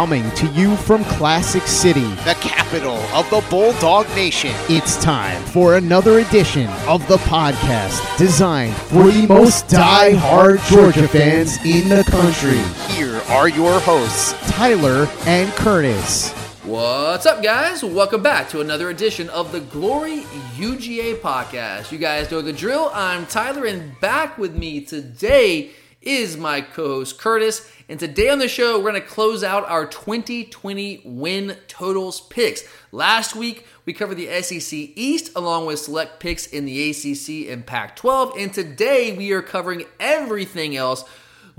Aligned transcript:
Coming 0.00 0.30
to 0.30 0.46
you 0.52 0.76
from 0.76 1.04
Classic 1.04 1.62
City, 1.64 2.08
the 2.24 2.34
capital 2.40 2.96
of 3.12 3.28
the 3.28 3.44
Bulldog 3.50 4.08
Nation. 4.16 4.50
It's 4.70 4.96
time 5.04 5.42
for 5.44 5.74
another 5.74 6.20
edition 6.20 6.68
of 6.88 7.06
the 7.06 7.18
podcast 7.18 8.16
designed 8.16 8.74
for 8.74 9.10
the 9.10 9.26
most 9.26 9.68
die-hard 9.68 10.60
Georgia 10.70 11.06
fans 11.06 11.58
in 11.66 11.90
the 11.90 12.02
country. 12.04 12.56
Here 12.94 13.20
are 13.28 13.50
your 13.50 13.78
hosts, 13.80 14.32
Tyler 14.50 15.06
and 15.26 15.52
Curtis. 15.52 16.32
What's 16.64 17.26
up, 17.26 17.42
guys? 17.42 17.84
Welcome 17.84 18.22
back 18.22 18.48
to 18.50 18.62
another 18.62 18.88
edition 18.88 19.28
of 19.28 19.52
the 19.52 19.60
Glory 19.60 20.20
UGA 20.56 21.16
podcast. 21.16 21.92
You 21.92 21.98
guys 21.98 22.30
know 22.30 22.40
the 22.40 22.54
drill. 22.54 22.90
I'm 22.94 23.26
Tyler, 23.26 23.66
and 23.66 24.00
back 24.00 24.38
with 24.38 24.54
me 24.54 24.80
today 24.80 25.72
is 26.02 26.36
my 26.36 26.60
co 26.60 26.88
host 26.88 27.18
Curtis. 27.18 27.70
And 27.88 27.98
today 27.98 28.28
on 28.28 28.38
the 28.38 28.48
show, 28.48 28.78
we're 28.78 28.90
going 28.90 29.02
to 29.02 29.08
close 29.08 29.42
out 29.42 29.68
our 29.68 29.84
2020 29.84 31.02
win 31.04 31.56
totals 31.68 32.20
picks. 32.20 32.62
Last 32.92 33.34
week, 33.34 33.66
we 33.84 33.92
covered 33.92 34.16
the 34.16 34.42
SEC 34.42 34.72
East 34.94 35.32
along 35.34 35.66
with 35.66 35.80
select 35.80 36.20
picks 36.20 36.46
in 36.46 36.64
the 36.64 36.90
ACC 36.90 37.52
and 37.52 37.66
Pac 37.66 37.96
12. 37.96 38.34
And 38.38 38.54
today, 38.54 39.16
we 39.16 39.32
are 39.32 39.42
covering 39.42 39.84
everything 39.98 40.76
else 40.76 41.04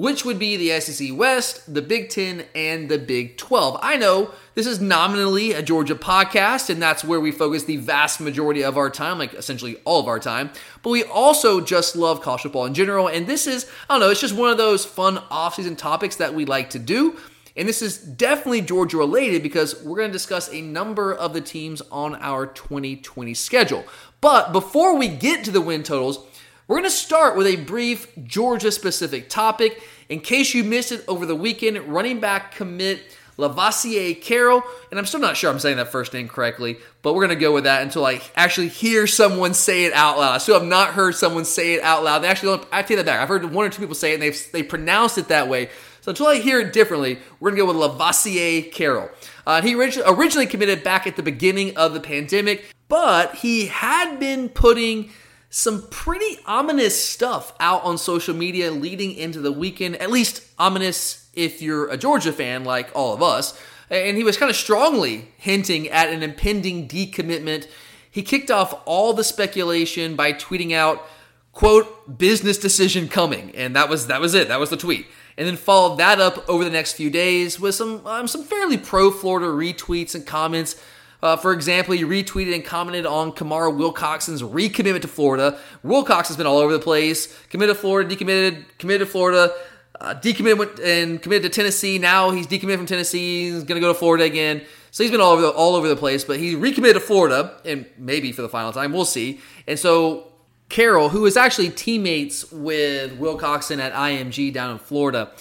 which 0.02 0.26
would 0.26 0.40
be 0.40 0.58
the 0.58 0.80
SEC 0.80 1.16
West, 1.16 1.72
the 1.72 1.82
Big 1.82 2.10
Ten, 2.10 2.44
and 2.56 2.90
the 2.90 2.98
Big 2.98 3.38
12. 3.38 3.78
I 3.84 3.98
know 3.98 4.32
this 4.56 4.66
is 4.66 4.82
nominally 4.82 5.52
a 5.52 5.62
Georgia 5.62 5.94
podcast, 5.94 6.72
and 6.72 6.82
that's 6.82 7.04
where 7.04 7.20
we 7.20 7.32
focus 7.32 7.66
the 7.66 7.78
vast 7.78 8.20
majority 8.20 8.64
of 8.64 8.78
our 8.78 8.90
time, 8.90 9.20
like 9.20 9.36
essentially 9.36 9.78
all 9.86 10.00
of 10.00 10.08
our 10.08 10.18
time. 10.18 10.50
But 10.82 10.90
we 10.90 11.04
also 11.04 11.62
just 11.62 11.96
love 11.96 12.20
college 12.20 12.42
football 12.42 12.66
in 12.66 12.74
general, 12.74 13.10
and 13.10 13.28
this 13.28 13.46
is, 13.46 13.70
I 13.88 13.94
don't 13.94 14.00
know, 14.00 14.10
it's 14.10 14.22
just 14.22 14.34
one 14.34 14.50
of 14.50 14.58
those 14.58 14.84
fun 14.86 15.20
off-season 15.30 15.76
topics 15.76 16.16
that 16.16 16.34
we 16.34 16.46
like 16.46 16.72
to 16.72 16.80
do. 16.80 17.18
And 17.56 17.68
this 17.68 17.84
is 17.84 18.00
definitely 18.00 18.62
Georgia 18.62 18.98
related 18.98 19.44
because 19.44 19.84
we're 19.84 19.98
going 19.98 20.10
to 20.10 20.14
discuss 20.14 20.52
a 20.52 20.62
number 20.62 21.14
of 21.14 21.34
the 21.34 21.42
teams 21.42 21.82
on 21.92 22.16
our 22.16 22.48
2020 22.48 23.36
schedule. 23.36 23.84
But 24.20 24.52
before 24.52 24.98
we 24.98 25.10
get 25.10 25.44
to 25.44 25.52
the 25.52 25.62
win 25.62 25.84
totals, 25.84 26.26
we're 26.72 26.78
going 26.78 26.90
to 26.90 26.96
start 26.96 27.36
with 27.36 27.48
a 27.48 27.58
brief 27.58 28.08
Georgia 28.24 28.72
specific 28.72 29.28
topic. 29.28 29.84
In 30.08 30.22
case 30.22 30.54
you 30.54 30.64
missed 30.64 30.94
it 30.94 31.04
over 31.06 31.26
the 31.26 31.36
weekend, 31.36 31.78
running 31.80 32.22
back 32.22 32.56
commit 32.56 33.02
Lovasea 33.38 34.22
Carroll, 34.22 34.64
and 34.90 34.98
I'm 34.98 35.06
still 35.06 35.20
not 35.20 35.36
sure 35.36 35.52
I'm 35.52 35.60
saying 35.60 35.76
that 35.76 35.92
first 35.92 36.14
name 36.14 36.30
correctly, 36.30 36.78
but 37.02 37.14
we're 37.14 37.28
going 37.28 37.38
to 37.38 37.44
go 37.44 37.54
with 37.54 37.66
that 37.66 37.82
until 37.82 38.06
I 38.06 38.22
actually 38.38 38.70
hear 38.70 39.06
someone 39.06 39.54
say 39.54 39.84
it 39.84 39.92
out 39.92 40.18
loud. 40.18 40.34
I 40.34 40.38
still 40.38 40.58
have 40.58 40.66
not 40.66 40.94
heard 40.94 41.16
someone 41.16 41.44
say 41.44 41.74
it 41.74 41.84
out 41.84 42.06
loud. 42.06 42.20
They 42.20 42.30
actually, 42.30 42.64
I 42.72 42.84
take 42.84 42.96
that 42.96 43.06
back. 43.06 43.20
I've 43.20 43.28
heard 43.28 43.44
one 43.54 43.66
or 43.66 43.70
two 43.70 43.82
people 43.82 43.96
say 43.96 44.12
it, 44.12 44.22
and 44.22 44.24
they 44.24 44.30
they 44.30 44.64
pronounced 44.64 45.18
it 45.18 45.28
that 45.28 45.50
way. 45.50 45.68
So 46.00 46.12
until 46.12 46.28
I 46.28 46.38
hear 46.38 46.62
it 46.62 46.72
differently, 46.72 47.20
we're 47.42 47.52
going 47.52 47.68
to 47.68 47.74
go 47.74 47.80
with 47.80 48.00
Lovasea 48.00 48.72
Carroll. 48.72 49.10
Uh, 49.46 49.62
he 49.62 49.76
originally 49.76 50.46
committed 50.46 50.86
back 50.86 51.06
at 51.06 51.18
the 51.18 51.24
beginning 51.24 51.76
of 51.76 51.94
the 51.94 52.00
pandemic, 52.00 52.74
but 52.88 53.36
he 53.36 53.66
had 53.66 54.22
been 54.22 54.48
putting 54.48 55.12
some 55.54 55.86
pretty 55.90 56.40
ominous 56.46 57.06
stuff 57.06 57.54
out 57.60 57.84
on 57.84 57.98
social 57.98 58.34
media 58.34 58.72
leading 58.72 59.14
into 59.14 59.42
the 59.42 59.52
weekend, 59.52 59.98
at 59.98 60.10
least 60.10 60.42
ominous 60.58 61.30
if 61.34 61.62
you're 61.62 61.90
a 61.90 61.98
Georgia 61.98 62.32
fan 62.32 62.64
like 62.64 62.90
all 62.96 63.14
of 63.14 63.22
us. 63.22 63.60
And 63.90 64.16
he 64.16 64.24
was 64.24 64.38
kind 64.38 64.50
of 64.50 64.56
strongly 64.56 65.28
hinting 65.36 65.90
at 65.90 66.08
an 66.08 66.24
impending 66.24 66.88
decommitment. 66.88 67.68
He 68.10 68.24
kicked 68.24 68.50
off 68.50 68.82
all 68.86 69.12
the 69.12 69.26
speculation 69.26 70.16
by 70.16 70.32
tweeting 70.32 70.72
out, 70.72 71.06
quote, 71.52 72.18
business 72.18 72.58
decision 72.58 73.10
coming. 73.10 73.52
And 73.54 73.76
that 73.76 73.90
was 73.90 74.08
that 74.08 74.22
was 74.22 74.34
it. 74.34 74.48
That 74.48 74.60
was 74.62 74.70
the 74.70 74.78
tweet. 74.78 75.08
And 75.38 75.46
then 75.46 75.58
followed 75.58 75.98
that 75.98 76.22
up 76.22 76.48
over 76.48 76.64
the 76.64 76.70
next 76.70 76.94
few 76.94 77.10
days 77.10 77.60
with 77.60 77.76
some 77.76 78.08
um, 78.08 78.30
some 78.30 78.46
fairly 78.46 78.78
pro 78.78 79.12
Florida 79.12 79.48
retweets 79.48 80.16
and 80.16 80.26
comments 80.26 80.82
uh, 81.22 81.36
for 81.36 81.54
example, 81.54 81.94
he 81.94 82.04
retweeted 82.04 82.54
and 82.54 82.66
commented 82.66 83.06
on 83.06 83.32
Kamara 83.32 83.76
Wilcoxon's 83.76 84.42
recommitment 84.42 85.02
to 85.02 85.08
Florida. 85.08 85.60
Wilcox 85.84 86.28
has 86.30 86.38
been 86.38 86.48
all 86.48 86.58
over 86.58 86.74
the 86.74 86.80
place. 86.80 87.36
Committed 87.50 87.76
to 87.76 87.82
Florida, 87.82 88.16
decommitted, 88.16 88.66
committed 88.80 89.08
to 89.08 89.12
Florida, 89.12 89.54
uh, 90.00 90.16
decommitted 90.16 90.84
and 90.84 91.22
committed 91.22 91.52
to 91.52 91.56
Tennessee. 91.56 92.00
Now 92.00 92.32
he's 92.32 92.48
decommitted 92.48 92.78
from 92.78 92.86
Tennessee. 92.88 93.52
He's 93.52 93.64
going 93.64 93.80
to 93.80 93.86
go 93.86 93.94
to 93.94 93.98
Florida 93.98 94.24
again. 94.24 94.64
So 94.90 95.04
he's 95.04 95.12
been 95.12 95.22
all 95.22 95.34
over 95.34 95.42
the, 95.44 95.50
all 95.50 95.76
over 95.76 95.88
the 95.88 95.96
place. 95.96 96.24
But 96.24 96.40
he 96.40 96.56
recommitted 96.56 96.96
to 96.96 97.00
Florida, 97.00 97.56
and 97.66 97.86
maybe 97.98 98.32
for 98.32 98.42
the 98.42 98.50
final 98.50 98.74
time, 98.74 98.92
we'll 98.92 99.06
see. 99.06 99.42
And 99.68 99.78
so 99.78 100.32
Carroll, 100.70 101.10
who 101.10 101.26
is 101.26 101.38
actually 101.38 101.70
teammates 101.70 102.52
with 102.52 103.20
Wilcoxon 103.20 103.80
at 103.80 103.94
IMG 103.94 104.52
down 104.52 104.72
in 104.72 104.80
Florida, 104.80 105.32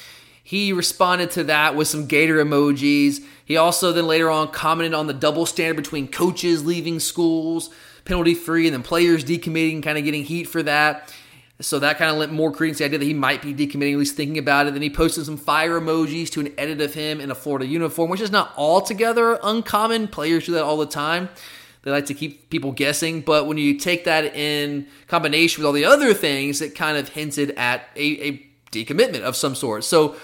he 0.51 0.73
responded 0.73 1.31
to 1.31 1.45
that 1.45 1.77
with 1.77 1.87
some 1.87 2.07
gator 2.07 2.45
emojis. 2.45 3.23
He 3.45 3.57
also 3.57 3.93
then 3.93 4.09
later 4.09 4.29
on 4.29 4.49
commented 4.49 4.95
on 4.95 5.07
the 5.07 5.13
double 5.15 5.47
standard 5.47 5.77
between 5.77 6.09
coaches 6.09 6.67
leaving 6.67 6.99
schools 6.99 7.71
penalty 8.05 8.35
free 8.35 8.67
and 8.67 8.75
then 8.75 8.83
players 8.83 9.25
decommitting, 9.25 9.81
kind 9.81 9.97
of 9.97 10.03
getting 10.03 10.25
heat 10.25 10.49
for 10.49 10.61
that. 10.65 11.15
So 11.61 11.79
that 11.79 11.99
kind 11.99 12.11
of 12.11 12.17
lent 12.17 12.33
more 12.33 12.51
credence 12.51 12.79
to 12.79 12.83
the 12.83 12.87
idea 12.87 12.99
that 12.99 13.05
he 13.05 13.15
might 13.15 13.43
be 13.43 13.55
decommitting, 13.55 13.93
at 13.93 13.99
least 14.01 14.17
thinking 14.17 14.39
about 14.39 14.67
it. 14.67 14.73
Then 14.73 14.83
he 14.83 14.91
posted 14.91 15.25
some 15.25 15.37
fire 15.37 15.79
emojis 15.81 16.29
to 16.31 16.41
an 16.41 16.53
edit 16.59 16.81
of 16.81 16.95
him 16.95 17.21
in 17.21 17.31
a 17.31 17.35
Florida 17.37 17.65
uniform, 17.65 18.11
which 18.11 18.21
is 18.21 18.33
not 18.33 18.53
altogether 18.57 19.39
uncommon. 19.45 20.09
Players 20.09 20.47
do 20.47 20.53
that 20.55 20.65
all 20.65 20.79
the 20.79 20.85
time. 20.85 21.29
They 21.83 21.93
like 21.93 22.07
to 22.07 22.15
keep 22.15 22.51
people 22.51 22.73
guessing, 22.73 23.21
but 23.21 23.47
when 23.47 23.57
you 23.57 23.79
take 23.79 24.03
that 24.03 24.35
in 24.35 24.89
combination 25.07 25.63
with 25.63 25.67
all 25.69 25.73
the 25.73 25.85
other 25.85 26.13
things, 26.13 26.61
it 26.61 26.75
kind 26.75 26.99
of 26.99 27.11
hinted 27.11 27.53
at 27.53 27.85
a, 27.95 28.29
a 28.29 28.51
decommitment 28.73 29.21
of 29.21 29.37
some 29.37 29.55
sort. 29.55 29.85
So 29.85 30.17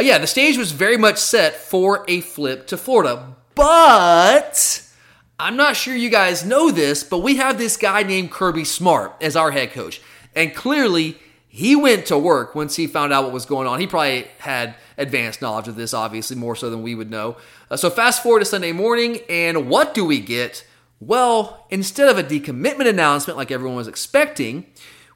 uh, 0.00 0.02
yeah, 0.02 0.16
the 0.16 0.26
stage 0.26 0.56
was 0.56 0.72
very 0.72 0.96
much 0.96 1.18
set 1.18 1.54
for 1.56 2.06
a 2.08 2.22
flip 2.22 2.66
to 2.68 2.78
Florida. 2.78 3.34
But 3.54 4.82
I'm 5.38 5.58
not 5.58 5.76
sure 5.76 5.94
you 5.94 6.08
guys 6.08 6.42
know 6.42 6.70
this, 6.70 7.04
but 7.04 7.18
we 7.18 7.36
have 7.36 7.58
this 7.58 7.76
guy 7.76 8.02
named 8.02 8.30
Kirby 8.30 8.64
Smart 8.64 9.14
as 9.20 9.36
our 9.36 9.50
head 9.50 9.72
coach. 9.72 10.00
And 10.34 10.54
clearly, 10.54 11.18
he 11.46 11.76
went 11.76 12.06
to 12.06 12.16
work 12.16 12.54
once 12.54 12.76
he 12.76 12.86
found 12.86 13.12
out 13.12 13.24
what 13.24 13.34
was 13.34 13.44
going 13.44 13.66
on. 13.66 13.78
He 13.78 13.86
probably 13.86 14.26
had 14.38 14.74
advanced 14.96 15.42
knowledge 15.42 15.68
of 15.68 15.76
this, 15.76 15.92
obviously, 15.92 16.34
more 16.34 16.56
so 16.56 16.70
than 16.70 16.82
we 16.82 16.94
would 16.94 17.10
know. 17.10 17.36
Uh, 17.70 17.76
so, 17.76 17.90
fast 17.90 18.22
forward 18.22 18.38
to 18.38 18.46
Sunday 18.46 18.72
morning, 18.72 19.20
and 19.28 19.68
what 19.68 19.92
do 19.92 20.06
we 20.06 20.18
get? 20.18 20.66
Well, 20.98 21.66
instead 21.68 22.08
of 22.08 22.16
a 22.16 22.24
decommitment 22.24 22.88
announcement 22.88 23.36
like 23.36 23.50
everyone 23.50 23.76
was 23.76 23.88
expecting, 23.88 24.64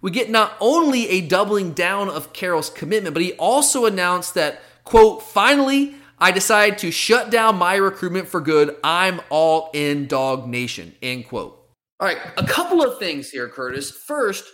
we 0.03 0.11
get 0.11 0.29
not 0.29 0.53
only 0.61 1.09
a 1.09 1.23
doubling 1.23 1.73
down 1.73 2.11
of 2.11 2.35
Carroll's 2.35 2.69
commitment, 2.69 3.15
but 3.15 3.23
he 3.23 3.33
also 3.35 3.87
announced 3.87 4.35
that, 4.35 4.61
quote, 4.85 5.23
finally, 5.23 5.95
I 6.19 6.31
decided 6.31 6.79
to 6.79 6.91
shut 6.91 7.31
down 7.31 7.57
my 7.57 7.77
recruitment 7.77 8.29
for 8.29 8.41
good. 8.41 8.77
I'm 8.85 9.21
all 9.31 9.71
in 9.75 10.07
Dog 10.07 10.47
Nation, 10.47 10.95
end 11.03 11.27
quote. 11.29 11.61
All 12.01 12.09
right, 12.09 12.19
a 12.37 12.47
couple 12.47 12.83
of 12.83 12.99
things 12.99 13.31
here, 13.31 13.49
Curtis. 13.49 13.91
First, 13.91 14.45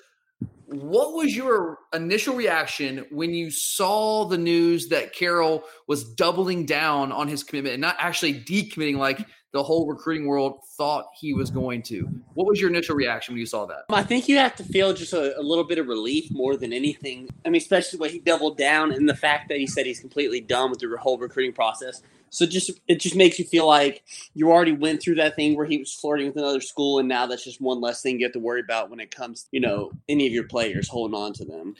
what 0.66 1.14
was 1.14 1.34
your 1.34 1.78
initial 1.92 2.36
reaction 2.36 3.04
when 3.10 3.34
you 3.34 3.50
saw 3.50 4.24
the 4.24 4.38
news 4.38 4.88
that 4.88 5.12
Carroll 5.12 5.64
was 5.88 6.14
doubling 6.14 6.64
down 6.64 7.10
on 7.10 7.26
his 7.26 7.42
commitment 7.42 7.74
and 7.74 7.80
not 7.80 7.96
actually 7.98 8.34
decommitting 8.34 8.96
like 8.96 9.26
the 9.52 9.62
whole 9.62 9.86
recruiting 9.86 10.26
world 10.26 10.60
thought 10.76 11.06
he 11.18 11.34
was 11.34 11.50
going 11.50 11.82
to. 11.82 12.08
What 12.34 12.46
was 12.46 12.60
your 12.60 12.70
initial 12.70 12.94
reaction 12.94 13.34
when 13.34 13.40
you 13.40 13.46
saw 13.46 13.66
that? 13.66 13.84
I 13.90 14.02
think 14.02 14.28
you 14.28 14.36
have 14.38 14.54
to 14.56 14.64
feel 14.64 14.92
just 14.92 15.12
a, 15.12 15.38
a, 15.38 15.42
little 15.42 15.64
bit 15.64 15.78
of 15.78 15.88
relief 15.88 16.30
more 16.30 16.56
than 16.56 16.72
anything. 16.72 17.28
I 17.44 17.48
mean, 17.48 17.60
especially 17.60 17.98
when 17.98 18.10
he 18.10 18.20
doubled 18.20 18.56
down 18.56 18.92
and 18.92 19.08
the 19.08 19.16
fact 19.16 19.48
that 19.48 19.58
he 19.58 19.66
said 19.66 19.86
he's 19.86 20.00
completely 20.00 20.40
done 20.40 20.70
with 20.70 20.78
the 20.78 20.96
whole 20.96 21.18
recruiting 21.18 21.52
process. 21.52 22.02
So 22.30 22.46
just 22.46 22.70
it 22.86 23.00
just 23.00 23.16
makes 23.16 23.40
you 23.40 23.44
feel 23.44 23.66
like 23.66 24.04
you 24.34 24.52
already 24.52 24.72
went 24.72 25.02
through 25.02 25.16
that 25.16 25.34
thing 25.34 25.56
where 25.56 25.66
he 25.66 25.78
was 25.78 25.92
flirting 25.92 26.28
with 26.28 26.36
another 26.36 26.60
school, 26.60 27.00
and 27.00 27.08
now 27.08 27.26
that's 27.26 27.42
just 27.44 27.60
one 27.60 27.80
less 27.80 28.02
thing 28.02 28.20
you 28.20 28.26
have 28.26 28.32
to 28.34 28.38
worry 28.38 28.60
about 28.60 28.88
when 28.88 29.00
it 29.00 29.14
comes, 29.14 29.48
you 29.50 29.58
know, 29.58 29.90
any 30.08 30.28
of 30.28 30.32
your 30.32 30.44
players 30.44 30.88
holding 30.88 31.18
on 31.18 31.32
to 31.34 31.44
them. 31.44 31.74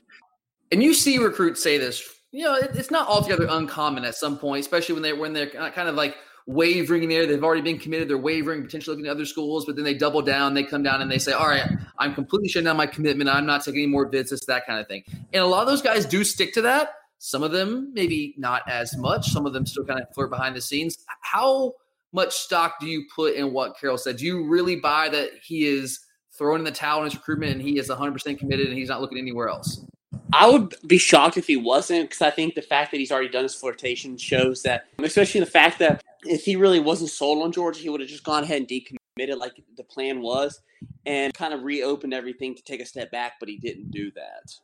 And 0.72 0.82
you 0.82 0.92
see 0.92 1.18
recruits 1.18 1.62
say 1.62 1.78
this. 1.78 2.02
You 2.32 2.44
know, 2.44 2.54
it, 2.56 2.72
it's 2.74 2.90
not 2.90 3.08
altogether 3.08 3.46
uncommon 3.48 4.04
at 4.04 4.16
some 4.16 4.38
point, 4.38 4.60
especially 4.60 4.94
when 4.94 5.02
they 5.02 5.12
when 5.12 5.32
they're 5.32 5.46
kind 5.46 5.88
of 5.88 5.94
like 5.94 6.16
wavering 6.46 7.08
there. 7.08 7.26
They've 7.26 7.42
already 7.42 7.62
been 7.62 7.78
committed. 7.78 8.08
They're 8.08 8.18
wavering, 8.18 8.62
potentially 8.62 8.96
looking 8.96 9.08
at 9.08 9.12
other 9.12 9.24
schools, 9.24 9.66
but 9.66 9.76
then 9.76 9.84
they 9.84 9.94
double 9.94 10.22
down. 10.22 10.54
They 10.54 10.64
come 10.64 10.82
down 10.82 11.00
and 11.00 11.10
they 11.10 11.18
say, 11.18 11.32
all 11.32 11.48
right, 11.48 11.66
I'm 11.98 12.14
completely 12.14 12.48
shutting 12.48 12.66
down 12.66 12.76
my 12.76 12.86
commitment. 12.86 13.30
I'm 13.30 13.46
not 13.46 13.64
taking 13.64 13.82
any 13.82 13.90
more 13.90 14.08
visits, 14.08 14.44
that 14.46 14.66
kind 14.66 14.80
of 14.80 14.88
thing. 14.88 15.04
And 15.32 15.42
a 15.42 15.46
lot 15.46 15.62
of 15.62 15.68
those 15.68 15.82
guys 15.82 16.06
do 16.06 16.24
stick 16.24 16.52
to 16.54 16.62
that. 16.62 16.94
Some 17.18 17.42
of 17.42 17.52
them, 17.52 17.92
maybe 17.92 18.34
not 18.38 18.62
as 18.68 18.96
much. 18.96 19.30
Some 19.30 19.44
of 19.44 19.52
them 19.52 19.66
still 19.66 19.84
kind 19.84 20.00
of 20.00 20.06
flirt 20.14 20.30
behind 20.30 20.56
the 20.56 20.60
scenes. 20.60 20.96
How 21.20 21.74
much 22.12 22.34
stock 22.34 22.80
do 22.80 22.86
you 22.86 23.04
put 23.14 23.34
in 23.34 23.52
what 23.52 23.78
Carroll 23.78 23.98
said? 23.98 24.16
Do 24.16 24.24
you 24.24 24.48
really 24.48 24.76
buy 24.76 25.08
that 25.10 25.30
he 25.42 25.66
is 25.66 26.00
throwing 26.32 26.60
in 26.60 26.64
the 26.64 26.70
towel 26.70 27.00
in 27.00 27.04
his 27.04 27.14
recruitment 27.14 27.52
and 27.52 27.60
he 27.60 27.78
is 27.78 27.88
100% 27.88 28.38
committed 28.38 28.68
and 28.68 28.76
he's 28.76 28.88
not 28.88 29.00
looking 29.00 29.18
anywhere 29.18 29.48
else? 29.48 29.84
I 30.32 30.48
would 30.48 30.74
be 30.86 30.98
shocked 30.98 31.36
if 31.36 31.46
he 31.46 31.56
wasn't 31.56 32.08
because 32.08 32.22
I 32.22 32.30
think 32.30 32.54
the 32.54 32.62
fact 32.62 32.90
that 32.92 32.98
he's 32.98 33.10
already 33.10 33.28
done 33.28 33.42
his 33.42 33.54
flirtation 33.54 34.16
shows 34.16 34.62
that, 34.62 34.86
especially 34.98 35.40
the 35.40 35.46
fact 35.46 35.78
that 35.80 36.02
if 36.24 36.44
he 36.44 36.56
really 36.56 36.80
wasn't 36.80 37.10
sold 37.10 37.42
on 37.42 37.52
Georgia, 37.52 37.80
he 37.80 37.88
would 37.88 38.00
have 38.00 38.10
just 38.10 38.24
gone 38.24 38.44
ahead 38.44 38.58
and 38.58 38.68
decommitted 38.68 39.38
like 39.38 39.52
the 39.76 39.84
plan 39.84 40.20
was 40.22 40.60
and 41.06 41.32
kind 41.34 41.54
of 41.54 41.62
reopened 41.62 42.14
everything 42.14 42.54
to 42.54 42.62
take 42.62 42.80
a 42.80 42.86
step 42.86 43.10
back, 43.10 43.34
but 43.40 43.48
he 43.48 43.56
didn't 43.56 43.90
do 43.90 44.10
that. 44.12 44.54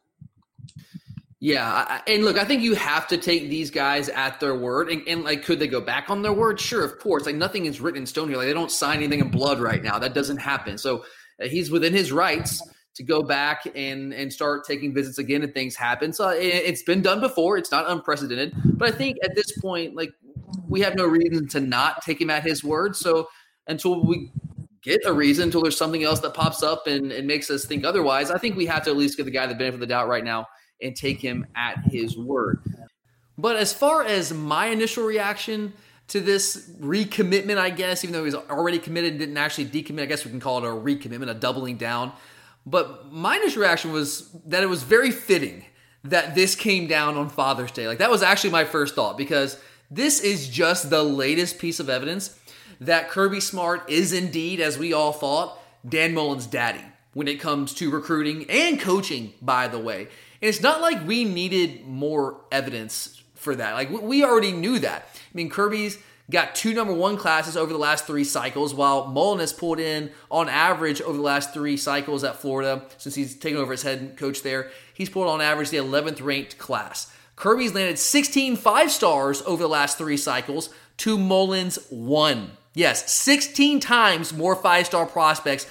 Yeah, 1.38 2.00
and 2.06 2.24
look, 2.24 2.38
I 2.38 2.44
think 2.44 2.62
you 2.62 2.74
have 2.74 3.06
to 3.08 3.18
take 3.18 3.50
these 3.50 3.70
guys 3.70 4.08
at 4.08 4.40
their 4.40 4.54
word. 4.54 4.88
And, 4.88 5.06
and, 5.06 5.22
like, 5.22 5.44
could 5.44 5.58
they 5.58 5.68
go 5.68 5.82
back 5.82 6.08
on 6.08 6.22
their 6.22 6.32
word? 6.32 6.58
Sure, 6.58 6.82
of 6.82 6.98
course. 6.98 7.26
Like, 7.26 7.36
nothing 7.36 7.66
is 7.66 7.78
written 7.78 8.00
in 8.00 8.06
stone 8.06 8.28
here. 8.28 8.38
Like, 8.38 8.46
they 8.46 8.54
don't 8.54 8.70
sign 8.70 8.96
anything 8.96 9.20
in 9.20 9.30
blood 9.30 9.60
right 9.60 9.82
now. 9.82 9.98
That 9.98 10.14
doesn't 10.14 10.38
happen. 10.38 10.78
So 10.78 11.04
uh, 11.40 11.46
he's 11.46 11.70
within 11.70 11.92
his 11.92 12.10
rights 12.10 12.62
to 12.94 13.02
go 13.02 13.22
back 13.22 13.66
and 13.74 14.14
and 14.14 14.32
start 14.32 14.64
taking 14.64 14.94
visits 14.94 15.18
again, 15.18 15.42
if 15.42 15.52
things 15.52 15.76
happen. 15.76 16.14
So 16.14 16.30
it, 16.30 16.46
it's 16.46 16.82
been 16.82 17.02
done 17.02 17.20
before. 17.20 17.58
It's 17.58 17.70
not 17.70 17.84
unprecedented. 17.86 18.54
But 18.64 18.88
I 18.88 18.96
think 18.96 19.18
at 19.22 19.34
this 19.36 19.58
point, 19.58 19.94
like, 19.94 20.12
we 20.68 20.80
have 20.80 20.94
no 20.94 21.06
reason 21.06 21.48
to 21.48 21.60
not 21.60 22.02
take 22.02 22.20
him 22.20 22.30
at 22.30 22.42
his 22.42 22.62
word. 22.62 22.96
So 22.96 23.28
until 23.66 24.04
we 24.04 24.30
get 24.82 25.00
a 25.04 25.12
reason, 25.12 25.44
until 25.44 25.62
there's 25.62 25.76
something 25.76 26.04
else 26.04 26.20
that 26.20 26.34
pops 26.34 26.62
up 26.62 26.86
and, 26.86 27.10
and 27.10 27.26
makes 27.26 27.50
us 27.50 27.64
think 27.64 27.84
otherwise, 27.84 28.30
I 28.30 28.38
think 28.38 28.56
we 28.56 28.66
have 28.66 28.84
to 28.84 28.90
at 28.90 28.96
least 28.96 29.16
give 29.16 29.26
the 29.26 29.32
guy 29.32 29.46
the 29.46 29.54
benefit 29.54 29.74
of 29.74 29.80
the 29.80 29.86
doubt 29.86 30.08
right 30.08 30.24
now 30.24 30.46
and 30.80 30.94
take 30.94 31.20
him 31.20 31.46
at 31.56 31.78
his 31.90 32.16
word. 32.16 32.62
But 33.38 33.56
as 33.56 33.72
far 33.72 34.02
as 34.04 34.32
my 34.32 34.66
initial 34.66 35.04
reaction 35.04 35.72
to 36.08 36.20
this 36.20 36.70
recommitment, 36.80 37.58
I 37.58 37.70
guess, 37.70 38.04
even 38.04 38.12
though 38.12 38.24
he's 38.24 38.34
already 38.34 38.78
committed 38.78 39.12
and 39.12 39.18
didn't 39.18 39.36
actually 39.36 39.66
decommit, 39.66 40.02
I 40.02 40.06
guess 40.06 40.24
we 40.24 40.30
can 40.30 40.40
call 40.40 40.58
it 40.58 40.64
a 40.64 40.68
recommitment, 40.68 41.30
a 41.30 41.34
doubling 41.34 41.76
down. 41.76 42.12
But 42.64 43.12
my 43.12 43.36
initial 43.36 43.62
reaction 43.62 43.92
was 43.92 44.30
that 44.46 44.62
it 44.62 44.66
was 44.66 44.82
very 44.82 45.10
fitting 45.10 45.64
that 46.04 46.34
this 46.34 46.54
came 46.54 46.86
down 46.86 47.16
on 47.16 47.28
Father's 47.28 47.72
Day. 47.72 47.88
Like, 47.88 47.98
that 47.98 48.10
was 48.10 48.22
actually 48.22 48.50
my 48.50 48.64
first 48.64 48.94
thought 48.94 49.18
because 49.18 49.58
this 49.90 50.20
is 50.20 50.48
just 50.48 50.90
the 50.90 51.02
latest 51.02 51.58
piece 51.58 51.80
of 51.80 51.88
evidence 51.88 52.38
that 52.80 53.08
Kirby 53.08 53.40
Smart 53.40 53.88
is 53.88 54.12
indeed, 54.12 54.60
as 54.60 54.78
we 54.78 54.92
all 54.92 55.12
thought, 55.12 55.58
Dan 55.88 56.14
Mullen's 56.14 56.46
daddy 56.46 56.84
when 57.14 57.28
it 57.28 57.40
comes 57.40 57.72
to 57.72 57.90
recruiting 57.90 58.44
and 58.50 58.78
coaching, 58.78 59.32
by 59.40 59.68
the 59.68 59.78
way. 59.78 60.00
And 60.02 60.48
it's 60.50 60.60
not 60.60 60.82
like 60.82 61.06
we 61.06 61.24
needed 61.24 61.86
more 61.86 62.42
evidence 62.52 63.22
for 63.34 63.54
that. 63.54 63.72
Like 63.72 63.90
we 63.90 64.22
already 64.22 64.52
knew 64.52 64.78
that. 64.80 65.08
I 65.14 65.32
mean, 65.32 65.48
Kirby's 65.48 65.98
got 66.30 66.54
two 66.54 66.74
number 66.74 66.92
one 66.92 67.16
classes 67.16 67.56
over 67.56 67.72
the 67.72 67.78
last 67.78 68.06
three 68.06 68.24
cycles, 68.24 68.74
while 68.74 69.06
Mullen 69.06 69.38
has 69.38 69.52
pulled 69.52 69.78
in 69.80 70.10
on 70.30 70.48
average 70.48 71.00
over 71.00 71.16
the 71.16 71.22
last 71.22 71.54
three 71.54 71.76
cycles 71.76 72.24
at 72.24 72.36
Florida 72.36 72.84
since 72.98 73.14
he's 73.14 73.34
taken 73.34 73.58
over 73.58 73.72
as 73.72 73.82
head 73.82 74.16
coach 74.16 74.42
there. 74.42 74.70
He's 74.92 75.08
pulled 75.08 75.28
on 75.28 75.40
average 75.40 75.70
the 75.70 75.78
11th 75.78 76.22
ranked 76.22 76.58
class. 76.58 77.10
Kirby's 77.36 77.74
landed 77.74 77.98
16 77.98 78.56
five 78.56 78.90
stars 78.90 79.42
over 79.42 79.62
the 79.62 79.68
last 79.68 79.98
three 79.98 80.16
cycles 80.16 80.70
to 80.98 81.18
Mullen's 81.18 81.78
one. 81.90 82.52
Yes, 82.74 83.10
16 83.12 83.80
times 83.80 84.32
more 84.32 84.56
five 84.56 84.86
star 84.86 85.06
prospects 85.06 85.66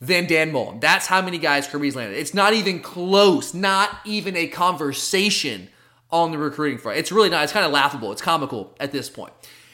than 0.00 0.26
Dan 0.26 0.52
Mullen. 0.52 0.80
That's 0.80 1.06
how 1.06 1.22
many 1.22 1.38
guys 1.38 1.66
Kirby's 1.66 1.96
landed. 1.96 2.18
It's 2.18 2.34
not 2.34 2.52
even 2.52 2.80
close, 2.80 3.54
not 3.54 3.98
even 4.04 4.36
a 4.36 4.46
conversation 4.46 5.68
on 6.10 6.32
the 6.32 6.38
recruiting 6.38 6.78
front. 6.78 6.98
It's 6.98 7.10
really 7.10 7.30
not. 7.30 7.44
It's 7.44 7.52
kind 7.52 7.66
of 7.66 7.72
laughable. 7.72 8.12
It's 8.12 8.22
comical 8.22 8.74
at 8.78 8.92
this 8.92 9.08
point. 9.08 9.32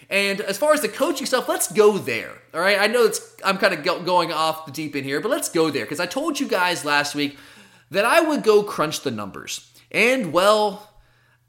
And 0.08 0.40
as 0.42 0.58
far 0.58 0.74
as 0.74 0.82
the 0.82 0.88
coaching 0.88 1.26
stuff, 1.26 1.48
let's 1.48 1.72
go 1.72 1.96
there. 1.96 2.32
All 2.52 2.60
right. 2.60 2.78
I 2.78 2.86
know 2.86 3.04
it's 3.04 3.34
I'm 3.44 3.58
kind 3.58 3.74
of 3.74 3.82
going 4.04 4.32
off 4.32 4.66
the 4.66 4.72
deep 4.72 4.94
end 4.94 5.06
here, 5.06 5.20
but 5.20 5.30
let's 5.30 5.48
go 5.48 5.70
there 5.70 5.84
because 5.84 6.00
I 6.00 6.06
told 6.06 6.38
you 6.38 6.46
guys 6.46 6.84
last 6.84 7.14
week 7.14 7.38
that 7.90 8.04
I 8.04 8.20
would 8.20 8.42
go 8.42 8.62
crunch 8.62 9.00
the 9.00 9.10
numbers. 9.10 9.68
And 9.90 10.32
well, 10.32 10.91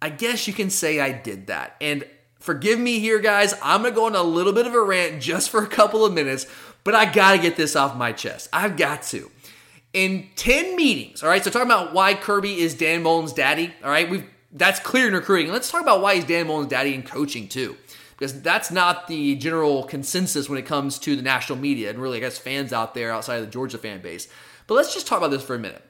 I 0.03 0.09
guess 0.09 0.47
you 0.49 0.53
can 0.53 0.69
say 0.69 0.99
I 0.99 1.13
did 1.13 1.47
that. 1.47 1.77
And 1.79 2.03
forgive 2.37 2.77
me 2.77 2.99
here, 2.99 3.19
guys. 3.19 3.53
I'm 3.63 3.83
to 3.83 3.91
go 3.91 4.07
on 4.07 4.17
a 4.17 4.21
little 4.21 4.51
bit 4.51 4.67
of 4.67 4.73
a 4.73 4.81
rant 4.81 5.21
just 5.21 5.49
for 5.49 5.63
a 5.63 5.67
couple 5.67 6.03
of 6.03 6.13
minutes, 6.13 6.45
but 6.83 6.93
I 6.93 7.09
got 7.09 7.31
to 7.31 7.37
get 7.37 7.55
this 7.55 7.73
off 7.73 7.95
my 7.95 8.11
chest. 8.11 8.49
I've 8.51 8.75
got 8.75 9.03
to. 9.03 9.31
In 9.93 10.27
10 10.35 10.75
meetings, 10.75 11.23
all 11.23 11.29
right, 11.29 11.41
so 11.41 11.49
talking 11.49 11.71
about 11.71 11.93
why 11.93 12.15
Kirby 12.15 12.59
is 12.59 12.73
Dan 12.73 13.01
Mullen's 13.01 13.31
daddy, 13.31 13.73
all 13.81 13.89
right, 13.89 14.09
we've 14.09 14.25
that's 14.51 14.81
clear 14.81 15.07
in 15.07 15.13
recruiting. 15.13 15.53
Let's 15.53 15.71
talk 15.71 15.81
about 15.81 16.01
why 16.01 16.15
he's 16.15 16.25
Dan 16.25 16.47
Mullen's 16.47 16.67
daddy 16.67 16.93
in 16.93 17.03
coaching 17.03 17.47
too, 17.47 17.77
because 18.17 18.41
that's 18.41 18.71
not 18.71 19.07
the 19.07 19.35
general 19.35 19.83
consensus 19.83 20.49
when 20.49 20.59
it 20.59 20.65
comes 20.65 20.99
to 20.99 21.15
the 21.15 21.21
national 21.21 21.59
media 21.59 21.89
and 21.89 21.97
really, 21.97 22.17
I 22.17 22.19
guess, 22.19 22.37
fans 22.37 22.73
out 22.73 22.93
there 22.93 23.09
outside 23.09 23.37
of 23.37 23.45
the 23.45 23.51
Georgia 23.51 23.77
fan 23.77 24.01
base. 24.01 24.27
But 24.67 24.73
let's 24.73 24.93
just 24.93 25.07
talk 25.07 25.19
about 25.19 25.31
this 25.31 25.43
for 25.43 25.55
a 25.55 25.59
minute. 25.59 25.81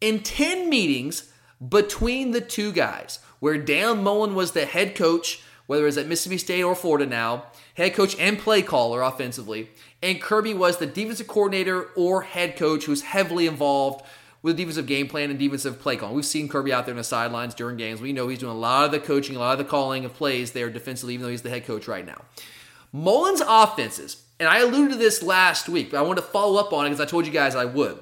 In 0.00 0.20
10 0.20 0.70
meetings 0.70 1.32
between 1.66 2.32
the 2.32 2.40
two 2.40 2.72
guys, 2.72 3.18
where 3.40 3.58
Dan 3.58 4.02
Mullen 4.02 4.34
was 4.34 4.52
the 4.52 4.66
head 4.66 4.94
coach, 4.94 5.42
whether 5.66 5.86
it's 5.86 5.96
at 5.96 6.06
Mississippi 6.06 6.38
State 6.38 6.62
or 6.62 6.74
Florida 6.74 7.06
now, 7.06 7.46
head 7.74 7.94
coach 7.94 8.16
and 8.18 8.38
play 8.38 8.62
caller 8.62 9.02
offensively, 9.02 9.70
and 10.02 10.20
Kirby 10.20 10.54
was 10.54 10.78
the 10.78 10.86
defensive 10.86 11.26
coordinator 11.26 11.88
or 11.96 12.22
head 12.22 12.56
coach 12.56 12.84
who's 12.84 13.02
heavily 13.02 13.46
involved 13.46 14.04
with 14.42 14.56
defensive 14.56 14.86
game 14.86 15.08
plan 15.08 15.30
and 15.30 15.38
defensive 15.38 15.80
play 15.80 15.96
calling. 15.96 16.14
We've 16.14 16.24
seen 16.24 16.48
Kirby 16.48 16.72
out 16.72 16.86
there 16.86 16.92
in 16.92 16.98
the 16.98 17.04
sidelines 17.04 17.54
during 17.54 17.76
games. 17.76 18.00
We 18.00 18.12
know 18.12 18.28
he's 18.28 18.38
doing 18.38 18.52
a 18.52 18.58
lot 18.58 18.84
of 18.84 18.92
the 18.92 19.00
coaching, 19.00 19.34
a 19.34 19.38
lot 19.40 19.52
of 19.52 19.58
the 19.58 19.64
calling 19.64 20.04
of 20.04 20.14
plays 20.14 20.52
there 20.52 20.70
defensively, 20.70 21.14
even 21.14 21.24
though 21.24 21.30
he's 21.30 21.42
the 21.42 21.50
head 21.50 21.66
coach 21.66 21.88
right 21.88 22.06
now. 22.06 22.22
Mullen's 22.92 23.42
offenses, 23.46 24.22
and 24.38 24.48
I 24.48 24.60
alluded 24.60 24.92
to 24.92 24.96
this 24.96 25.22
last 25.22 25.68
week, 25.68 25.90
but 25.90 25.98
I 25.98 26.02
wanted 26.02 26.20
to 26.20 26.28
follow 26.28 26.60
up 26.60 26.72
on 26.72 26.86
it 26.86 26.90
because 26.90 27.00
I 27.00 27.10
told 27.10 27.26
you 27.26 27.32
guys 27.32 27.56
I 27.56 27.64
would. 27.64 27.98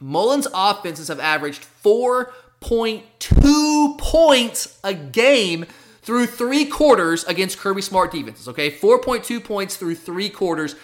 Mullen's 0.00 0.46
offenses 0.52 1.08
have 1.08 1.20
averaged 1.20 1.64
4.2 2.60 3.98
points 3.98 4.78
a 4.82 4.94
game 4.94 5.66
through 6.02 6.26
three 6.26 6.64
quarters 6.64 7.24
against 7.24 7.58
Kirby 7.58 7.82
Smart 7.82 8.12
defenses. 8.12 8.48
Okay, 8.48 8.70
4.2 8.70 9.42
points 9.42 9.76
through 9.76 9.94
three 9.94 10.30
quarters 10.30 10.74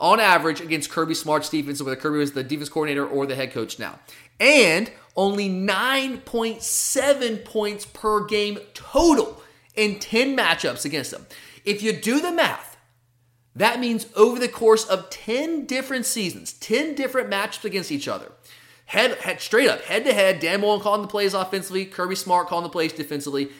on 0.00 0.20
average 0.20 0.60
against 0.60 0.90
Kirby 0.90 1.14
Smart's 1.14 1.48
defense, 1.48 1.82
whether 1.82 1.96
Kirby 1.96 2.18
was 2.18 2.32
the 2.32 2.44
defense 2.44 2.68
coordinator 2.68 3.06
or 3.06 3.26
the 3.26 3.34
head 3.34 3.52
coach 3.52 3.78
now 3.78 3.98
and 4.40 4.90
only 5.16 5.48
9.7 5.48 7.44
points 7.44 7.86
per 7.86 8.24
game 8.24 8.58
total 8.74 9.42
in 9.74 9.98
10 9.98 10.36
matchups 10.36 10.84
against 10.84 11.10
them. 11.10 11.26
If 11.64 11.82
you 11.82 11.92
do 11.92 12.20
the 12.20 12.30
math, 12.32 12.76
that 13.56 13.80
means 13.80 14.06
over 14.14 14.38
the 14.38 14.48
course 14.48 14.86
of 14.86 15.10
10 15.10 15.66
different 15.66 16.06
seasons, 16.06 16.52
10 16.52 16.94
different 16.94 17.28
matchups 17.30 17.64
against 17.64 17.90
each 17.90 18.06
other, 18.06 18.30
head, 18.88 19.18
head 19.18 19.40
straight 19.40 19.68
up, 19.68 19.82
head 19.82 20.04
to 20.04 20.12
head, 20.12 20.40
Dan 20.40 20.62
Mullen 20.62 20.80
calling 20.80 21.02
the 21.02 21.08
plays 21.08 21.34
offensively, 21.34 21.84
Kirby 21.84 22.16
Smart 22.16 22.48
calling 22.48 22.64
the 22.64 22.70
plays 22.70 22.92
defensively. 22.92 23.50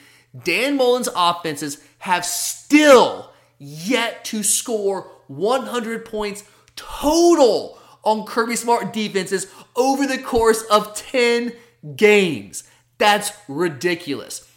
Dan 0.43 0.75
Mullen's 0.75 1.09
offenses 1.15 1.81
have 1.99 2.25
still 2.25 3.31
yet 3.59 4.25
to 4.25 4.41
score 4.43 5.11
100 5.27 6.05
points 6.05 6.43
total 6.75 7.77
on 8.03 8.25
Kirby 8.25 8.55
Smart 8.55 8.91
defenses 8.91 9.47
over 9.75 10.07
the 10.07 10.17
course 10.17 10.63
of 10.63 10.95
10 10.95 11.53
games. 11.95 12.63
That's 12.97 13.31
ridiculous. 13.47 14.48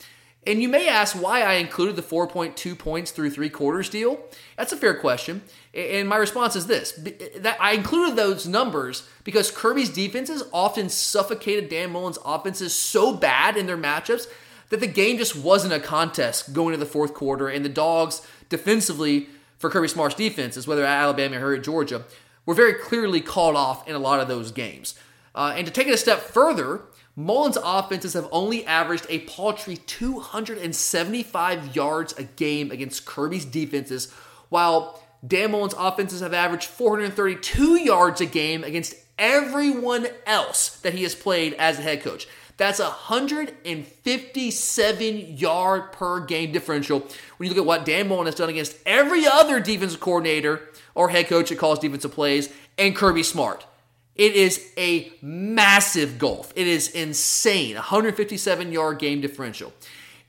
And 0.44 0.60
you 0.60 0.68
may 0.68 0.88
ask 0.88 1.14
why 1.20 1.42
I 1.42 1.54
included 1.54 1.94
the 1.94 2.02
4.2 2.02 2.76
points 2.76 3.12
through 3.12 3.30
three 3.30 3.48
quarters 3.48 3.88
deal. 3.88 4.20
That's 4.56 4.72
a 4.72 4.76
fair 4.76 4.94
question. 4.94 5.42
And 5.72 6.08
my 6.08 6.16
response 6.16 6.56
is 6.56 6.66
this 6.66 6.92
that 6.92 7.56
I 7.60 7.72
included 7.72 8.16
those 8.16 8.46
numbers 8.46 9.08
because 9.22 9.52
Kirby's 9.52 9.88
defenses 9.88 10.42
often 10.52 10.88
suffocated 10.88 11.68
Dan 11.68 11.92
Mullen's 11.92 12.18
offenses 12.24 12.74
so 12.74 13.14
bad 13.14 13.56
in 13.56 13.66
their 13.66 13.78
matchups 13.78 14.26
that 14.70 14.80
the 14.80 14.86
game 14.88 15.18
just 15.18 15.36
wasn't 15.36 15.74
a 15.74 15.80
contest 15.80 16.52
going 16.52 16.72
to 16.72 16.78
the 16.78 16.86
fourth 16.86 17.14
quarter. 17.14 17.48
And 17.48 17.64
the 17.64 17.68
Dogs 17.68 18.26
defensively 18.48 19.28
for 19.58 19.70
Kirby 19.70 19.86
Smart's 19.86 20.16
defenses, 20.16 20.66
whether 20.66 20.84
at 20.84 21.02
Alabama 21.02 21.38
or 21.38 21.54
at 21.54 21.62
Georgia, 21.62 22.02
were 22.46 22.54
very 22.54 22.74
clearly 22.74 23.20
called 23.20 23.54
off 23.54 23.86
in 23.86 23.94
a 23.94 24.00
lot 24.00 24.18
of 24.18 24.26
those 24.26 24.50
games. 24.50 24.96
Uh, 25.34 25.54
and 25.56 25.66
to 25.66 25.72
take 25.72 25.86
it 25.86 25.94
a 25.94 25.98
step 25.98 26.20
further, 26.20 26.82
Mullen's 27.14 27.58
offenses 27.62 28.14
have 28.14 28.26
only 28.32 28.64
averaged 28.64 29.04
a 29.10 29.18
paltry 29.20 29.76
275 29.76 31.76
yards 31.76 32.14
a 32.14 32.24
game 32.24 32.70
against 32.70 33.04
Kirby's 33.04 33.44
defenses, 33.44 34.10
while 34.48 34.98
Dan 35.26 35.50
Mullen's 35.50 35.74
offenses 35.76 36.20
have 36.20 36.32
averaged 36.32 36.64
432 36.64 37.76
yards 37.76 38.22
a 38.22 38.26
game 38.26 38.64
against 38.64 38.94
everyone 39.18 40.06
else 40.26 40.80
that 40.80 40.94
he 40.94 41.02
has 41.02 41.14
played 41.14 41.52
as 41.54 41.78
a 41.78 41.82
head 41.82 42.02
coach. 42.02 42.26
That's 42.56 42.80
a 42.80 42.84
157 42.84 45.36
yard 45.36 45.92
per 45.92 46.20
game 46.20 46.50
differential 46.52 47.00
when 47.36 47.48
you 47.48 47.48
look 47.48 47.58
at 47.58 47.66
what 47.66 47.84
Dan 47.84 48.08
Mullen 48.08 48.24
has 48.26 48.34
done 48.34 48.48
against 48.48 48.78
every 48.86 49.26
other 49.26 49.60
defensive 49.60 50.00
coordinator 50.00 50.62
or 50.94 51.10
head 51.10 51.28
coach 51.28 51.50
that 51.50 51.58
calls 51.58 51.78
defensive 51.78 52.12
plays 52.12 52.50
and 52.78 52.96
Kirby 52.96 53.22
Smart. 53.22 53.66
It 54.14 54.34
is 54.34 54.72
a 54.76 55.12
massive 55.22 56.18
gulf. 56.18 56.52
It 56.54 56.66
is 56.66 56.88
insane. 56.90 57.74
157 57.76 58.72
yard 58.72 58.98
game 58.98 59.20
differential. 59.20 59.72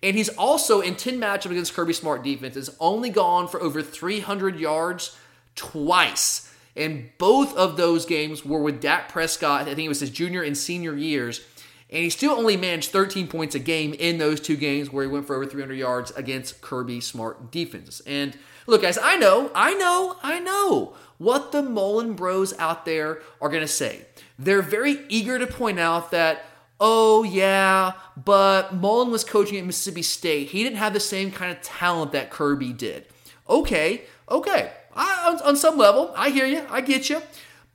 And 0.02 0.16
he's 0.16 0.30
also 0.30 0.82
in 0.82 0.96
10 0.96 1.20
matchups 1.20 1.52
against 1.52 1.74
Kirby 1.74 1.94
Smart 1.94 2.24
defenses 2.24 2.76
only 2.80 3.10
gone 3.10 3.48
for 3.48 3.62
over 3.62 3.82
300 3.82 4.60
yards 4.60 5.18
twice. 5.56 6.54
And 6.76 7.10
both 7.18 7.56
of 7.56 7.78
those 7.78 8.06
games 8.06 8.44
were 8.44 8.62
with 8.62 8.82
Dak 8.82 9.10
Prescott. 9.10 9.62
I 9.62 9.76
think 9.76 9.86
it 9.86 9.90
was 9.90 10.00
his 10.02 10.10
junior 10.10 10.44
and 10.44 10.58
senior 10.58 10.96
years. 10.96 11.42
And 11.90 12.04
he 12.04 12.10
still 12.10 12.32
only 12.34 12.58
managed 12.58 12.90
13 12.90 13.28
points 13.28 13.54
a 13.54 13.60
game 13.60 13.94
in 13.94 14.18
those 14.18 14.42
two 14.42 14.58
games 14.58 14.92
where 14.92 15.06
he 15.06 15.12
went 15.12 15.28
for 15.28 15.36
over 15.36 15.46
300 15.46 15.76
yards 15.76 16.12
against 16.12 16.62
Kirby 16.62 17.00
Smart 17.00 17.52
defenses. 17.52 18.02
And 18.06 18.36
look, 18.68 18.82
guys, 18.82 18.98
I 18.98 19.16
know, 19.18 19.52
I 19.54 19.74
know, 19.74 20.18
I 20.24 20.40
know 20.40 20.96
what 21.18 21.52
the 21.52 21.64
Mullen 21.64 22.14
bros 22.14 22.58
out 22.60 22.86
there 22.86 23.22
are 23.42 23.50
going 23.50 23.62
to 23.62 23.68
say. 23.68 24.06
They're 24.38 24.62
very 24.62 25.06
eager 25.10 25.40
to 25.40 25.48
point 25.48 25.80
out 25.80 26.12
that 26.12 26.46
oh 26.80 27.24
yeah, 27.24 27.94
but 28.18 28.76
Mullen 28.76 29.10
was 29.10 29.24
coaching 29.24 29.58
at 29.58 29.66
Mississippi 29.66 30.02
State. 30.02 30.50
He 30.50 30.64
didn't 30.64 30.78
have 30.78 30.94
the 30.94 31.00
same 31.00 31.32
kind 31.32 31.52
of 31.52 31.62
talent 31.62 32.12
that 32.12 32.30
Kirby 32.30 32.74
did. 32.74 33.06
Okay, 33.50 34.04
okay. 34.30 34.72
I, 34.94 35.30
on, 35.30 35.42
on 35.48 35.56
some 35.56 35.78
level, 35.78 36.14
I 36.16 36.30
hear 36.30 36.46
you, 36.46 36.66
I 36.70 36.82
get 36.82 37.10
you. 37.10 37.22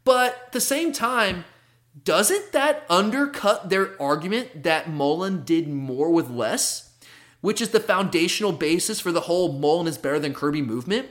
But 0.05 0.39
at 0.47 0.53
the 0.53 0.61
same 0.61 0.93
time, 0.93 1.45
doesn't 2.05 2.53
that 2.53 2.85
undercut 2.89 3.71
their 3.71 4.01
argument 4.01 4.63
that 4.63 4.91
Mullen 4.91 5.45
did 5.45 5.69
more 5.69 6.11
with 6.11 6.31
less? 6.31 6.88
Which 7.41 7.61
is 7.61 7.71
the 7.71 7.81
foundational 7.81 8.53
basis 8.53 8.99
for 8.99 9.13
the 9.13 9.23
whole 9.23 9.53
Mullen 9.53 9.87
is 9.87 9.99
better 9.99 10.19
than 10.19 10.35
Kirby 10.35 10.63
movement 10.63 11.09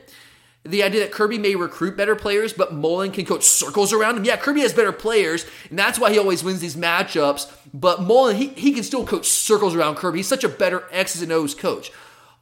the 0.68 0.84
idea 0.84 1.02
that 1.02 1.12
Kirby 1.12 1.38
may 1.38 1.56
recruit 1.56 1.98
better 1.98 2.16
players, 2.16 2.54
but 2.54 2.74
Mullen 2.74 3.12
can 3.12 3.26
coach 3.26 3.44
circles 3.44 3.94
around 3.94 4.18
him. 4.18 4.26
Yeah, 4.26 4.38
Kirby 4.38 4.62
has 4.62 4.74
better 4.74 4.92
players, 4.92 5.46
and 5.70 5.80
that's 5.80 5.98
why 5.98 6.12
he 6.12 6.20
always 6.20 6.44
wins 6.44 6.60
these 6.60 6.76
matchups. 6.76 7.52
But 7.74 8.02
Mullen, 8.02 8.36
he, 8.36 8.48
he 8.50 8.74
can 8.74 8.84
still 8.84 9.06
coach 9.06 9.28
circles 9.28 9.76
around 9.76 9.96
Kirby. 9.96 10.20
He's 10.20 10.28
such 10.28 10.44
a 10.44 10.50
better 10.50 10.84
X's 10.92 11.22
and 11.22 11.32
O's 11.32 11.56
coach. 11.56 11.92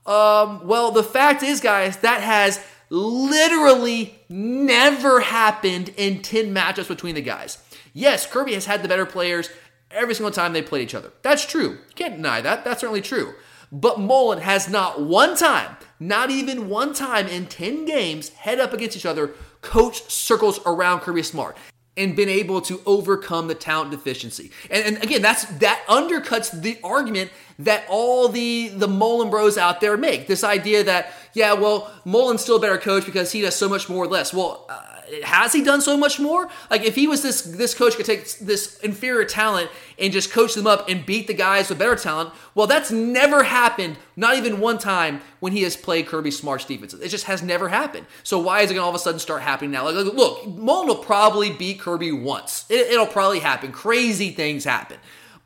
Um, 0.06 0.66
well, 0.68 0.92
the 0.92 1.04
fact 1.04 1.44
is, 1.44 1.62
guys, 1.62 1.98
that 1.98 2.22
has 2.22 2.64
literally 2.90 4.20
never 4.30 5.20
happened 5.22 5.90
in 5.98 6.22
10 6.22 6.54
matchups 6.54 6.88
between 6.88 7.16
the 7.16 7.22
guys. 7.22 7.58
Yes, 7.94 8.28
Kirby 8.28 8.54
has 8.54 8.66
had 8.66 8.84
the 8.84 8.88
better 8.88 9.06
players 9.06 9.50
every 9.90 10.14
single 10.14 10.32
time 10.32 10.54
they 10.54 10.62
played 10.62 10.84
each 10.84 10.96
other. 10.96 11.12
That's 11.22 11.46
true. 11.46 11.70
You 11.72 11.96
can't 11.96 12.18
deny 12.18 12.42
that. 12.42 12.64
That's 12.64 12.82
certainly 12.82 13.02
true. 13.02 13.34
But 13.76 14.00
Mullen 14.00 14.40
has 14.40 14.70
not 14.70 15.02
one 15.02 15.36
time, 15.36 15.76
not 16.00 16.32
even 16.32 16.70
one 16.70 16.94
time 16.94 17.28
in 17.28 17.46
10 17.46 17.84
games, 17.84 18.30
head 18.30 18.58
up 18.58 18.72
against 18.72 18.96
each 18.96 19.06
other, 19.06 19.32
coach 19.60 20.10
circles 20.10 20.62
around 20.66 21.02
Kirby 21.02 21.24
Smart 21.24 21.58
and 21.98 22.16
been 22.16 22.30
able 22.30 22.62
to 22.62 22.82
overcome 22.86 23.50
the 23.50 23.56
talent 23.56 23.92
deficiency. 23.92 24.52
And, 24.70 24.96
and, 24.96 25.04
again, 25.04 25.22
that's 25.22 25.44
that 25.60 25.84
undercuts 25.90 26.62
the 26.62 26.78
argument 26.86 27.32
that 27.60 27.86
all 27.90 28.30
the 28.30 28.70
the 28.70 28.88
Mullen 28.88 29.30
bros 29.30 29.58
out 29.58 29.82
there 29.82 29.98
make. 29.98 30.28
This 30.28 30.46
idea 30.46 30.84
that 30.86 31.12
yeah, 31.34 31.52
well, 31.54 31.94
Mullen's 32.06 32.42
still 32.42 32.56
a 32.56 32.60
better 32.62 32.78
coach 32.78 33.06
because 33.06 33.34
he 33.34 33.42
does 33.42 33.56
so 33.56 33.68
much 33.68 33.90
more 33.90 34.06
or 34.06 34.08
less. 34.08 34.34
Well, 34.34 34.66
uh, 34.70 34.95
has 35.24 35.54
he 35.54 35.64
done 35.64 35.82
so 35.82 35.98
much 35.98 36.20
more? 36.20 36.50
Like 36.70 36.84
if 36.84 36.96
he 36.96 37.08
was 37.08 37.22
this 37.22 37.42
this 37.42 37.74
coach 37.74 37.96
could 37.96 38.06
take 38.06 38.30
this 38.40 38.80
inferior 38.80 39.26
talent 39.26 39.70
and 40.00 40.12
just 40.12 40.32
coach 40.32 40.54
them 40.54 40.68
up 40.68 40.90
and 40.90 41.06
beat 41.06 41.28
the 41.28 41.34
guys 41.34 41.70
with 41.70 41.80
better 41.80 41.96
talent, 41.96 42.32
well, 42.54 42.68
that's 42.68 42.92
never 42.92 43.44
happened, 43.44 43.98
not 44.16 44.38
even 44.38 44.60
one 44.60 44.78
time 44.78 45.22
when 45.40 45.52
he 45.52 45.64
has 45.64 45.76
played 45.76 46.08
Kirby 46.08 46.32
Smart's 46.32 46.66
defenses. 46.66 47.02
It 47.02 47.10
just 47.10 47.26
has 47.26 47.44
never 47.44 47.70
happened. 47.70 48.06
So 48.24 48.40
why 48.40 48.62
is 48.62 48.72
it 48.72 48.74
going 48.74 48.82
to 48.82 48.86
all 48.86 48.90
of 48.90 48.96
a 48.96 49.00
sudden 49.00 49.20
start 49.20 49.42
happening 49.42 49.72
now? 49.72 49.86
Like, 49.86 50.14
look, 50.14 50.48
Mullen 50.48 50.88
will 50.88 50.96
probably 50.96 51.52
beat 51.52 51.80
Kirby 51.80 52.12
once. 52.12 52.66
It, 52.70 52.92
it'll 52.92 53.06
probably 53.06 53.40
happen. 53.40 53.72
Crazy 53.72 54.32
things 54.32 54.64
happen. 54.64 54.98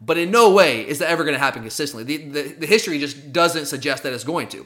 But 0.01 0.18
in 0.18 0.32
no 0.32 0.53
way 0.53 0.88
is 0.88 1.00
that 1.00 1.10
ever 1.10 1.24
going 1.24 1.34
to 1.34 1.39
happen 1.39 1.62
consistently. 1.62 2.03
The, 2.06 2.29
the, 2.29 2.41
the, 2.60 2.65
history 2.65 3.00
just 3.00 3.34
doesn't 3.34 3.65
suggest 3.65 4.03
that 4.03 4.13
it's 4.13 4.24
going 4.24 4.48
to. 4.50 4.65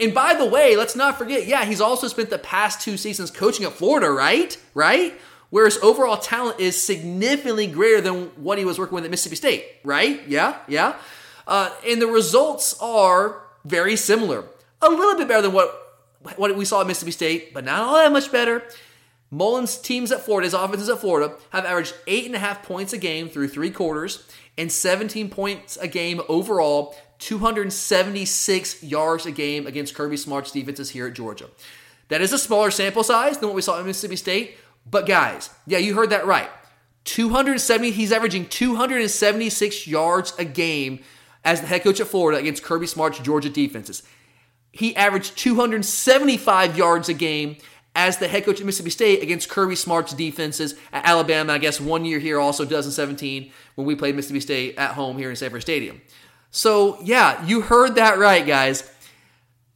And 0.00 0.12
by 0.12 0.34
the 0.34 0.44
way, 0.44 0.76
let's 0.76 0.94
not 0.94 1.16
forget, 1.16 1.46
yeah, 1.46 1.64
he's 1.64 1.80
also 1.80 2.08
spent 2.08 2.28
the 2.28 2.38
past 2.38 2.82
two 2.82 2.98
seasons 2.98 3.30
coaching 3.30 3.64
at 3.64 3.72
Florida, 3.72 4.10
right? 4.10 4.56
Right? 4.74 5.18
Whereas 5.48 5.78
overall 5.78 6.18
talent 6.18 6.60
is 6.60 6.80
significantly 6.80 7.66
greater 7.66 8.02
than 8.02 8.26
what 8.36 8.58
he 8.58 8.66
was 8.66 8.78
working 8.78 8.96
with 8.96 9.04
at 9.04 9.10
Mississippi 9.10 9.36
State, 9.36 9.64
right? 9.82 10.26
Yeah, 10.28 10.58
yeah. 10.68 10.96
Uh, 11.46 11.70
and 11.86 12.02
the 12.02 12.08
results 12.08 12.76
are 12.80 13.42
very 13.64 13.96
similar. 13.96 14.44
A 14.82 14.90
little 14.90 15.16
bit 15.16 15.26
better 15.26 15.42
than 15.42 15.52
what, 15.52 15.70
what 16.36 16.54
we 16.54 16.66
saw 16.66 16.82
at 16.82 16.86
Mississippi 16.86 17.12
State, 17.12 17.54
but 17.54 17.64
not 17.64 17.80
all 17.80 17.94
that 17.94 18.12
much 18.12 18.30
better. 18.30 18.62
Mullen's 19.30 19.76
teams 19.76 20.12
at 20.12 20.20
Florida, 20.20 20.46
his 20.46 20.54
offenses 20.54 20.88
at 20.88 20.98
Florida, 20.98 21.34
have 21.50 21.64
averaged 21.64 21.94
eight 22.06 22.26
and 22.26 22.34
a 22.34 22.38
half 22.38 22.62
points 22.62 22.92
a 22.92 22.98
game 22.98 23.28
through 23.28 23.48
three 23.48 23.70
quarters 23.70 24.28
and 24.58 24.70
17 24.70 25.28
points 25.30 25.76
a 25.76 25.88
game 25.88 26.20
overall, 26.28 26.94
276 27.18 28.82
yards 28.82 29.26
a 29.26 29.30
game 29.30 29.66
against 29.66 29.94
Kirby 29.94 30.16
Smart's 30.16 30.50
defenses 30.50 30.90
here 30.90 31.06
at 31.06 31.14
Georgia. 31.14 31.48
That 32.08 32.20
is 32.20 32.32
a 32.32 32.38
smaller 32.38 32.70
sample 32.70 33.02
size 33.02 33.38
than 33.38 33.48
what 33.48 33.56
we 33.56 33.62
saw 33.62 33.78
at 33.78 33.86
Mississippi 33.86 34.16
State, 34.16 34.56
but 34.88 35.06
guys, 35.06 35.50
yeah, 35.66 35.78
you 35.78 35.94
heard 35.94 36.10
that 36.10 36.26
right. 36.26 36.50
270, 37.04 37.90
he's 37.90 38.12
averaging 38.12 38.46
276 38.46 39.86
yards 39.86 40.34
a 40.38 40.44
game 40.44 41.00
as 41.44 41.60
the 41.60 41.66
head 41.66 41.82
coach 41.82 42.00
at 42.00 42.08
Florida 42.08 42.38
against 42.38 42.62
Kirby 42.62 42.86
Smart's 42.86 43.18
Georgia 43.20 43.48
defenses. 43.48 44.02
He 44.72 44.94
averaged 44.94 45.38
275 45.38 46.76
yards 46.76 47.08
a 47.08 47.14
game 47.14 47.56
as 47.96 48.18
the 48.18 48.28
head 48.28 48.44
coach 48.44 48.60
at 48.60 48.66
Mississippi 48.66 48.90
State 48.90 49.22
against 49.22 49.48
Kirby 49.48 49.74
Smart's 49.74 50.12
defenses 50.12 50.74
at 50.92 51.04
Alabama. 51.06 51.54
I 51.54 51.58
guess 51.58 51.80
one 51.80 52.04
year 52.04 52.18
here, 52.20 52.38
also 52.38 52.64
2017, 52.64 53.50
when 53.74 53.86
we 53.86 53.96
played 53.96 54.14
Mississippi 54.14 54.40
State 54.40 54.78
at 54.78 54.92
home 54.92 55.16
here 55.18 55.30
in 55.30 55.36
Sanford 55.36 55.62
Stadium. 55.62 56.00
So, 56.50 56.98
yeah, 57.02 57.44
you 57.44 57.62
heard 57.62 57.96
that 57.96 58.18
right, 58.18 58.46
guys. 58.46 58.88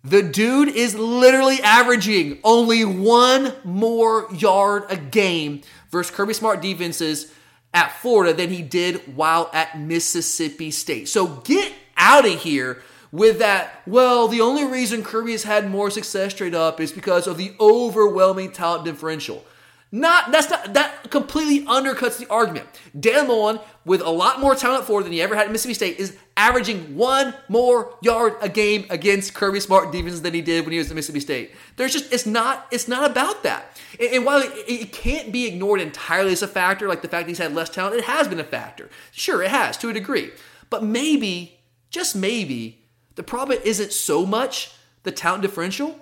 The 0.05 0.23
dude 0.23 0.69
is 0.69 0.95
literally 0.95 1.61
averaging 1.63 2.39
only 2.45 2.85
one 2.85 3.55
more 3.65 4.29
yard 4.33 4.85
a 4.89 4.97
game 4.97 5.63
versus 5.91 6.15
Kirby 6.15 6.35
Smart 6.35 6.63
defenses 6.63 7.33
at 7.73 7.93
Florida 8.01 8.33
than 8.33 8.51
he 8.51 8.63
did 8.63 9.17
while 9.17 9.51
at 9.53 9.79
Mississippi 9.79 10.71
State. 10.71 11.09
So 11.09 11.27
get 11.27 11.73
out 11.97 12.27
of 12.27 12.41
here 12.41 12.83
with 13.13 13.39
that, 13.41 13.83
well, 13.87 14.29
the 14.29 14.41
only 14.41 14.65
reason 14.65 15.03
Kirby 15.03 15.33
has 15.33 15.43
had 15.43 15.69
more 15.69 15.91
success 15.91 16.33
straight 16.33 16.55
up 16.55 16.81
is 16.81 16.93
because 16.93 17.27
of 17.27 17.37
the 17.37 17.55
overwhelming 17.59 18.53
talent 18.53 18.85
differential. 18.85 19.45
Not 19.93 20.31
that's 20.31 20.49
not 20.49 20.73
that 20.75 21.11
completely 21.11 21.67
undercuts 21.67 22.17
the 22.17 22.29
argument. 22.29 22.69
Dan 22.99 23.27
Mullen, 23.27 23.59
with 23.85 24.01
a 24.01 24.11
lot 24.11 24.39
more 24.39 24.55
talent 24.55 24.85
for 24.85 25.03
than 25.03 25.11
he 25.11 25.21
ever 25.21 25.35
had 25.35 25.47
at 25.47 25.53
Mississippi 25.53 25.75
State, 25.75 25.99
is 25.99 26.17
averaging 26.37 26.95
one 26.95 27.35
more 27.49 27.97
yard 28.01 28.35
a 28.41 28.49
game 28.49 28.87
against 28.89 29.35
Kirby 29.35 29.59
Smart 29.59 29.91
defenses 29.91 30.23
than 30.23 30.33
he 30.33 30.43
did 30.43 30.65
when 30.65 30.71
he 30.71 30.79
was 30.79 30.91
at 30.91 30.95
Mississippi 30.95 31.19
State. 31.19 31.55
There's 31.75 31.93
just 31.93 32.13
it's 32.13 32.25
not 32.25 32.69
it's 32.71 32.87
not 32.87 33.11
about 33.11 33.43
that. 33.43 33.81
And, 33.99 34.13
and 34.13 34.25
while 34.25 34.41
it, 34.41 34.53
it, 34.69 34.93
can't 34.93 35.33
be 35.33 35.49
ignored 35.49 35.81
entirely 35.81 36.31
as 36.31 36.43
a 36.43 36.49
factor, 36.49 36.87
like 36.87 37.03
the 37.03 37.09
fact 37.09 37.27
that 37.27 37.31
he's 37.31 37.39
had 37.39 37.53
less 37.53 37.69
talent, 37.69 37.97
it 37.97 38.05
has 38.05 38.29
been 38.29 38.39
a 38.39 38.45
factor. 38.45 38.91
Sure, 39.11 39.43
it 39.43 39.51
has 39.51 39.77
to 39.79 39.89
a 39.89 39.93
degree, 39.93 40.31
but 40.69 40.85
maybe 40.85 41.59
just 41.91 42.15
maybe 42.15 42.80
the 43.21 43.25
problem 43.25 43.59
isn't 43.67 43.93
so 43.93 44.25
much 44.25 44.73
the 45.03 45.13
talent 45.13 45.43
differential 45.43 45.95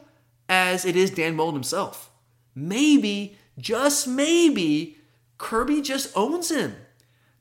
as 0.49 0.85
it 0.85 0.95
is 0.95 1.11
Dan 1.11 1.35
Mullen 1.35 1.53
himself. 1.53 2.13
Maybe, 2.55 3.37
just 3.59 4.07
maybe, 4.07 4.99
Kirby 5.37 5.83
just 5.83 6.17
owns 6.17 6.53
him. 6.53 6.77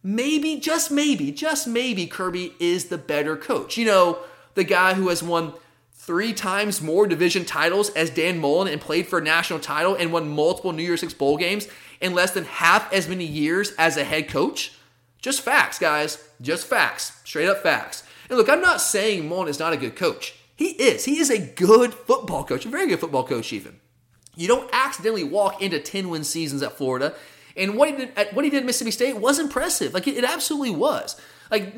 Maybe, 0.02 0.60
just 0.60 0.90
maybe, 0.90 1.32
just 1.32 1.68
maybe 1.68 2.08
Kirby 2.08 2.54
is 2.60 2.86
the 2.86 2.98
better 2.98 3.38
coach. 3.38 3.78
You 3.78 3.86
know, 3.86 4.18
the 4.56 4.64
guy 4.64 4.96
who 4.96 5.10
has 5.10 5.22
won 5.22 5.54
three 5.92 6.34
times 6.34 6.82
more 6.82 7.06
division 7.06 7.46
titles 7.46 7.92
as 7.92 8.10
Dan 8.10 8.40
Mullen 8.40 8.68
and 8.68 8.82
played 8.82 9.06
for 9.06 9.20
a 9.20 9.24
national 9.24 9.60
title 9.60 9.94
and 9.94 10.12
won 10.12 10.28
multiple 10.28 10.74
New 10.74 10.82
Year's 10.82 11.02
Six 11.02 11.14
bowl 11.14 11.38
games 11.38 11.68
in 12.02 12.16
less 12.16 12.32
than 12.32 12.46
half 12.46 12.92
as 12.92 13.08
many 13.08 13.26
years 13.26 13.74
as 13.78 13.96
a 13.96 14.04
head 14.04 14.28
coach. 14.28 14.74
Just 15.22 15.42
facts, 15.42 15.78
guys. 15.78 16.28
Just 16.42 16.66
facts. 16.66 17.22
Straight 17.26 17.48
up 17.48 17.62
facts. 17.62 18.07
And 18.30 18.38
look, 18.38 18.50
I'm 18.50 18.62
not 18.62 18.82
saying 18.82 19.28
Mullen 19.28 19.48
is 19.48 19.60
not 19.60 19.74
a 19.74 19.78
good 19.78 19.96
coach. 19.96 20.36
He 20.56 20.70
is. 20.70 21.06
He 21.06 21.20
is 21.20 21.30
a 21.30 21.38
good 21.38 21.94
football 21.94 22.44
coach, 22.44 22.66
a 22.66 22.70
very 22.70 22.88
good 22.88 23.00
football 23.00 23.24
coach, 23.26 23.54
even. 23.54 23.80
You 24.36 24.48
don't 24.48 24.70
accidentally 24.74 25.24
walk 25.24 25.62
into 25.62 25.80
10 25.80 26.10
win 26.10 26.24
seasons 26.24 26.62
at 26.62 26.74
Florida. 26.78 27.14
And 27.56 27.76
what 27.76 27.90
he 27.90 27.96
did 27.96 28.12
at, 28.16 28.34
what 28.34 28.46
he 28.46 28.52
did 28.52 28.60
at 28.60 28.66
Mississippi 28.66 28.92
State 28.92 29.18
was 29.18 29.40
impressive. 29.40 29.94
Like 29.94 30.08
it, 30.08 30.18
it 30.18 30.24
absolutely 30.24 30.72
was. 30.72 31.20
Like 31.50 31.76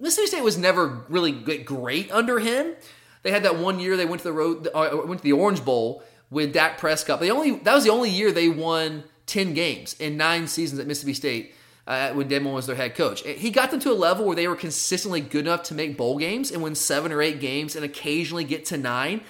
Mississippi 0.00 0.26
State 0.26 0.42
was 0.42 0.58
never 0.58 1.04
really 1.08 1.32
great 1.32 2.10
under 2.10 2.40
him. 2.40 2.74
They 3.22 3.30
had 3.30 3.44
that 3.44 3.58
one 3.58 3.78
year 3.78 3.96
they 3.96 4.06
went 4.06 4.22
to 4.22 4.28
the 4.28 4.32
road, 4.32 4.68
uh, 4.74 4.90
went 5.04 5.20
to 5.20 5.24
the 5.24 5.32
Orange 5.32 5.64
Bowl 5.64 6.02
with 6.30 6.52
Dak 6.52 6.78
Prescott. 6.78 7.20
They 7.20 7.30
only 7.30 7.52
that 7.52 7.74
was 7.74 7.84
the 7.84 7.90
only 7.90 8.10
year 8.10 8.32
they 8.32 8.48
won 8.48 9.04
10 9.26 9.54
games 9.54 9.94
in 10.00 10.16
nine 10.16 10.48
seasons 10.48 10.80
at 10.80 10.86
Mississippi 10.86 11.14
State 11.14 11.54
uh, 11.90 12.12
when 12.12 12.28
Demon 12.28 12.52
was 12.52 12.66
their 12.66 12.76
head 12.76 12.94
coach. 12.94 13.22
He 13.22 13.50
got 13.50 13.72
them 13.72 13.80
to 13.80 13.90
a 13.90 13.94
level 13.94 14.24
where 14.24 14.36
they 14.36 14.46
were 14.46 14.54
consistently 14.54 15.20
good 15.20 15.46
enough 15.46 15.64
to 15.64 15.74
make 15.74 15.96
bowl 15.96 16.18
games 16.18 16.52
and 16.52 16.62
win 16.62 16.76
seven 16.76 17.10
or 17.10 17.20
eight 17.20 17.40
games 17.40 17.74
and 17.74 17.84
occasionally 17.84 18.44
get 18.44 18.64
to 18.66 18.78
nine. 18.78 19.22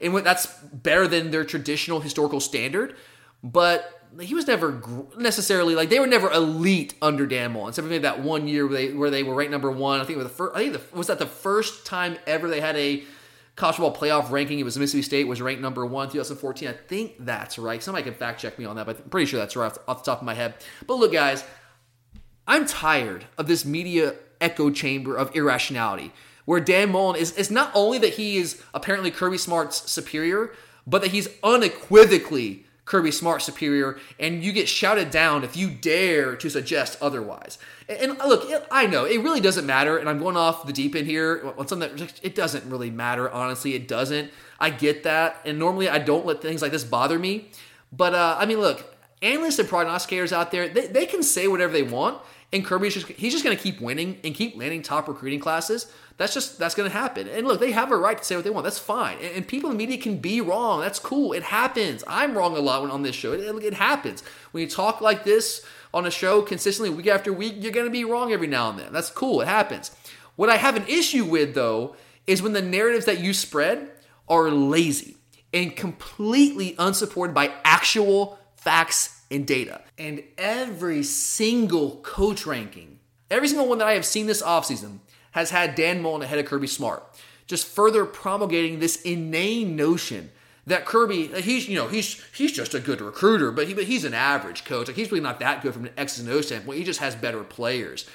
And 0.00 0.16
that's 0.16 0.46
better 0.46 1.06
than 1.06 1.30
their 1.30 1.44
traditional 1.44 2.00
historical 2.00 2.40
standard. 2.40 2.96
But 3.42 4.08
he 4.18 4.34
was 4.34 4.46
never 4.46 4.82
necessarily 5.18 5.74
like 5.74 5.90
they 5.90 6.00
were 6.00 6.06
never 6.06 6.30
elite 6.30 6.94
under 7.02 7.26
Dan 7.26 7.52
Mullen. 7.52 7.68
Except 7.68 7.86
maybe 7.86 7.98
that 7.98 8.22
one 8.22 8.48
year 8.48 8.66
where 8.66 8.78
they 8.78 8.92
where 8.94 9.10
they 9.10 9.22
were 9.22 9.34
ranked 9.34 9.52
number 9.52 9.70
one. 9.70 10.00
I 10.00 10.04
think 10.04 10.18
it 10.18 10.22
was 10.22 10.28
the 10.28 10.34
first. 10.34 10.56
I 10.56 10.60
think 10.60 10.72
the, 10.72 10.96
was 10.96 11.08
that 11.08 11.18
the 11.18 11.26
first 11.26 11.84
time 11.84 12.16
ever 12.26 12.48
they 12.48 12.62
had 12.62 12.76
a 12.76 13.04
college 13.56 13.76
football 13.76 13.94
playoff 13.94 14.30
ranking. 14.30 14.58
It 14.58 14.64
was 14.64 14.78
Mississippi 14.78 15.02
State 15.02 15.28
was 15.28 15.42
ranked 15.42 15.60
number 15.60 15.84
one, 15.84 16.08
2014. 16.08 16.66
I 16.68 16.72
think 16.72 17.16
that's 17.18 17.58
right. 17.58 17.82
Somebody 17.82 18.04
can 18.04 18.14
fact 18.14 18.40
check 18.40 18.58
me 18.58 18.64
on 18.64 18.76
that, 18.76 18.86
but 18.86 19.00
I'm 19.00 19.10
pretty 19.10 19.26
sure 19.26 19.38
that's 19.38 19.54
right 19.54 19.70
off 19.86 20.02
the 20.02 20.10
top 20.10 20.20
of 20.20 20.24
my 20.24 20.34
head. 20.34 20.54
But 20.86 20.94
look, 20.94 21.12
guys, 21.12 21.44
I'm 22.46 22.66
tired 22.66 23.26
of 23.36 23.46
this 23.46 23.64
media 23.64 24.14
echo 24.40 24.70
chamber 24.70 25.16
of 25.16 25.34
irrationality 25.34 26.12
where 26.44 26.60
Dan 26.60 26.92
Mullen 26.92 27.16
is, 27.16 27.32
is 27.32 27.50
not 27.50 27.70
only 27.74 27.98
that 27.98 28.14
he 28.14 28.36
is 28.36 28.62
apparently 28.72 29.10
Kirby 29.10 29.36
Smart's 29.36 29.90
superior, 29.90 30.52
but 30.86 31.02
that 31.02 31.10
he's 31.10 31.28
unequivocally 31.42 32.64
Kirby 32.86 33.10
Smart 33.10 33.42
superior, 33.42 33.98
and 34.18 34.44
you 34.44 34.52
get 34.52 34.68
shouted 34.68 35.10
down 35.10 35.42
if 35.42 35.56
you 35.56 35.68
dare 35.68 36.36
to 36.36 36.48
suggest 36.48 36.96
otherwise. 37.02 37.58
And, 37.88 38.16
look, 38.18 38.48
I 38.70 38.86
know 38.86 39.04
it 39.04 39.20
really 39.20 39.40
doesn't 39.40 39.66
matter, 39.66 39.98
and 39.98 40.08
I'm 40.08 40.20
going 40.20 40.36
off 40.36 40.64
the 40.64 40.72
deep 40.72 40.94
end 40.94 41.08
here 41.08 41.52
on 41.58 41.66
something 41.66 41.96
that 41.96 42.20
it 42.22 42.36
doesn't 42.36 42.64
really 42.70 42.90
matter. 42.90 43.28
Honestly, 43.28 43.74
it 43.74 43.88
doesn't. 43.88 44.30
I 44.60 44.70
get 44.70 45.02
that, 45.02 45.40
and 45.44 45.58
normally 45.58 45.88
I 45.88 45.98
don't 45.98 46.24
let 46.24 46.40
things 46.40 46.62
like 46.62 46.70
this 46.70 46.84
bother 46.84 47.18
me. 47.18 47.50
But 47.92 48.14
uh, 48.14 48.36
I 48.38 48.46
mean, 48.46 48.60
look, 48.60 48.96
analysts 49.20 49.58
and 49.58 49.68
prognosticators 49.68 50.32
out 50.32 50.52
there, 50.52 50.68
they, 50.68 50.86
they 50.86 51.06
can 51.06 51.24
say 51.24 51.48
whatever 51.48 51.72
they 51.72 51.82
want, 51.82 52.22
and 52.52 52.64
Kirby's 52.64 52.94
just 52.94 53.08
he's 53.08 53.32
just 53.32 53.44
going 53.44 53.56
to 53.56 53.62
keep 53.62 53.80
winning 53.80 54.20
and 54.22 54.34
keep 54.34 54.56
landing 54.56 54.82
top 54.82 55.08
recruiting 55.08 55.40
classes. 55.40 55.92
That's 56.16 56.32
just 56.32 56.58
that's 56.58 56.74
going 56.74 56.88
to 56.88 56.96
happen. 56.96 57.28
And 57.28 57.46
look, 57.46 57.60
they 57.60 57.72
have 57.72 57.90
a 57.90 57.96
right 57.96 58.16
to 58.16 58.24
say 58.24 58.36
what 58.36 58.44
they 58.44 58.50
want. 58.50 58.64
That's 58.64 58.78
fine. 58.78 59.18
And, 59.18 59.36
and, 59.36 59.48
people 59.48 59.70
in 59.70 59.76
the 59.76 59.78
media 59.78 60.00
can 60.00 60.18
be 60.18 60.40
wrong. 60.40 60.80
That's 60.80 60.98
cool. 60.98 61.32
It 61.32 61.42
happens. 61.42 62.04
I'm 62.06 62.36
wrong 62.36 62.56
a 62.56 62.60
lot 62.60 62.82
when 62.82 62.90
on 62.90 63.02
this 63.02 63.16
show. 63.16 63.32
It, 63.32 63.40
it, 63.40 63.64
it 63.64 63.74
happens 63.74 64.22
when 64.52 64.62
you 64.62 64.70
talk 64.70 65.00
like 65.00 65.24
this 65.24 65.64
on 65.92 66.06
a 66.06 66.10
show 66.10 66.40
consistently 66.40 66.94
week 66.94 67.08
after 67.08 67.32
week. 67.32 67.56
You're 67.58 67.72
going 67.72 67.86
to 67.86 67.92
be 67.92 68.04
wrong 68.04 68.32
every 68.32 68.46
now 68.46 68.70
and 68.70 68.78
then. 68.78 68.92
That's 68.92 69.10
cool. 69.10 69.40
It 69.40 69.48
happens. 69.48 69.90
What 70.36 70.48
I 70.48 70.56
have 70.56 70.76
an 70.76 70.86
issue 70.86 71.24
with 71.24 71.54
though 71.54 71.96
is 72.26 72.42
when 72.42 72.52
the 72.52 72.62
narratives 72.62 73.06
that 73.06 73.20
you 73.20 73.34
spread 73.34 73.90
are 74.28 74.50
lazy 74.50 75.16
and 75.52 75.76
completely 75.76 76.74
unsupported 76.78 77.34
by 77.34 77.52
actual 77.64 78.38
facts 78.56 79.15
and 79.30 79.46
data. 79.46 79.82
And 79.98 80.22
every 80.38 81.02
single 81.02 81.96
coach 81.96 82.46
ranking, 82.46 82.98
every 83.30 83.48
single 83.48 83.68
one 83.68 83.78
that 83.78 83.88
I 83.88 83.94
have 83.94 84.06
seen 84.06 84.26
this 84.26 84.42
offseason 84.42 85.00
has 85.32 85.50
had 85.50 85.74
Dan 85.74 86.00
Mullen 86.00 86.22
ahead 86.22 86.38
of 86.38 86.46
Kirby 86.46 86.66
Smart, 86.66 87.04
just 87.46 87.66
further 87.66 88.04
promulgating 88.04 88.78
this 88.78 89.02
inane 89.02 89.76
notion 89.76 90.30
that 90.66 90.84
Kirby, 90.84 91.28
he's 91.42 91.68
you 91.68 91.76
know 91.76 91.88
he's 91.88 92.22
he's 92.34 92.52
just 92.52 92.74
a 92.74 92.80
good 92.80 93.00
recruiter, 93.00 93.52
but 93.52 93.68
he 93.68 93.74
but 93.74 93.84
he's 93.84 94.04
an 94.04 94.14
average 94.14 94.64
coach. 94.64 94.88
Like 94.88 94.96
he's 94.96 95.10
really 95.12 95.22
not 95.22 95.38
that 95.40 95.62
good 95.62 95.72
from 95.72 95.86
an 95.86 95.92
X 95.96 96.18
and 96.18 96.28
O 96.28 96.40
standpoint. 96.40 96.78
He 96.78 96.84
just 96.84 97.00
has 97.00 97.14
better 97.14 97.44
players. 97.44 98.06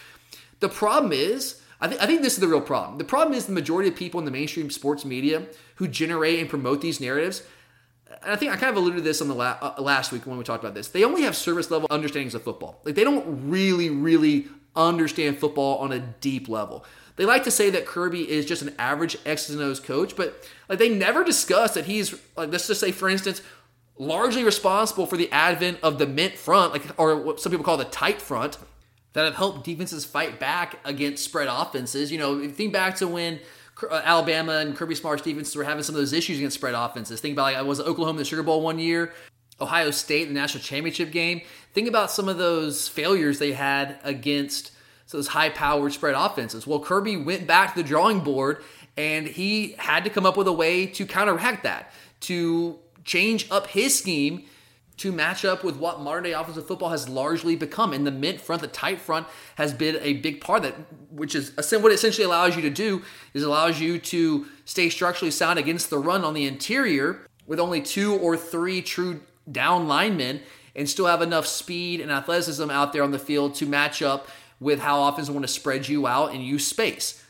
The 0.60 0.70
problem 0.70 1.13
is, 1.13 1.62
I 1.80 1.88
think 1.88 2.01
I 2.01 2.06
think 2.06 2.22
this 2.22 2.34
is 2.34 2.39
the 2.39 2.48
real 2.48 2.62
problem. 2.62 2.98
The 2.98 3.06
problem 3.06 3.36
is 3.36 3.46
the 3.46 3.53
majority 3.53 3.89
of 3.89 3.96
people 3.96 4.20
in 4.20 4.25
the 4.25 4.32
mainstream 4.32 4.70
sports 4.70 5.06
media 5.06 5.44
who 5.75 5.88
generate 5.88 6.39
and 6.39 6.50
promote 6.50 6.82
these 6.82 7.00
narratives. 7.00 7.44
I 8.24 8.36
think 8.36 8.51
I 8.51 8.58
kind 8.58 8.72
of 8.72 8.77
alluded 8.77 8.98
to 8.98 9.03
this 9.03 9.22
on 9.22 9.27
the 9.27 9.36
la- 9.36 9.58
uh, 9.62 9.82
last 9.82 10.12
week 10.12 10.25
when 10.25 10.38
we 10.38 10.44
talked 10.44 10.63
about 10.63 10.74
this. 10.74 10.88
They 10.89 11.03
only 11.03 11.24
have 11.24 11.36
service 11.36 11.72
level 11.72 11.88
understandings 11.89 12.36
of 12.36 12.44
football. 12.44 12.82
Like 12.84 12.96
they 12.96 13.03
don't 13.03 13.50
really, 13.50 13.89
really 13.89 14.48
understand 14.75 15.39
football 15.39 15.80
on 15.80 15.91
a 15.91 16.00
deep 16.00 16.48
level. 16.48 16.86
They 17.18 17.25
like 17.25 17.44
to 17.44 17.51
say 17.51 17.70
that 17.72 17.86
Kirby 17.86 18.30
is 18.30 18.46
just 18.46 18.62
an 18.62 18.74
average 18.80 19.18
X's 19.25 19.53
and 19.56 19.63
O's 19.63 19.80
coach, 19.80 20.15
but 20.15 20.48
like 20.70 20.80
they 20.80 20.89
never 20.89 21.24
discuss 21.24 21.74
that 21.74 21.86
he's 21.86 22.13
like 22.36 22.51
let's 22.51 22.68
just 22.68 22.80
say 22.80 22.91
for 22.91 23.10
instance 23.10 23.41
largely 23.98 24.44
responsible 24.44 25.06
for 25.06 25.18
the 25.18 25.32
advent 25.32 25.77
of 25.84 26.00
the 26.00 26.08
mint 26.08 26.38
front, 26.38 26.74
like 26.74 26.84
or 26.98 27.15
what 27.18 27.39
some 27.39 27.51
people 27.51 27.65
call 27.65 27.77
the 27.77 27.86
tight 27.86 28.22
front, 28.22 28.58
that 29.13 29.25
have 29.25 29.36
helped 29.36 29.63
defenses 29.63 30.06
fight 30.06 30.39
back 30.39 30.80
against 30.86 31.24
spread 31.24 31.48
offenses. 31.50 32.12
You 32.12 32.18
know, 32.18 32.50
think 32.50 32.74
back 32.74 32.96
to 32.98 33.08
when 33.08 33.39
Uh, 33.89 34.01
Alabama 34.03 34.53
and 34.53 34.75
Kirby 34.75 34.95
Smart's 34.95 35.23
defenses 35.23 35.55
were 35.55 35.63
having 35.63 35.83
some 35.83 35.95
of 35.95 36.01
those 36.01 36.13
issues 36.13 36.38
against 36.38 36.55
spread 36.55 36.73
offenses. 36.73 37.19
Think 37.21 37.33
about 37.33 37.43
like 37.43 37.55
I 37.55 37.61
was 37.61 37.79
Oklahoma 37.79 38.11
in 38.11 38.17
the 38.17 38.25
Sugar 38.25 38.43
Bowl 38.43 38.61
one 38.61 38.79
year, 38.79 39.13
Ohio 39.59 39.91
State 39.91 40.27
in 40.27 40.33
the 40.33 40.39
national 40.39 40.63
championship 40.63 41.11
game. 41.11 41.41
Think 41.73 41.88
about 41.88 42.11
some 42.11 42.27
of 42.27 42.38
those 42.38 42.88
failures 42.88 43.39
they 43.39 43.53
had 43.53 44.00
against 44.03 44.71
those 45.09 45.27
high 45.27 45.50
powered 45.50 45.93
spread 45.93 46.15
offenses. 46.15 46.65
Well, 46.65 46.79
Kirby 46.79 47.17
went 47.17 47.47
back 47.47 47.75
to 47.75 47.81
the 47.81 47.88
drawing 47.88 48.21
board 48.21 48.63
and 48.97 49.27
he 49.27 49.75
had 49.77 50.03
to 50.03 50.09
come 50.09 50.25
up 50.25 50.38
with 50.38 50.47
a 50.47 50.53
way 50.53 50.85
to 50.88 51.05
counteract 51.05 51.63
that, 51.63 51.91
to 52.21 52.79
change 53.03 53.50
up 53.51 53.67
his 53.67 53.97
scheme 53.97 54.45
to 54.98 55.12
match 55.12 55.43
up 55.45 55.63
with 55.63 55.77
what 55.77 56.00
modern 56.01 56.24
day 56.24 56.33
offensive 56.33 56.67
football 56.67 56.89
has 56.89 57.10
largely 57.10 57.55
become. 57.55 57.93
And 57.93 58.05
the 58.05 58.12
mint 58.12 58.39
front, 58.39 58.62
the 58.62 58.67
tight 58.67 59.00
front, 59.00 59.27
has 59.55 59.74
been 59.74 59.98
a 60.01 60.13
big 60.13 60.41
part 60.41 60.63
of 60.63 60.71
that, 60.71 60.86
which 61.10 61.33
is 61.33 61.51
what 61.55 61.91
it 61.91 61.95
essentially 61.95 62.25
allows 62.25 62.55
you 62.55 62.62
to 62.62 62.69
do 62.69 63.01
is 63.33 63.43
allows 63.43 63.79
you 63.79 63.98
to 64.00 64.45
stay 64.65 64.89
structurally 64.89 65.31
sound 65.31 65.57
against 65.57 65.89
the 65.89 65.98
run 65.98 66.24
on 66.24 66.33
the 66.33 66.45
interior 66.45 67.25
with 67.48 67.60
only 67.60 67.81
two 67.81 68.15
or 68.17 68.38
three 68.38 68.81
true 68.81 69.21
down 69.51 69.88
linemen 69.88 70.41
and 70.75 70.89
still 70.89 71.07
have 71.07 71.21
enough 71.21 71.45
speed 71.48 72.00
and 72.00 72.11
athleticism 72.11 72.70
out 72.70 72.94
there 72.94 73.03
on 73.03 73.11
the 73.11 73.20
field 73.20 73.55
to 73.55 73.66
match 73.66 74.01
up 74.01 74.27
with 74.59 74.79
how 74.79 75.07
offenses 75.07 75.31
want 75.31 75.44
to 75.44 75.51
spread 75.51 75.87
you 75.87 76.07
out 76.07 76.33
and 76.33 76.46
use 76.46 76.66
space. 76.66 77.24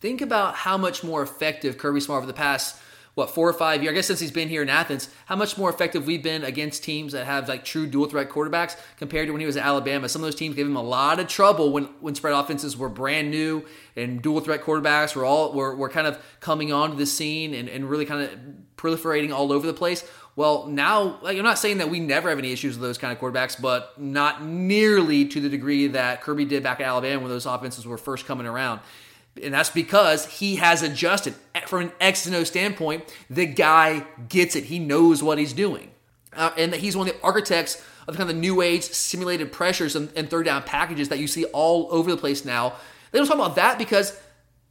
Think 0.00 0.22
about 0.22 0.54
how 0.54 0.78
much 0.78 1.04
more 1.04 1.22
effective 1.22 1.76
Kirby 1.76 2.00
Smart 2.00 2.18
over 2.18 2.26
the 2.26 2.32
past 2.32 2.80
what 3.20 3.30
four 3.30 3.48
or 3.48 3.52
five 3.52 3.82
years. 3.82 3.92
I 3.92 3.94
guess 3.94 4.06
since 4.06 4.20
he's 4.20 4.30
been 4.30 4.48
here 4.48 4.62
in 4.62 4.68
Athens, 4.68 5.08
how 5.26 5.36
much 5.36 5.56
more 5.56 5.70
effective 5.70 6.06
we've 6.06 6.22
been 6.22 6.42
against 6.42 6.82
teams 6.82 7.12
that 7.12 7.26
have 7.26 7.48
like 7.48 7.64
true 7.64 7.86
dual 7.86 8.06
threat 8.06 8.28
quarterbacks 8.28 8.76
compared 8.96 9.28
to 9.28 9.32
when 9.32 9.40
he 9.40 9.46
was 9.46 9.56
at 9.56 9.64
Alabama. 9.64 10.08
Some 10.08 10.22
of 10.22 10.26
those 10.26 10.34
teams 10.34 10.56
gave 10.56 10.66
him 10.66 10.76
a 10.76 10.82
lot 10.82 11.20
of 11.20 11.28
trouble 11.28 11.72
when 11.72 11.84
when 12.00 12.14
spread 12.14 12.34
offenses 12.34 12.76
were 12.76 12.88
brand 12.88 13.30
new 13.30 13.64
and 13.94 14.20
dual 14.20 14.40
threat 14.40 14.62
quarterbacks 14.62 15.14
were 15.14 15.24
all 15.24 15.52
were, 15.52 15.76
were 15.76 15.88
kind 15.88 16.06
of 16.06 16.18
coming 16.40 16.72
onto 16.72 16.96
the 16.96 17.06
scene 17.06 17.54
and, 17.54 17.68
and 17.68 17.88
really 17.88 18.06
kind 18.06 18.22
of 18.22 18.30
proliferating 18.76 19.32
all 19.32 19.52
over 19.52 19.66
the 19.66 19.74
place. 19.74 20.04
Well, 20.36 20.66
now, 20.68 21.18
like 21.22 21.36
I'm 21.36 21.44
not 21.44 21.58
saying 21.58 21.78
that 21.78 21.90
we 21.90 22.00
never 22.00 22.30
have 22.30 22.38
any 22.38 22.52
issues 22.52 22.78
with 22.78 22.88
those 22.88 22.98
kind 22.98 23.12
of 23.12 23.18
quarterbacks, 23.18 23.60
but 23.60 24.00
not 24.00 24.42
nearly 24.42 25.26
to 25.26 25.40
the 25.40 25.48
degree 25.48 25.88
that 25.88 26.22
Kirby 26.22 26.46
did 26.46 26.62
back 26.62 26.80
at 26.80 26.86
Alabama 26.86 27.20
when 27.20 27.30
those 27.30 27.46
offenses 27.46 27.86
were 27.86 27.98
first 27.98 28.26
coming 28.26 28.46
around. 28.46 28.80
And 29.42 29.54
that's 29.54 29.70
because 29.70 30.26
he 30.26 30.56
has 30.56 30.82
adjusted. 30.82 31.34
From 31.66 31.82
an 31.82 31.92
X 32.00 32.26
and 32.26 32.34
O 32.34 32.44
standpoint, 32.44 33.04
the 33.28 33.46
guy 33.46 34.06
gets 34.28 34.56
it. 34.56 34.64
He 34.64 34.78
knows 34.78 35.22
what 35.22 35.38
he's 35.38 35.52
doing. 35.52 35.90
Uh, 36.32 36.50
and 36.56 36.72
that 36.72 36.80
he's 36.80 36.96
one 36.96 37.08
of 37.08 37.14
the 37.14 37.22
architects 37.22 37.82
of 38.06 38.16
kind 38.16 38.28
of 38.28 38.36
the 38.36 38.40
new 38.40 38.60
age 38.60 38.84
simulated 38.84 39.52
pressures 39.52 39.96
and, 39.96 40.10
and 40.16 40.28
third 40.28 40.46
down 40.46 40.62
packages 40.62 41.08
that 41.08 41.18
you 41.18 41.26
see 41.26 41.44
all 41.46 41.88
over 41.90 42.10
the 42.10 42.16
place 42.16 42.44
now. 42.44 42.74
They 43.10 43.18
don't 43.18 43.26
talk 43.26 43.36
about 43.36 43.56
that 43.56 43.78
because 43.78 44.18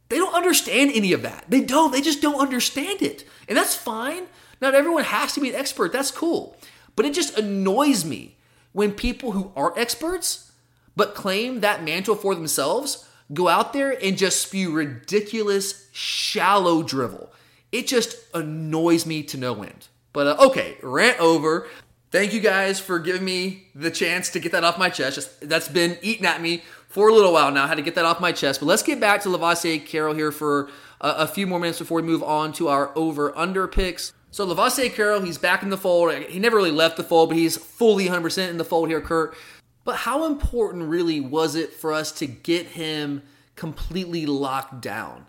they 0.08 0.16
don't 0.16 0.34
understand 0.34 0.92
any 0.94 1.12
of 1.12 1.22
that. 1.22 1.44
They 1.48 1.60
don't. 1.60 1.92
They 1.92 2.00
just 2.00 2.20
don't 2.20 2.40
understand 2.40 3.02
it. 3.02 3.24
And 3.48 3.56
that's 3.56 3.74
fine. 3.74 4.24
Not 4.60 4.74
everyone 4.74 5.04
has 5.04 5.32
to 5.34 5.40
be 5.40 5.50
an 5.50 5.54
expert. 5.54 5.92
That's 5.92 6.10
cool. 6.10 6.56
But 6.96 7.06
it 7.06 7.14
just 7.14 7.38
annoys 7.38 8.04
me 8.04 8.36
when 8.72 8.92
people 8.92 9.32
who 9.32 9.52
are 9.56 9.78
experts 9.78 10.52
but 10.96 11.14
claim 11.14 11.60
that 11.60 11.82
mantle 11.82 12.14
for 12.14 12.34
themselves 12.34 13.08
go 13.32 13.48
out 13.48 13.72
there 13.72 13.96
and 14.02 14.16
just 14.18 14.42
spew 14.42 14.72
ridiculous, 14.72 15.88
shallow 15.92 16.82
drivel. 16.82 17.32
It 17.72 17.86
just 17.86 18.16
annoys 18.34 19.06
me 19.06 19.22
to 19.24 19.36
no 19.36 19.62
end. 19.62 19.88
But 20.12 20.26
uh, 20.26 20.46
okay, 20.46 20.76
rant 20.82 21.20
over. 21.20 21.68
Thank 22.10 22.32
you 22.32 22.40
guys 22.40 22.80
for 22.80 22.98
giving 22.98 23.24
me 23.24 23.68
the 23.74 23.90
chance 23.90 24.30
to 24.30 24.40
get 24.40 24.52
that 24.52 24.64
off 24.64 24.78
my 24.78 24.90
chest. 24.90 25.14
Just, 25.14 25.48
that's 25.48 25.68
been 25.68 25.96
eating 26.02 26.26
at 26.26 26.40
me 26.40 26.64
for 26.88 27.08
a 27.08 27.14
little 27.14 27.32
while 27.32 27.52
now. 27.52 27.64
I 27.64 27.68
had 27.68 27.76
to 27.76 27.82
get 27.82 27.94
that 27.94 28.04
off 28.04 28.20
my 28.20 28.32
chest. 28.32 28.58
But 28.58 28.66
let's 28.66 28.82
get 28.82 28.98
back 28.98 29.22
to 29.22 29.28
Lovasea 29.28 29.86
Carroll 29.86 30.14
here 30.14 30.32
for 30.32 30.68
a, 31.00 31.10
a 31.10 31.26
few 31.28 31.46
more 31.46 31.60
minutes 31.60 31.78
before 31.78 31.96
we 31.96 32.02
move 32.02 32.24
on 32.24 32.52
to 32.54 32.68
our 32.68 32.90
over 32.96 33.36
under 33.38 33.68
picks. 33.68 34.12
So 34.32 34.44
Lovasea 34.46 34.92
Carroll, 34.92 35.20
he's 35.20 35.38
back 35.38 35.62
in 35.62 35.70
the 35.70 35.76
fold. 35.76 36.12
He 36.14 36.40
never 36.40 36.56
really 36.56 36.70
left 36.72 36.96
the 36.96 37.04
fold, 37.04 37.30
but 37.30 37.38
he's 37.38 37.56
fully 37.56 38.08
100% 38.08 38.48
in 38.48 38.58
the 38.58 38.64
fold 38.64 38.88
here, 38.88 39.00
Kurt. 39.00 39.36
But 39.84 39.96
how 39.96 40.26
important 40.26 40.88
really 40.88 41.20
was 41.20 41.54
it 41.54 41.72
for 41.72 41.92
us 41.92 42.12
to 42.12 42.26
get 42.26 42.66
him 42.66 43.22
completely 43.56 44.26
locked 44.26 44.82
down? 44.82 45.26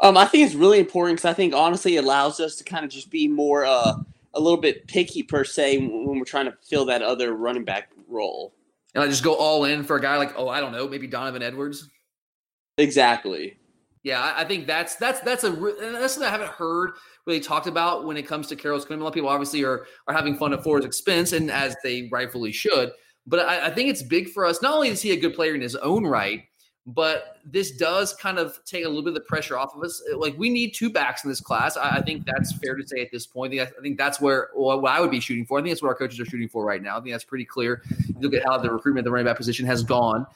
Um, 0.00 0.16
I 0.16 0.26
think 0.26 0.46
it's 0.46 0.54
really 0.54 0.80
important 0.80 1.18
because 1.18 1.30
I 1.30 1.34
think 1.34 1.54
honestly 1.54 1.96
it 1.96 2.04
allows 2.04 2.40
us 2.40 2.56
to 2.56 2.64
kind 2.64 2.84
of 2.84 2.90
just 2.90 3.10
be 3.10 3.28
more 3.28 3.64
uh, 3.64 3.94
a 4.34 4.40
little 4.40 4.60
bit 4.60 4.86
picky 4.88 5.22
per 5.22 5.44
se 5.44 5.78
when 5.78 6.18
we're 6.18 6.24
trying 6.24 6.46
to 6.46 6.56
fill 6.68 6.84
that 6.86 7.02
other 7.02 7.34
running 7.34 7.64
back 7.64 7.90
role. 8.08 8.52
And 8.94 9.02
I 9.02 9.06
just 9.06 9.22
go 9.22 9.34
all 9.34 9.64
in 9.64 9.84
for 9.84 9.96
a 9.96 10.00
guy 10.00 10.16
like, 10.16 10.34
oh, 10.36 10.48
I 10.48 10.60
don't 10.60 10.72
know, 10.72 10.88
maybe 10.88 11.06
Donovan 11.06 11.42
Edwards. 11.42 11.88
Exactly. 12.78 13.56
Yeah, 14.02 14.34
I 14.36 14.44
think 14.44 14.66
that's 14.66 14.96
that's 14.96 15.20
that's 15.20 15.44
a 15.44 15.50
that's 15.50 16.14
something 16.14 16.28
I 16.28 16.32
haven't 16.32 16.50
heard 16.50 16.94
really 17.24 17.38
talked 17.38 17.68
about 17.68 18.04
when 18.04 18.16
it 18.16 18.26
comes 18.26 18.48
to 18.48 18.56
Carroll's 18.56 18.84
commitment. 18.84 19.02
A 19.02 19.04
lot 19.04 19.08
of 19.10 19.14
people 19.14 19.28
obviously 19.28 19.62
are 19.62 19.86
are 20.08 20.14
having 20.14 20.36
fun 20.36 20.52
at 20.52 20.64
Ford's 20.64 20.84
expense, 20.84 21.32
and 21.32 21.52
as 21.52 21.76
they 21.84 22.08
rightfully 22.10 22.50
should. 22.50 22.90
But 23.26 23.40
I, 23.40 23.66
I 23.66 23.70
think 23.70 23.88
it's 23.88 24.02
big 24.02 24.28
for 24.28 24.44
us. 24.44 24.62
Not 24.62 24.74
only 24.74 24.88
is 24.88 25.00
he 25.00 25.12
a 25.12 25.16
good 25.16 25.34
player 25.34 25.54
in 25.54 25.60
his 25.60 25.76
own 25.76 26.04
right, 26.04 26.44
but 26.86 27.36
this 27.44 27.72
does 27.72 28.12
kind 28.14 28.38
of 28.38 28.58
take 28.64 28.84
a 28.84 28.88
little 28.88 29.02
bit 29.02 29.10
of 29.10 29.14
the 29.14 29.20
pressure 29.20 29.56
off 29.56 29.74
of 29.76 29.82
us. 29.84 30.02
Uh, 30.12 30.18
like 30.18 30.36
we 30.36 30.50
need 30.50 30.74
two 30.74 30.90
backs 30.90 31.22
in 31.22 31.30
this 31.30 31.40
class. 31.40 31.76
I, 31.76 31.98
I 31.98 32.02
think 32.02 32.26
that's 32.26 32.52
fair 32.58 32.74
to 32.74 32.86
say 32.86 33.00
at 33.00 33.10
this 33.12 33.26
point. 33.26 33.54
I 33.54 33.58
think, 33.58 33.76
I 33.78 33.82
think 33.82 33.98
that's 33.98 34.20
where 34.20 34.48
what 34.54 34.84
I 34.84 35.00
would 35.00 35.10
be 35.10 35.20
shooting 35.20 35.46
for. 35.46 35.58
I 35.58 35.62
think 35.62 35.72
that's 35.72 35.82
what 35.82 35.88
our 35.88 35.94
coaches 35.94 36.18
are 36.18 36.24
shooting 36.24 36.48
for 36.48 36.64
right 36.64 36.82
now. 36.82 36.98
I 36.98 37.00
think 37.00 37.12
that's 37.12 37.24
pretty 37.24 37.44
clear. 37.44 37.82
You 38.08 38.16
look 38.20 38.34
at 38.34 38.42
how 38.44 38.58
the 38.58 38.70
recruitment, 38.70 39.04
the 39.04 39.12
running 39.12 39.26
back 39.26 39.36
position 39.36 39.64
has 39.66 39.84
gone, 39.84 40.26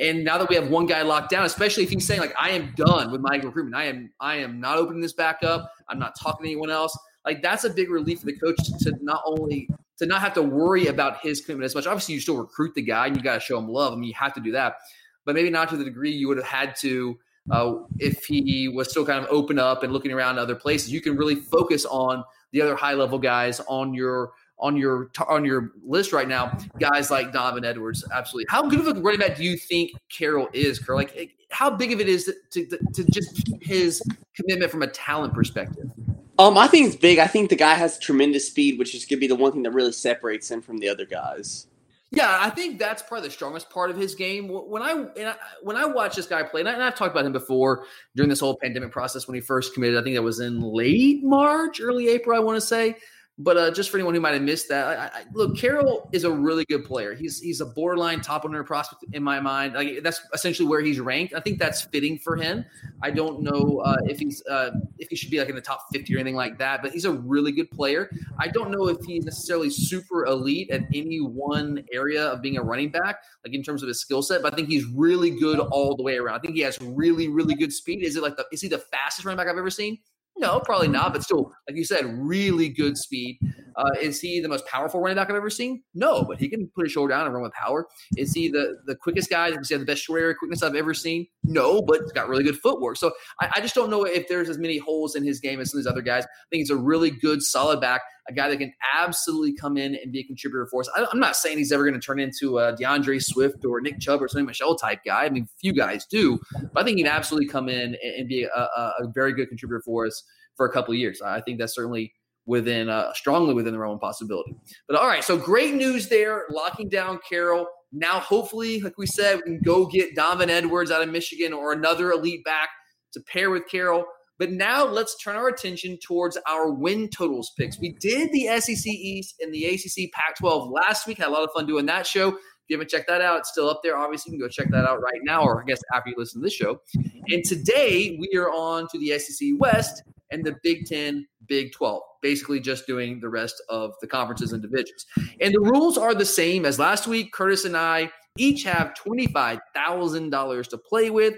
and 0.00 0.24
now 0.24 0.36
that 0.38 0.48
we 0.48 0.56
have 0.56 0.68
one 0.68 0.86
guy 0.86 1.02
locked 1.02 1.30
down, 1.30 1.44
especially 1.44 1.84
if 1.84 1.90
he's 1.90 2.04
saying 2.04 2.20
like 2.20 2.34
I 2.38 2.50
am 2.50 2.72
done 2.76 3.12
with 3.12 3.20
my 3.20 3.36
recruitment, 3.36 3.76
I 3.76 3.84
am 3.84 4.10
I 4.18 4.36
am 4.36 4.60
not 4.60 4.78
opening 4.78 5.00
this 5.00 5.12
back 5.12 5.44
up. 5.44 5.70
I'm 5.88 6.00
not 6.00 6.18
talking 6.18 6.44
to 6.44 6.50
anyone 6.50 6.70
else. 6.70 6.98
Like 7.24 7.40
that's 7.40 7.64
a 7.64 7.70
big 7.70 7.88
relief 7.88 8.20
for 8.20 8.26
the 8.26 8.36
coach 8.36 8.58
to 8.80 8.92
not 9.00 9.22
only 9.24 9.68
to 10.04 10.12
not 10.12 10.20
have 10.20 10.34
to 10.34 10.42
worry 10.42 10.86
about 10.86 11.20
his 11.20 11.40
commitment 11.40 11.66
as 11.66 11.74
much. 11.74 11.86
Obviously, 11.86 12.14
you 12.14 12.20
still 12.20 12.36
recruit 12.36 12.74
the 12.74 12.82
guy 12.82 13.06
and 13.06 13.16
you 13.16 13.22
got 13.22 13.34
to 13.34 13.40
show 13.40 13.58
him 13.58 13.68
love. 13.68 13.92
I 13.92 13.96
mean, 13.96 14.08
you 14.08 14.14
have 14.14 14.34
to 14.34 14.40
do 14.40 14.52
that 14.52 14.76
but 15.24 15.34
maybe 15.34 15.50
not 15.50 15.68
to 15.70 15.76
the 15.76 15.84
degree 15.84 16.10
you 16.10 16.28
would 16.28 16.36
have 16.36 16.46
had 16.46 16.76
to 16.76 17.18
uh, 17.50 17.74
if 17.98 18.24
he 18.24 18.68
was 18.68 18.90
still 18.90 19.04
kind 19.04 19.22
of 19.22 19.30
open 19.30 19.58
up 19.58 19.82
and 19.82 19.92
looking 19.92 20.12
around 20.12 20.38
other 20.38 20.54
places. 20.54 20.90
You 20.90 21.00
can 21.00 21.16
really 21.16 21.34
focus 21.34 21.84
on 21.84 22.24
the 22.52 22.62
other 22.62 22.74
high 22.74 22.94
level 22.94 23.18
guys 23.18 23.60
on 23.68 23.92
your 23.92 24.32
on 24.58 24.76
your 24.76 25.10
on 25.28 25.44
your 25.44 25.72
list 25.84 26.12
right 26.12 26.28
now, 26.28 26.56
guys 26.78 27.10
like 27.10 27.32
Donovan 27.32 27.64
Edwards. 27.64 28.04
Absolutely. 28.12 28.46
How 28.48 28.62
good 28.62 28.80
of 28.80 28.96
a 28.96 29.00
running 29.00 29.20
back 29.20 29.36
do 29.36 29.44
you 29.44 29.56
think 29.56 29.90
Carroll 30.08 30.48
is, 30.52 30.78
Kerr? 30.78 30.94
Like, 30.94 31.36
how 31.50 31.70
big 31.70 31.92
of 31.92 32.00
it 32.00 32.08
is 32.08 32.24
to, 32.24 32.66
to, 32.66 32.78
to 32.78 33.04
just 33.10 33.44
keep 33.44 33.62
his 33.62 34.02
commitment 34.34 34.70
from 34.70 34.82
a 34.82 34.86
talent 34.86 35.34
perspective? 35.34 35.90
Um, 36.38 36.58
I 36.58 36.66
think 36.66 36.88
it's 36.88 36.96
big. 36.96 37.18
I 37.18 37.26
think 37.26 37.50
the 37.50 37.56
guy 37.56 37.74
has 37.74 37.98
tremendous 37.98 38.48
speed, 38.48 38.78
which 38.78 38.94
is 38.94 39.04
going 39.04 39.18
to 39.18 39.20
be 39.20 39.28
the 39.28 39.36
one 39.36 39.52
thing 39.52 39.62
that 39.62 39.72
really 39.72 39.92
separates 39.92 40.50
him 40.50 40.60
from 40.62 40.78
the 40.78 40.88
other 40.88 41.06
guys. 41.06 41.66
Yeah, 42.10 42.38
I 42.40 42.50
think 42.50 42.78
that's 42.78 43.02
probably 43.02 43.28
the 43.28 43.32
strongest 43.32 43.70
part 43.70 43.90
of 43.90 43.96
his 43.96 44.14
game. 44.14 44.48
When 44.48 44.82
I, 44.82 45.06
I 45.16 45.34
when 45.62 45.76
I 45.76 45.84
watch 45.84 46.14
this 46.14 46.26
guy 46.26 46.44
play, 46.44 46.60
and, 46.60 46.68
I, 46.68 46.84
have 46.84 46.94
talked 46.94 47.12
about 47.12 47.26
him 47.26 47.32
before 47.32 47.86
during 48.14 48.28
this 48.28 48.40
whole 48.40 48.56
pandemic 48.56 48.92
process 48.92 49.26
when 49.26 49.34
he 49.34 49.40
first 49.40 49.74
committed. 49.74 49.98
I 49.98 50.02
think 50.02 50.14
that 50.14 50.22
was 50.22 50.40
in 50.40 50.60
late 50.60 51.24
March, 51.24 51.80
early 51.80 52.08
April. 52.08 52.36
I 52.36 52.40
want 52.40 52.56
to 52.56 52.66
say. 52.66 52.96
But 53.36 53.56
uh, 53.56 53.70
just 53.72 53.90
for 53.90 53.96
anyone 53.96 54.14
who 54.14 54.20
might 54.20 54.34
have 54.34 54.42
missed 54.42 54.68
that, 54.68 54.96
I, 54.96 55.18
I, 55.18 55.22
look, 55.32 55.56
Carroll 55.56 56.08
is 56.12 56.22
a 56.22 56.30
really 56.30 56.64
good 56.66 56.84
player. 56.84 57.14
He's 57.14 57.40
he's 57.40 57.60
a 57.60 57.66
borderline 57.66 58.20
top 58.20 58.44
100 58.44 58.62
prospect 58.62 59.04
in 59.12 59.24
my 59.24 59.40
mind. 59.40 59.74
Like 59.74 60.04
that's 60.04 60.20
essentially 60.32 60.68
where 60.68 60.80
he's 60.80 61.00
ranked. 61.00 61.34
I 61.34 61.40
think 61.40 61.58
that's 61.58 61.82
fitting 61.82 62.16
for 62.16 62.36
him. 62.36 62.64
I 63.02 63.10
don't 63.10 63.42
know 63.42 63.82
uh, 63.84 63.96
if 64.04 64.20
he's 64.20 64.44
uh, 64.46 64.70
if 64.98 65.08
he 65.08 65.16
should 65.16 65.32
be 65.32 65.40
like 65.40 65.48
in 65.48 65.56
the 65.56 65.60
top 65.60 65.86
50 65.92 66.14
or 66.14 66.18
anything 66.18 66.36
like 66.36 66.58
that, 66.58 66.80
but 66.80 66.92
he's 66.92 67.06
a 67.06 67.12
really 67.12 67.50
good 67.50 67.68
player. 67.72 68.08
I 68.38 68.46
don't 68.46 68.70
know 68.70 68.86
if 68.86 69.04
he's 69.04 69.24
necessarily 69.24 69.70
super 69.70 70.26
elite 70.26 70.70
at 70.70 70.82
any 70.94 71.18
one 71.18 71.84
area 71.92 72.24
of 72.24 72.40
being 72.40 72.56
a 72.56 72.62
running 72.62 72.90
back, 72.90 73.16
like 73.44 73.52
in 73.52 73.64
terms 73.64 73.82
of 73.82 73.88
his 73.88 74.00
skill 74.00 74.22
set. 74.22 74.42
But 74.42 74.52
I 74.52 74.56
think 74.56 74.68
he's 74.68 74.86
really 74.86 75.30
good 75.30 75.58
all 75.58 75.96
the 75.96 76.04
way 76.04 76.18
around. 76.18 76.36
I 76.36 76.38
think 76.38 76.54
he 76.54 76.60
has 76.60 76.80
really 76.80 77.26
really 77.26 77.56
good 77.56 77.72
speed. 77.72 78.04
Is 78.04 78.14
it 78.14 78.22
like 78.22 78.36
the 78.36 78.46
is 78.52 78.60
he 78.60 78.68
the 78.68 78.78
fastest 78.78 79.26
running 79.26 79.38
back 79.38 79.48
I've 79.48 79.58
ever 79.58 79.70
seen? 79.70 79.98
No, 80.44 80.60
probably 80.60 80.88
not. 80.88 81.14
But 81.14 81.22
still, 81.22 81.52
like 81.66 81.76
you 81.76 81.84
said, 81.84 82.04
really 82.04 82.68
good 82.68 82.98
speed. 82.98 83.38
Uh, 83.76 83.90
is 84.00 84.20
he 84.20 84.40
the 84.40 84.48
most 84.48 84.66
powerful 84.66 85.00
running 85.00 85.16
back 85.16 85.30
I've 85.30 85.36
ever 85.36 85.48
seen? 85.48 85.82
No, 85.94 86.22
but 86.22 86.38
he 86.38 86.48
can 86.48 86.68
put 86.74 86.84
his 86.84 86.92
shoulder 86.92 87.14
down 87.14 87.24
and 87.24 87.34
run 87.34 87.42
with 87.42 87.52
power. 87.54 87.86
Is 88.18 88.34
he 88.34 88.48
the 88.48 88.76
the 88.84 88.94
quickest 88.94 89.30
guy? 89.30 89.50
Does 89.50 89.68
he 89.68 89.74
have 89.74 89.80
the 89.80 89.86
best 89.86 90.02
short 90.02 90.20
area 90.20 90.34
quickness 90.34 90.62
I've 90.62 90.74
ever 90.74 90.92
seen? 90.92 91.26
No, 91.44 91.80
but 91.80 92.02
he's 92.02 92.12
got 92.12 92.28
really 92.28 92.44
good 92.44 92.58
footwork. 92.58 92.98
So 92.98 93.12
I, 93.40 93.50
I, 93.56 93.60
just 93.62 93.74
don't 93.74 93.90
know 93.90 94.04
if 94.04 94.28
there's 94.28 94.50
as 94.50 94.58
many 94.58 94.76
holes 94.76 95.16
in 95.16 95.24
his 95.24 95.40
game 95.40 95.60
as 95.60 95.70
some 95.70 95.78
of 95.78 95.84
these 95.84 95.90
other 95.90 96.02
guys. 96.02 96.24
I 96.24 96.46
think 96.50 96.60
he's 96.60 96.70
a 96.70 96.76
really 96.76 97.10
good, 97.10 97.42
solid 97.42 97.80
back, 97.80 98.02
a 98.28 98.32
guy 98.32 98.48
that 98.48 98.58
can 98.58 98.72
absolutely 98.96 99.54
come 99.54 99.76
in 99.76 99.94
and 99.94 100.12
be 100.12 100.20
a 100.20 100.24
contributor 100.24 100.66
for 100.70 100.80
us. 100.80 100.88
I, 100.96 101.06
am 101.12 101.20
not 101.20 101.36
saying 101.36 101.58
he's 101.58 101.72
ever 101.72 101.84
going 101.84 101.98
to 101.98 102.04
turn 102.04 102.18
into 102.18 102.58
a 102.58 102.74
D'Andre 102.74 103.18
Swift 103.18 103.64
or 103.64 103.80
Nick 103.80 104.00
Chubb 104.00 104.22
or 104.22 104.28
Sony 104.28 104.46
Michel 104.46 104.76
type 104.76 105.00
guy. 105.04 105.24
I 105.24 105.30
mean, 105.30 105.48
few 105.60 105.72
guys 105.72 106.06
do, 106.06 106.38
but 106.72 106.82
I 106.82 106.84
think 106.84 106.98
he'd 106.98 107.06
absolutely 107.06 107.48
come 107.48 107.68
in 107.68 107.96
and, 108.02 108.14
and 108.18 108.28
be 108.28 108.44
a, 108.44 108.48
a, 108.58 108.92
a 109.00 109.08
very 109.14 109.34
good 109.34 109.48
contributor 109.48 109.82
for 109.84 110.06
us 110.06 110.22
for 110.56 110.66
a 110.66 110.72
couple 110.72 110.94
years. 110.94 111.20
I 111.20 111.40
think 111.40 111.58
that's 111.58 111.74
certainly 111.74 112.12
within 112.46 112.88
uh, 112.88 113.12
strongly 113.14 113.54
within 113.54 113.72
the 113.72 113.78
realm 113.78 113.94
of 113.94 114.00
possibility. 114.00 114.54
But 114.88 114.98
all 114.98 115.06
right, 115.06 115.24
so 115.24 115.36
great 115.36 115.74
news 115.74 116.08
there, 116.08 116.44
locking 116.50 116.88
down 116.88 117.18
Carroll. 117.28 117.66
Now, 117.92 118.18
hopefully, 118.18 118.80
like 118.80 118.98
we 118.98 119.06
said, 119.06 119.36
we 119.36 119.42
can 119.42 119.60
go 119.60 119.86
get 119.86 120.16
Donovan 120.16 120.50
Edwards 120.50 120.90
out 120.90 121.02
of 121.02 121.08
Michigan 121.08 121.52
or 121.52 121.72
another 121.72 122.10
elite 122.10 122.44
back 122.44 122.68
to 123.12 123.20
pair 123.20 123.50
with 123.50 123.68
Carroll. 123.70 124.04
But 124.38 124.50
now 124.50 124.84
let's 124.84 125.16
turn 125.22 125.36
our 125.36 125.48
attention 125.48 125.98
towards 126.04 126.36
our 126.48 126.72
win 126.72 127.08
totals 127.08 127.52
picks. 127.56 127.78
We 127.78 127.96
did 128.00 128.30
the 128.32 128.60
SEC 128.60 128.86
East 128.86 129.36
and 129.40 129.54
the 129.54 129.64
ACC 129.66 130.12
Pac 130.12 130.36
12 130.38 130.70
last 130.70 131.06
week. 131.06 131.18
Had 131.18 131.28
a 131.28 131.30
lot 131.30 131.44
of 131.44 131.50
fun 131.54 131.66
doing 131.66 131.86
that 131.86 132.06
show. 132.06 132.28
If 132.28 132.70
you 132.70 132.76
haven't 132.76 132.90
checked 132.90 133.08
that 133.08 133.20
out, 133.20 133.40
it's 133.40 133.50
still 133.50 133.68
up 133.68 133.80
there. 133.82 133.96
Obviously, 133.96 134.32
you 134.32 134.38
can 134.38 134.46
go 134.46 134.50
check 134.50 134.70
that 134.70 134.86
out 134.86 135.00
right 135.02 135.20
now, 135.22 135.42
or 135.42 135.62
I 135.62 135.66
guess 135.66 135.80
after 135.94 136.10
you 136.10 136.16
listen 136.16 136.40
to 136.40 136.44
this 136.46 136.54
show. 136.54 136.80
And 137.28 137.44
today 137.44 138.18
we 138.18 138.38
are 138.38 138.50
on 138.50 138.88
to 138.88 138.98
the 138.98 139.18
SEC 139.18 139.50
West 139.58 140.02
and 140.30 140.44
the 140.44 140.56
Big 140.62 140.86
Ten, 140.86 141.26
Big 141.46 141.72
12, 141.72 142.02
basically 142.22 142.60
just 142.60 142.86
doing 142.86 143.20
the 143.20 143.28
rest 143.28 143.62
of 143.68 143.92
the 144.00 144.06
conferences 144.06 144.52
and 144.52 144.62
divisions. 144.62 145.06
And 145.40 145.54
the 145.54 145.60
rules 145.60 145.98
are 145.98 146.14
the 146.14 146.24
same 146.24 146.64
as 146.64 146.78
last 146.78 147.06
week. 147.06 147.32
Curtis 147.32 147.66
and 147.66 147.76
I 147.76 148.10
each 148.38 148.64
have 148.64 148.94
$25,000 148.94 150.68
to 150.68 150.78
play 150.78 151.10
with. 151.10 151.34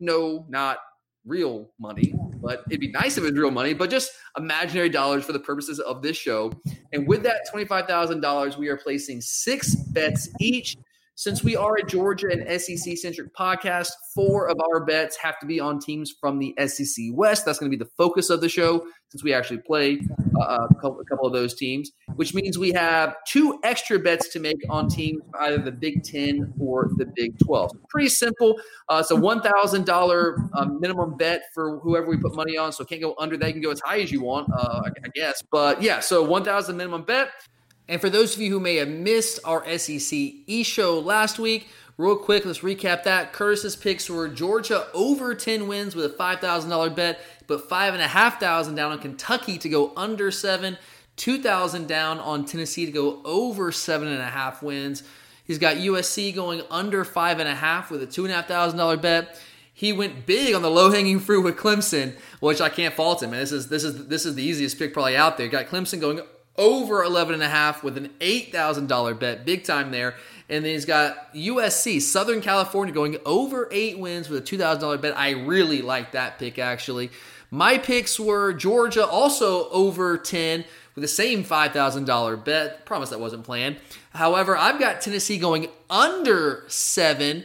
No, 0.00 0.46
not 0.48 0.78
real 1.26 1.70
money, 1.78 2.14
but 2.44 2.62
it'd 2.68 2.80
be 2.80 2.90
nice 2.90 3.16
if 3.16 3.24
it 3.24 3.32
was 3.32 3.40
real 3.40 3.50
money, 3.50 3.72
but 3.72 3.88
just 3.88 4.12
imaginary 4.36 4.90
dollars 4.90 5.24
for 5.24 5.32
the 5.32 5.40
purposes 5.40 5.80
of 5.80 6.02
this 6.02 6.16
show. 6.16 6.52
And 6.92 7.08
with 7.08 7.22
that 7.22 7.48
$25,000, 7.52 8.58
we 8.58 8.68
are 8.68 8.76
placing 8.76 9.22
six 9.22 9.74
bets 9.74 10.28
each 10.40 10.76
since 11.16 11.44
we 11.44 11.54
are 11.54 11.76
a 11.76 11.84
Georgia 11.84 12.26
and 12.28 12.60
SEC 12.60 12.96
centric 12.96 13.32
podcast, 13.34 13.90
four 14.14 14.48
of 14.48 14.58
our 14.60 14.84
bets 14.84 15.16
have 15.16 15.38
to 15.38 15.46
be 15.46 15.60
on 15.60 15.78
teams 15.78 16.12
from 16.20 16.38
the 16.38 16.54
SEC 16.66 17.06
West. 17.12 17.44
That's 17.44 17.58
going 17.58 17.70
to 17.70 17.76
be 17.76 17.82
the 17.82 17.90
focus 17.96 18.30
of 18.30 18.40
the 18.40 18.48
show 18.48 18.84
since 19.10 19.22
we 19.22 19.32
actually 19.32 19.58
play 19.58 20.00
uh, 20.40 20.66
a, 20.68 20.74
couple, 20.74 21.24
of 21.24 21.32
those 21.32 21.54
teams, 21.54 21.92
which 22.16 22.34
means 22.34 22.58
we 22.58 22.72
have 22.72 23.14
two 23.28 23.60
extra 23.62 23.96
bets 23.96 24.28
to 24.30 24.40
make 24.40 24.56
on 24.68 24.88
teams 24.88 25.22
either 25.42 25.58
the 25.58 25.70
Big 25.70 26.02
Ten 26.02 26.52
or 26.58 26.90
the 26.96 27.06
Big 27.14 27.38
12. 27.38 27.70
So 27.70 27.78
pretty 27.88 28.08
simple. 28.08 28.58
Uh, 28.88 28.96
it's 29.00 29.12
a 29.12 29.14
$1,000 29.14 30.48
uh, 30.52 30.64
minimum 30.64 31.16
bet 31.16 31.42
for 31.54 31.78
whoever 31.78 32.08
we 32.08 32.16
put 32.16 32.34
money 32.34 32.56
on. 32.56 32.72
So 32.72 32.84
can't 32.84 33.00
go 33.00 33.14
under 33.18 33.36
that. 33.36 33.46
You 33.46 33.52
can 33.52 33.62
go 33.62 33.70
as 33.70 33.80
high 33.80 34.00
as 34.00 34.10
you 34.10 34.20
want, 34.20 34.50
uh, 34.52 34.82
I 34.86 35.08
guess. 35.14 35.40
But 35.52 35.80
yeah, 35.80 36.00
so 36.00 36.24
1000 36.24 36.76
minimum 36.76 37.04
bet. 37.04 37.30
And 37.88 38.00
for 38.00 38.08
those 38.08 38.34
of 38.34 38.40
you 38.40 38.50
who 38.50 38.60
may 38.60 38.76
have 38.76 38.88
missed 38.88 39.40
our 39.44 39.64
SEC 39.78 40.12
E 40.12 40.62
show 40.62 40.98
last 40.98 41.38
week, 41.38 41.68
real 41.98 42.16
quick, 42.16 42.46
let's 42.46 42.60
recap 42.60 43.04
that. 43.04 43.32
Curtis's 43.32 43.76
picks 43.76 44.08
were 44.08 44.28
Georgia 44.28 44.86
over 44.94 45.34
10 45.34 45.68
wins 45.68 45.94
with 45.94 46.06
a 46.06 46.16
$5,000 46.16 46.94
bet, 46.94 47.20
but 47.46 47.68
5,500 47.68 48.74
down 48.74 48.92
on 48.92 48.98
Kentucky 48.98 49.58
to 49.58 49.68
go 49.68 49.92
under 49.96 50.30
7, 50.30 50.78
2000 51.16 51.86
down 51.86 52.18
on 52.20 52.44
Tennessee 52.46 52.86
to 52.86 52.92
go 52.92 53.20
over 53.24 53.70
7.5 53.70 54.62
wins. 54.62 55.02
He's 55.44 55.58
got 55.58 55.76
USC 55.76 56.34
going 56.34 56.62
under 56.70 57.04
5.5 57.04 57.90
with 57.90 58.02
a 58.02 58.06
$2,500 58.06 59.02
bet. 59.02 59.38
He 59.76 59.92
went 59.92 60.24
big 60.24 60.54
on 60.54 60.62
the 60.62 60.70
low 60.70 60.90
hanging 60.90 61.18
fruit 61.18 61.42
with 61.42 61.56
Clemson, 61.56 62.16
which 62.40 62.60
I 62.60 62.68
can't 62.68 62.94
fault 62.94 63.22
him. 63.22 63.32
And 63.32 63.42
This 63.42 63.50
is 63.50 63.68
this 63.68 63.82
is 63.82 64.06
this 64.06 64.24
is 64.24 64.36
the 64.36 64.42
easiest 64.42 64.78
pick 64.78 64.94
probably 64.94 65.16
out 65.16 65.36
there. 65.36 65.48
Got 65.48 65.66
Clemson 65.66 66.00
going 66.00 66.20
over 66.56 67.02
11 67.02 67.34
and 67.34 67.42
a 67.42 67.48
half 67.48 67.82
with 67.82 67.96
an 67.96 68.10
$8,000 68.20 69.18
bet, 69.18 69.44
big 69.44 69.64
time 69.64 69.90
there. 69.90 70.14
And 70.48 70.64
then 70.64 70.72
he's 70.72 70.84
got 70.84 71.34
USC, 71.34 72.00
Southern 72.00 72.40
California, 72.40 72.92
going 72.92 73.16
over 73.24 73.68
eight 73.72 73.98
wins 73.98 74.28
with 74.28 74.38
a 74.38 74.56
$2,000 74.56 75.00
bet. 75.00 75.16
I 75.18 75.30
really 75.30 75.82
like 75.82 76.12
that 76.12 76.38
pick, 76.38 76.58
actually. 76.58 77.10
My 77.50 77.78
picks 77.78 78.20
were 78.20 78.52
Georgia, 78.52 79.06
also 79.06 79.70
over 79.70 80.18
10 80.18 80.64
with 80.94 81.02
the 81.02 81.08
same 81.08 81.44
$5,000 81.44 82.44
bet. 82.44 82.84
Promise 82.84 83.10
that 83.10 83.20
wasn't 83.20 83.44
planned. 83.44 83.76
However, 84.12 84.56
I've 84.56 84.78
got 84.78 85.00
Tennessee 85.00 85.38
going 85.38 85.68
under 85.88 86.64
seven 86.68 87.44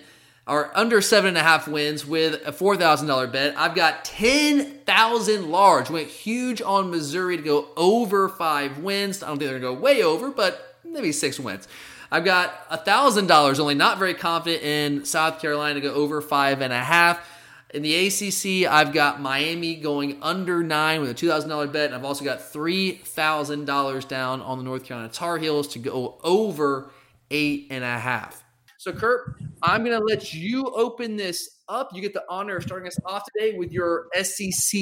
are 0.50 0.72
under 0.74 1.00
seven 1.00 1.28
and 1.30 1.38
a 1.38 1.44
half 1.44 1.68
wins 1.68 2.08
with 2.08 2.42
a 2.44 2.52
$4,000 2.52 3.32
bet. 3.32 3.56
I've 3.56 3.76
got 3.76 4.04
10,000 4.04 5.52
large. 5.52 5.92
Went 5.92 6.08
huge 6.08 6.60
on 6.60 6.90
Missouri 6.90 7.38
to 7.38 7.44
go 7.44 7.68
over 7.78 8.28
five 8.28 8.80
wins. 8.80 9.22
I 9.22 9.28
don't 9.28 9.38
think 9.38 9.52
they're 9.52 9.60
going 9.60 9.76
to 9.76 9.80
go 9.80 9.84
way 9.86 10.02
over, 10.02 10.32
but 10.32 10.76
maybe 10.84 11.12
six 11.12 11.40
wins. 11.40 11.68
I've 12.12 12.26
got 12.26 12.68
$1,000 12.72 13.60
only, 13.60 13.76
not 13.76 14.00
very 14.00 14.16
confident 14.16 14.64
in 14.64 15.06
South 15.06 15.40
Carolina 15.40 15.76
to 15.76 15.82
go 15.82 15.94
over 15.94 16.20
five 16.20 16.62
and 16.62 16.74
a 16.74 16.80
half. 16.84 17.24
In 17.72 17.84
the 17.84 18.08
ACC, 18.08 18.68
I've 18.68 18.92
got 18.92 19.22
Miami 19.22 19.76
going 19.76 20.18
under 20.24 20.64
nine 20.64 21.00
with 21.00 21.12
a 21.12 21.14
$2,000 21.14 21.72
bet. 21.72 21.86
And 21.86 21.96
I've 21.96 22.04
also 22.04 22.26
got 22.26 22.40
$3,000 22.40 24.08
down 24.08 24.42
on 24.42 24.58
the 24.58 24.64
North 24.64 24.84
Carolina 24.84 25.14
Tar 25.14 25.38
Heels 25.38 25.68
to 25.70 25.80
go 25.80 26.18
over 26.24 26.90
eight 27.30 27.68
and 27.70 27.84
a 27.84 28.00
half. 28.00 28.39
So, 28.80 28.94
Kurt, 28.94 29.36
I'm 29.62 29.84
going 29.84 30.00
to 30.00 30.06
let 30.06 30.34
you 30.34 30.66
open 30.68 31.18
this 31.18 31.58
up. 31.68 31.90
You 31.94 32.02
get 32.02 32.14
the 32.14 32.24
honor 32.30 32.56
of 32.56 32.64
starting 32.64 32.88
us 32.88 32.98
off 33.06 33.24
today 33.36 33.58
with 33.58 33.74
your 33.74 34.08
SEC 34.24 34.82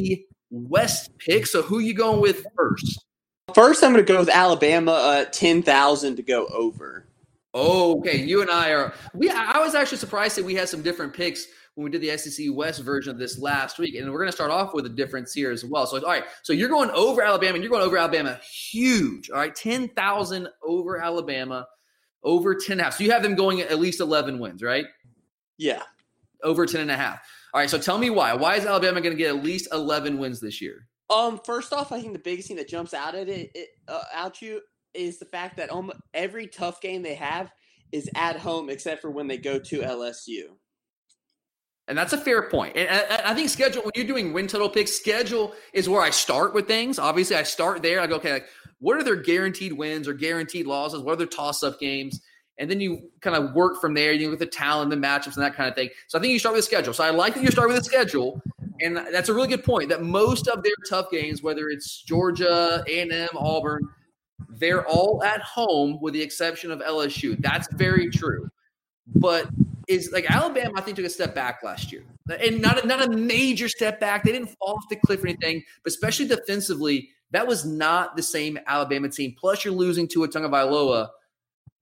West 0.52 1.18
pick. 1.18 1.48
So, 1.48 1.64
who 1.64 1.80
you 1.80 1.96
going 1.96 2.22
with 2.22 2.46
first? 2.56 3.06
First, 3.56 3.84
I'm 3.84 3.94
going 3.94 4.06
to 4.06 4.14
go 4.14 4.20
with 4.20 4.30
Alabama, 4.30 4.92
uh, 4.92 5.26
ten 5.26 5.64
thousand 5.64 6.18
to 6.18 6.22
go 6.22 6.46
over. 6.54 7.08
Oh, 7.56 7.98
okay. 7.98 8.22
You 8.22 8.44
and 8.44 8.52
I 8.52 8.70
are. 8.74 8.94
We. 9.16 9.32
I 9.32 9.58
was 9.58 9.74
actually 9.74 9.98
surprised 9.98 10.38
that 10.38 10.46
we 10.46 10.54
had 10.54 10.70
some 10.70 10.84
different 10.84 11.12
picks 11.12 11.48
when 11.74 11.86
we 11.86 11.90
did 11.90 12.02
the 12.02 12.16
SEC 12.20 12.46
West 12.52 12.84
version 12.84 13.12
of 13.12 13.18
this 13.18 13.40
last 13.40 13.80
week, 13.80 13.96
and 13.96 14.12
we're 14.12 14.20
going 14.20 14.30
to 14.30 14.36
start 14.36 14.52
off 14.52 14.76
with 14.76 14.86
a 14.86 14.90
difference 14.90 15.34
here 15.34 15.50
as 15.50 15.66
well. 15.66 15.88
So, 15.88 15.98
all 15.98 16.04
right. 16.04 16.26
So 16.44 16.54
you're 16.54 16.70
going 16.70 16.92
over 16.92 17.24
Alabama, 17.24 17.56
and 17.56 17.64
you're 17.64 17.72
going 17.72 17.82
over 17.82 17.98
Alabama 17.98 18.40
huge. 18.44 19.32
All 19.32 19.40
right, 19.40 19.56
ten 19.56 19.88
thousand 19.88 20.50
over 20.64 21.02
Alabama 21.02 21.66
over 22.24 22.56
10 22.56 22.74
and 22.74 22.82
a 22.82 22.84
half. 22.86 22.98
So 22.98 23.04
you 23.04 23.12
have 23.12 23.24
them 23.24 23.36
going 23.36 23.62
at 23.62 23.80
least 23.80 24.02
11 24.02 24.40
wins, 24.40 24.62
right? 24.62 24.86
Yeah. 25.58 25.84
Over 26.44 26.66
10 26.66 26.82
and 26.82 26.92
a 26.92 26.98
half. 26.98 27.20
All 27.54 27.62
right. 27.62 27.70
So 27.70 27.78
tell 27.78 27.98
me 27.98 28.10
why. 28.10 28.34
Why 28.34 28.56
is 28.56 28.66
Alabama 28.66 29.02
going 29.02 29.16
to 29.16 29.18
get 29.18 29.36
at 29.36 29.44
least 29.44 29.70
11 29.72 30.18
wins 30.18 30.40
this 30.40 30.62
year? 30.62 30.88
Um, 31.10 31.40
first 31.46 31.74
off, 31.74 31.92
I 31.92 32.02
think 32.02 32.14
the 32.14 32.20
biggest 32.20 32.48
thing 32.48 32.58
that 32.58 32.68
jumps 32.68 32.94
out 32.94 33.16
at 33.16 33.30
it, 33.30 33.52
it 33.56 33.70
uh, 33.88 34.04
out 34.14 34.42
you 34.42 34.62
is 34.94 35.20
the 35.20 35.26
fact 35.26 35.58
that 35.58 35.72
um, 35.72 35.92
every 36.14 36.48
tough 36.48 36.82
game 36.82 37.02
they 37.02 37.16
have 37.16 37.52
is 37.92 38.10
at 38.16 38.38
home 38.38 38.70
except 38.70 39.02
for 39.02 39.10
when 39.10 39.28
they 39.28 39.38
go 39.38 39.58
to 39.60 39.80
LSU. 39.80 40.48
And 41.88 41.98
that's 41.98 42.12
a 42.12 42.18
fair 42.18 42.50
point. 42.50 42.76
And 42.76 42.90
I 42.90 43.34
think 43.34 43.50
schedule, 43.50 43.82
when 43.82 43.94
you're 43.96 44.06
doing 44.06 44.34
win 44.34 44.48
total 44.48 44.68
picks, 44.68 44.92
schedule 44.92 45.54
is 45.72 45.88
where 45.88 46.02
I 46.02 46.10
start 46.10 46.54
with 46.54 46.68
things. 46.68 47.00
Obviously, 47.00 47.38
I 47.38 47.44
start 47.44 47.82
there. 47.82 48.02
I 48.02 48.08
go, 48.08 48.16
okay, 48.16 48.34
like, 48.34 48.48
what 48.80 48.98
are 48.98 49.04
their 49.04 49.16
guaranteed 49.16 49.74
wins 49.74 50.08
or 50.08 50.14
guaranteed 50.14 50.68
losses? 50.68 51.02
What 51.02 51.14
are 51.14 51.18
their 51.18 51.28
toss 51.28 51.64
up 51.64 51.80
games? 51.80 52.22
And 52.60 52.70
then 52.70 52.80
you 52.80 53.10
kind 53.22 53.36
of 53.36 53.54
work 53.54 53.80
from 53.80 53.94
there, 53.94 54.14
you 54.14 54.26
know, 54.26 54.32
with 54.32 54.40
the 54.40 54.48
talent, 54.48 54.90
the 54.90 54.96
matchups, 54.96 55.36
and 55.36 55.44
that 55.44 55.56
kind 55.56 55.70
of 55.70 55.76
thing. 55.76 55.90
So 56.08 56.18
I 56.18 56.22
think 56.22 56.34
you 56.34 56.40
start 56.40 56.56
with 56.56 56.64
the 56.64 56.68
schedule. 56.68 56.94
So 56.94 57.04
I 57.04 57.12
like 57.12 57.36
that 57.36 57.44
you 57.44 57.52
start 57.52 57.68
with 57.68 57.78
the 57.78 57.84
schedule. 57.84 58.42
And 58.82 58.98
that's 58.98 59.30
a 59.30 59.34
really 59.34 59.48
good 59.48 59.64
point 59.64 59.90
that 59.90 60.04
most 60.04 60.48
of 60.48 60.64
their 60.64 60.74
tough 60.90 61.12
games, 61.12 61.44
whether 61.44 61.70
it's 61.70 62.02
Georgia, 62.02 62.84
A&M, 62.88 63.30
Auburn, 63.36 63.88
they're 64.50 64.86
all 64.88 65.24
at 65.24 65.42
home 65.42 66.00
with 66.02 66.14
the 66.14 66.22
exception 66.22 66.72
of 66.72 66.80
LSU. 66.80 67.38
That's 67.40 67.68
very 67.74 68.10
true. 68.10 68.50
But 69.16 69.50
is 69.88 70.12
like 70.12 70.30
Alabama, 70.30 70.74
I 70.76 70.82
think 70.82 70.98
took 70.98 71.06
a 71.06 71.10
step 71.10 71.34
back 71.34 71.64
last 71.64 71.92
year, 71.92 72.04
and 72.30 72.62
not 72.62 72.84
a, 72.84 72.88
not 72.88 73.08
a 73.08 73.10
major 73.10 73.70
step 73.70 74.00
back. 74.00 74.24
They 74.24 74.34
didn't 74.34 74.50
fall 74.60 74.76
off 74.76 74.90
the 74.90 74.98
cliff 74.98 75.24
or 75.24 75.28
anything, 75.28 75.64
but 75.84 75.92
especially 75.92 76.28
defensively, 76.28 77.10
that 77.32 77.48
was 77.48 77.66
not 77.66 78.16
the 78.16 78.24
same 78.24 78.60
Alabama 78.68 79.10
team. 79.10 79.36
Plus, 79.38 79.66
you're 79.66 79.74
losing 79.74 80.08
Tua 80.08 80.28
Tagovailoa. 80.28 81.10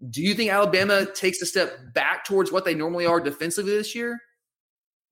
Do 0.09 0.21
you 0.21 0.33
think 0.33 0.51
Alabama 0.51 1.05
takes 1.05 1.41
a 1.41 1.45
step 1.45 1.93
back 1.93 2.25
towards 2.25 2.51
what 2.51 2.65
they 2.65 2.73
normally 2.73 3.05
are 3.05 3.19
defensively 3.19 3.71
this 3.71 3.95
year? 3.95 4.19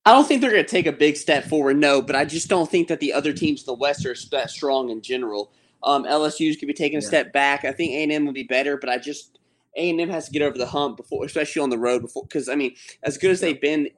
I 0.06 0.12
don't 0.12 0.28
think 0.28 0.42
they're 0.42 0.52
going 0.52 0.64
to 0.64 0.70
take 0.70 0.86
a 0.86 0.92
big 0.92 1.16
step 1.16 1.46
forward, 1.46 1.78
no, 1.78 2.02
but 2.02 2.16
I 2.16 2.26
just 2.26 2.50
don't 2.50 2.70
think 2.70 2.90
that 2.90 3.00
the 3.00 3.14
other 3.14 3.32
teams 3.32 3.62
in 3.62 3.66
the 3.68 3.74
West 3.74 4.06
are 4.06 4.16
that 4.32 4.50
strong 4.50 4.90
in 4.90 5.02
general. 5.02 5.54
Um, 5.82 6.04
LSU's 6.04 6.58
could 6.58 6.68
be 6.68 6.74
taking 6.74 6.98
a 6.98 7.02
yeah. 7.02 7.08
step 7.08 7.34
back. 7.34 7.64
I 7.64 7.72
think 7.72 7.94
A&M 7.94 8.26
will 8.26 8.34
be 8.34 8.44
better, 8.44 8.76
but 8.78 8.90
I 8.90 8.98
just 8.98 9.40
A&M 9.78 10.10
has 10.10 10.26
to 10.26 10.32
get 10.32 10.42
over 10.42 10.58
the 10.58 10.66
hump 10.66 10.98
before, 10.98 11.26
especially 11.26 11.62
on 11.62 11.70
the 11.70 11.78
road. 11.78 12.02
Before, 12.02 12.24
because 12.24 12.50
I 12.50 12.56
mean, 12.56 12.76
as 13.04 13.18
good 13.18 13.32
as 13.32 13.40
they've 13.40 13.60
been, 13.60 13.90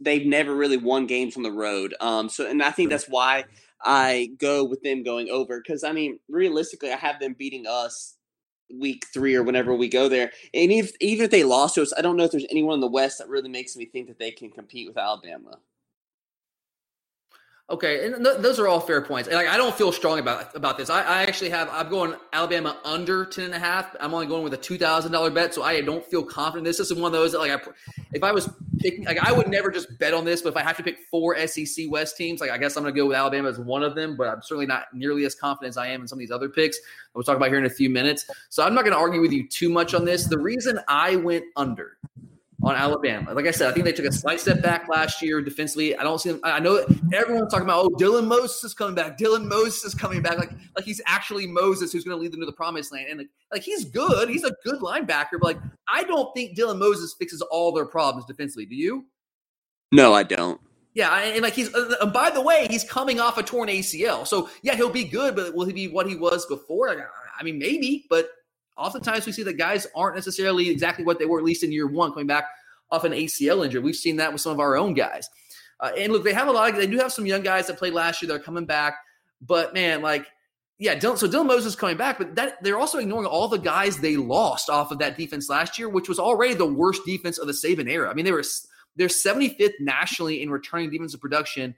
they've 0.00 0.26
never 0.26 0.54
really 0.54 0.76
won 0.76 1.06
games 1.06 1.36
on 1.36 1.42
the 1.42 1.52
road. 1.52 1.94
Um, 2.00 2.28
so, 2.28 2.48
and 2.48 2.62
I 2.62 2.70
think 2.70 2.90
that's 2.90 3.08
why 3.08 3.44
I 3.84 4.30
go 4.38 4.64
with 4.64 4.82
them 4.82 5.02
going 5.02 5.30
over. 5.30 5.60
Because 5.60 5.84
I 5.84 5.92
mean, 5.92 6.18
realistically, 6.28 6.92
I 6.92 6.96
have 6.96 7.20
them 7.20 7.34
beating 7.38 7.66
us 7.66 8.16
week 8.72 9.04
three 9.12 9.34
or 9.34 9.42
whenever 9.42 9.74
we 9.74 9.88
go 9.88 10.08
there. 10.08 10.32
And 10.54 10.72
if, 10.72 10.92
even 11.00 11.24
if 11.24 11.30
they 11.30 11.44
lost 11.44 11.74
to 11.74 11.82
us, 11.82 11.92
I 11.96 12.02
don't 12.02 12.16
know 12.16 12.24
if 12.24 12.30
there's 12.30 12.46
anyone 12.50 12.74
in 12.74 12.80
the 12.80 12.86
West 12.86 13.18
that 13.18 13.28
really 13.28 13.50
makes 13.50 13.76
me 13.76 13.84
think 13.84 14.08
that 14.08 14.18
they 14.18 14.30
can 14.30 14.50
compete 14.50 14.88
with 14.88 14.98
Alabama. 14.98 15.58
Okay, 17.70 18.04
and 18.04 18.22
th- 18.22 18.38
those 18.38 18.60
are 18.60 18.68
all 18.68 18.78
fair 18.78 19.00
points. 19.00 19.26
And 19.26 19.38
like, 19.38 19.48
I 19.48 19.56
don't 19.56 19.74
feel 19.74 19.90
strong 19.90 20.18
about 20.18 20.54
about 20.54 20.76
this. 20.76 20.90
I, 20.90 21.00
I, 21.00 21.22
actually 21.22 21.48
have 21.48 21.70
I'm 21.72 21.88
going 21.88 22.14
Alabama 22.34 22.76
under 22.84 23.24
10 23.24 23.46
and 23.46 23.54
a 23.54 23.58
half. 23.58 23.96
I'm 24.00 24.12
only 24.12 24.26
going 24.26 24.44
with 24.44 24.52
a 24.52 24.58
two 24.58 24.76
thousand 24.76 25.12
dollar 25.12 25.30
bet, 25.30 25.54
so 25.54 25.62
I 25.62 25.80
don't 25.80 26.04
feel 26.04 26.22
confident. 26.22 26.66
This 26.66 26.78
is 26.78 26.92
one 26.92 27.06
of 27.06 27.12
those 27.12 27.32
that 27.32 27.38
like 27.38 27.50
I, 27.50 27.70
if 28.12 28.22
I 28.22 28.32
was 28.32 28.50
picking, 28.80 29.06
like 29.06 29.18
I 29.18 29.32
would 29.32 29.48
never 29.48 29.70
just 29.70 29.98
bet 29.98 30.12
on 30.12 30.26
this. 30.26 30.42
But 30.42 30.50
if 30.50 30.56
I 30.58 30.62
have 30.62 30.76
to 30.76 30.82
pick 30.82 30.98
four 31.10 31.38
SEC 31.46 31.86
West 31.88 32.18
teams, 32.18 32.42
like 32.42 32.50
I 32.50 32.58
guess 32.58 32.76
I'm 32.76 32.82
going 32.82 32.94
to 32.94 33.00
go 33.00 33.06
with 33.06 33.16
Alabama 33.16 33.48
as 33.48 33.58
one 33.58 33.82
of 33.82 33.94
them. 33.94 34.14
But 34.14 34.28
I'm 34.28 34.42
certainly 34.42 34.66
not 34.66 34.88
nearly 34.92 35.24
as 35.24 35.34
confident 35.34 35.70
as 35.70 35.78
I 35.78 35.86
am 35.86 36.02
in 36.02 36.06
some 36.06 36.16
of 36.16 36.20
these 36.20 36.30
other 36.30 36.50
picks. 36.50 36.78
We'll 37.14 37.24
talk 37.24 37.38
about 37.38 37.48
here 37.48 37.58
in 37.58 37.64
a 37.64 37.70
few 37.70 37.88
minutes. 37.88 38.28
So 38.50 38.62
I'm 38.62 38.74
not 38.74 38.84
going 38.84 38.92
to 38.92 39.00
argue 39.00 39.22
with 39.22 39.32
you 39.32 39.48
too 39.48 39.70
much 39.70 39.94
on 39.94 40.04
this. 40.04 40.26
The 40.26 40.38
reason 40.38 40.80
I 40.86 41.16
went 41.16 41.46
under 41.56 41.96
on 42.64 42.74
Alabama. 42.74 43.32
Like 43.34 43.46
I 43.46 43.50
said, 43.50 43.68
I 43.68 43.72
think 43.72 43.84
they 43.84 43.92
took 43.92 44.06
a 44.06 44.12
slight 44.12 44.40
step 44.40 44.62
back 44.62 44.88
last 44.88 45.20
year 45.20 45.42
defensively. 45.42 45.96
I 45.96 46.02
don't 46.02 46.18
see 46.18 46.30
them. 46.30 46.40
I 46.42 46.60
know 46.60 46.84
everyone's 47.12 47.52
talking 47.52 47.66
about, 47.66 47.84
oh, 47.84 47.88
Dylan 47.90 48.26
Moses 48.26 48.64
is 48.64 48.74
coming 48.74 48.94
back. 48.94 49.18
Dylan 49.18 49.46
Moses 49.46 49.84
is 49.84 49.94
coming 49.94 50.22
back. 50.22 50.38
Like, 50.38 50.52
like 50.74 50.84
he's 50.84 51.00
actually 51.06 51.46
Moses 51.46 51.92
who's 51.92 52.04
going 52.04 52.16
to 52.16 52.20
lead 52.20 52.32
them 52.32 52.40
to 52.40 52.46
the 52.46 52.52
promised 52.52 52.92
land. 52.92 53.08
And 53.10 53.18
like, 53.18 53.28
like 53.52 53.62
he's 53.62 53.84
good. 53.84 54.28
He's 54.28 54.44
a 54.44 54.54
good 54.64 54.80
linebacker. 54.80 55.38
But 55.40 55.44
like, 55.44 55.58
I 55.88 56.04
don't 56.04 56.34
think 56.34 56.56
Dylan 56.56 56.78
Moses 56.78 57.14
fixes 57.18 57.42
all 57.42 57.72
their 57.72 57.86
problems 57.86 58.26
defensively. 58.26 58.66
Do 58.66 58.76
you? 58.76 59.04
No, 59.92 60.14
I 60.14 60.22
don't. 60.22 60.60
Yeah, 60.94 61.12
and 61.12 61.42
like 61.42 61.54
he's. 61.54 61.74
Uh, 61.74 62.06
by 62.14 62.30
the 62.30 62.40
way, 62.40 62.68
he's 62.70 62.84
coming 62.84 63.18
off 63.18 63.36
a 63.36 63.42
torn 63.42 63.68
ACL, 63.68 64.24
so 64.24 64.48
yeah, 64.62 64.76
he'll 64.76 64.90
be 64.90 65.02
good. 65.02 65.34
But 65.34 65.52
will 65.52 65.66
he 65.66 65.72
be 65.72 65.88
what 65.88 66.08
he 66.08 66.14
was 66.14 66.46
before? 66.46 66.88
Like, 66.88 66.98
I 67.38 67.42
mean, 67.42 67.58
maybe, 67.58 68.06
but 68.08 68.28
oftentimes 68.76 69.26
we 69.26 69.32
see 69.32 69.42
that 69.42 69.58
guys 69.58 69.86
aren't 69.94 70.14
necessarily 70.14 70.68
exactly 70.68 71.04
what 71.04 71.18
they 71.18 71.26
were, 71.26 71.38
at 71.38 71.44
least 71.44 71.62
in 71.62 71.72
year 71.72 71.86
one, 71.86 72.10
coming 72.10 72.26
back 72.26 72.46
off 72.90 73.04
an 73.04 73.12
ACL 73.12 73.64
injury. 73.64 73.80
We've 73.80 73.96
seen 73.96 74.16
that 74.16 74.32
with 74.32 74.40
some 74.40 74.52
of 74.52 74.60
our 74.60 74.76
own 74.76 74.94
guys. 74.94 75.28
Uh, 75.80 75.92
and 75.98 76.12
look, 76.12 76.24
they 76.24 76.32
have 76.32 76.48
a 76.48 76.52
lot 76.52 76.70
of, 76.70 76.76
they 76.76 76.86
do 76.86 76.98
have 76.98 77.12
some 77.12 77.26
young 77.26 77.42
guys 77.42 77.66
that 77.66 77.78
played 77.78 77.92
last 77.92 78.22
year 78.22 78.28
that 78.28 78.34
are 78.34 78.44
coming 78.44 78.66
back. 78.66 78.96
But 79.40 79.74
man, 79.74 80.02
like, 80.02 80.26
yeah, 80.78 80.96
Dylan, 80.96 81.18
so 81.18 81.28
Dylan 81.28 81.46
Moses 81.46 81.76
coming 81.76 81.96
back, 81.96 82.18
but 82.18 82.34
that 82.34 82.62
they're 82.62 82.78
also 82.78 82.98
ignoring 82.98 83.26
all 83.26 83.48
the 83.48 83.58
guys 83.58 83.98
they 83.98 84.16
lost 84.16 84.68
off 84.68 84.90
of 84.90 84.98
that 84.98 85.16
defense 85.16 85.48
last 85.48 85.78
year, 85.78 85.88
which 85.88 86.08
was 86.08 86.18
already 86.18 86.54
the 86.54 86.66
worst 86.66 87.02
defense 87.06 87.38
of 87.38 87.46
the 87.46 87.52
Saban 87.52 87.88
era. 87.88 88.10
I 88.10 88.14
mean, 88.14 88.24
they 88.24 88.32
were 88.32 88.42
they're 88.96 89.08
75th 89.08 89.74
nationally 89.80 90.42
in 90.42 90.50
returning 90.50 90.90
defensive 90.90 91.20
production. 91.20 91.74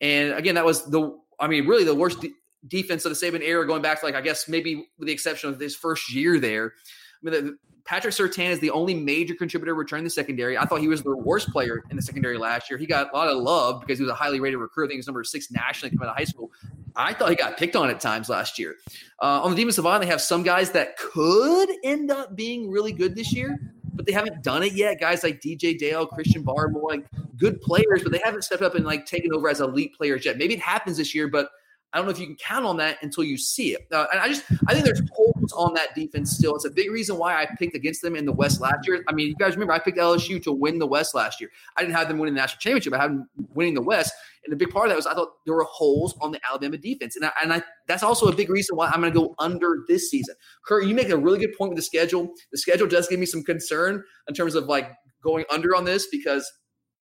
And 0.00 0.32
again, 0.32 0.54
that 0.56 0.64
was 0.64 0.84
the, 0.90 1.18
I 1.38 1.48
mean, 1.48 1.66
really 1.66 1.84
the 1.84 1.94
worst 1.94 2.24
defense 2.68 3.04
of 3.04 3.18
the 3.18 3.26
Saban 3.26 3.42
era 3.42 3.66
going 3.66 3.82
back 3.82 4.00
to 4.00 4.06
like, 4.06 4.14
I 4.14 4.20
guess 4.20 4.48
maybe 4.48 4.88
with 4.98 5.06
the 5.06 5.12
exception 5.12 5.50
of 5.50 5.58
his 5.58 5.74
first 5.74 6.12
year 6.12 6.38
there. 6.38 6.74
I 7.22 7.30
mean, 7.30 7.44
the, 7.44 7.58
Patrick 7.84 8.14
Surtain 8.14 8.50
is 8.50 8.60
the 8.60 8.70
only 8.70 8.94
major 8.94 9.34
contributor 9.34 9.74
returning 9.74 10.04
the 10.04 10.10
secondary. 10.10 10.56
I 10.56 10.64
thought 10.66 10.80
he 10.80 10.88
was 10.88 11.02
the 11.02 11.16
worst 11.16 11.48
player 11.48 11.82
in 11.90 11.96
the 11.96 12.02
secondary 12.02 12.38
last 12.38 12.70
year. 12.70 12.78
He 12.78 12.86
got 12.86 13.12
a 13.12 13.16
lot 13.16 13.28
of 13.28 13.38
love 13.38 13.80
because 13.80 13.98
he 13.98 14.04
was 14.04 14.10
a 14.12 14.14
highly 14.14 14.38
rated 14.38 14.60
recruit. 14.60 14.84
I 14.84 14.86
think 14.86 14.94
he 14.94 14.98
was 14.98 15.08
number 15.08 15.24
six 15.24 15.50
nationally 15.50 15.90
coming 15.90 16.08
out 16.08 16.12
of 16.12 16.16
high 16.16 16.24
school. 16.24 16.52
I 16.94 17.12
thought 17.12 17.30
he 17.30 17.34
got 17.34 17.56
picked 17.56 17.74
on 17.74 17.90
at 17.90 18.00
times 18.00 18.28
last 18.28 18.58
year. 18.58 18.76
Uh, 19.20 19.42
on 19.42 19.50
the 19.50 19.56
defensive 19.56 19.84
line, 19.84 20.00
they 20.00 20.06
have 20.06 20.20
some 20.20 20.44
guys 20.44 20.70
that 20.70 20.96
could 20.96 21.70
end 21.82 22.10
up 22.10 22.36
being 22.36 22.70
really 22.70 22.92
good 22.92 23.16
this 23.16 23.32
year, 23.32 23.58
but 23.94 24.06
they 24.06 24.12
haven't 24.12 24.44
done 24.44 24.62
it 24.62 24.74
yet. 24.74 25.00
Guys 25.00 25.24
like 25.24 25.40
DJ 25.40 25.76
Dale, 25.76 26.06
Christian 26.06 26.44
Barmore, 26.44 26.84
like 26.84 27.06
good 27.36 27.60
players, 27.62 28.04
but 28.04 28.12
they 28.12 28.20
haven't 28.22 28.42
stepped 28.42 28.62
up 28.62 28.76
and 28.76 28.84
like 28.84 29.06
taken 29.06 29.34
over 29.34 29.48
as 29.48 29.60
elite 29.60 29.96
players 29.96 30.24
yet. 30.24 30.38
Maybe 30.38 30.54
it 30.54 30.60
happens 30.60 30.98
this 30.98 31.14
year, 31.14 31.26
but– 31.26 31.48
I 31.92 31.98
don't 31.98 32.06
know 32.06 32.12
if 32.12 32.18
you 32.18 32.26
can 32.26 32.36
count 32.36 32.64
on 32.64 32.76
that 32.78 32.98
until 33.02 33.22
you 33.22 33.36
see 33.36 33.74
it. 33.74 33.86
Uh, 33.92 34.06
and 34.12 34.20
I 34.20 34.28
just 34.28 34.44
I 34.66 34.72
think 34.72 34.84
there's 34.84 35.02
holes 35.14 35.52
on 35.52 35.74
that 35.74 35.94
defense 35.94 36.30
still. 36.30 36.54
It's 36.54 36.64
a 36.64 36.70
big 36.70 36.90
reason 36.90 37.18
why 37.18 37.40
I 37.40 37.46
picked 37.58 37.74
against 37.76 38.00
them 38.00 38.16
in 38.16 38.24
the 38.24 38.32
West 38.32 38.60
last 38.60 38.86
year. 38.86 39.04
I 39.08 39.12
mean, 39.12 39.28
you 39.28 39.34
guys 39.36 39.54
remember 39.54 39.74
I 39.74 39.78
picked 39.78 39.98
LSU 39.98 40.42
to 40.44 40.52
win 40.52 40.78
the 40.78 40.86
West 40.86 41.14
last 41.14 41.40
year. 41.40 41.50
I 41.76 41.82
didn't 41.82 41.94
have 41.94 42.08
them 42.08 42.18
winning 42.18 42.34
the 42.34 42.40
national 42.40 42.60
championship. 42.60 42.94
I 42.94 43.02
had 43.02 43.10
them 43.10 43.28
winning 43.54 43.74
the 43.74 43.82
West. 43.82 44.12
And 44.44 44.52
the 44.52 44.56
big 44.56 44.70
part 44.70 44.86
of 44.86 44.90
that 44.90 44.96
was 44.96 45.06
I 45.06 45.14
thought 45.14 45.34
there 45.44 45.54
were 45.54 45.64
holes 45.64 46.16
on 46.20 46.32
the 46.32 46.40
Alabama 46.48 46.78
defense. 46.78 47.14
And 47.16 47.26
I, 47.26 47.32
and 47.42 47.52
I 47.52 47.62
that's 47.86 48.02
also 48.02 48.26
a 48.26 48.34
big 48.34 48.48
reason 48.48 48.76
why 48.76 48.88
I'm 48.88 49.00
going 49.00 49.12
to 49.12 49.18
go 49.18 49.34
under 49.38 49.84
this 49.86 50.10
season. 50.10 50.34
Kurt, 50.66 50.86
you 50.86 50.94
make 50.94 51.10
a 51.10 51.16
really 51.16 51.38
good 51.38 51.56
point 51.56 51.70
with 51.70 51.76
the 51.76 51.82
schedule. 51.82 52.32
The 52.52 52.58
schedule 52.58 52.88
does 52.88 53.06
give 53.06 53.20
me 53.20 53.26
some 53.26 53.42
concern 53.42 54.02
in 54.28 54.34
terms 54.34 54.54
of 54.54 54.64
like 54.64 54.90
going 55.22 55.44
under 55.50 55.76
on 55.76 55.84
this 55.84 56.06
because– 56.10 56.50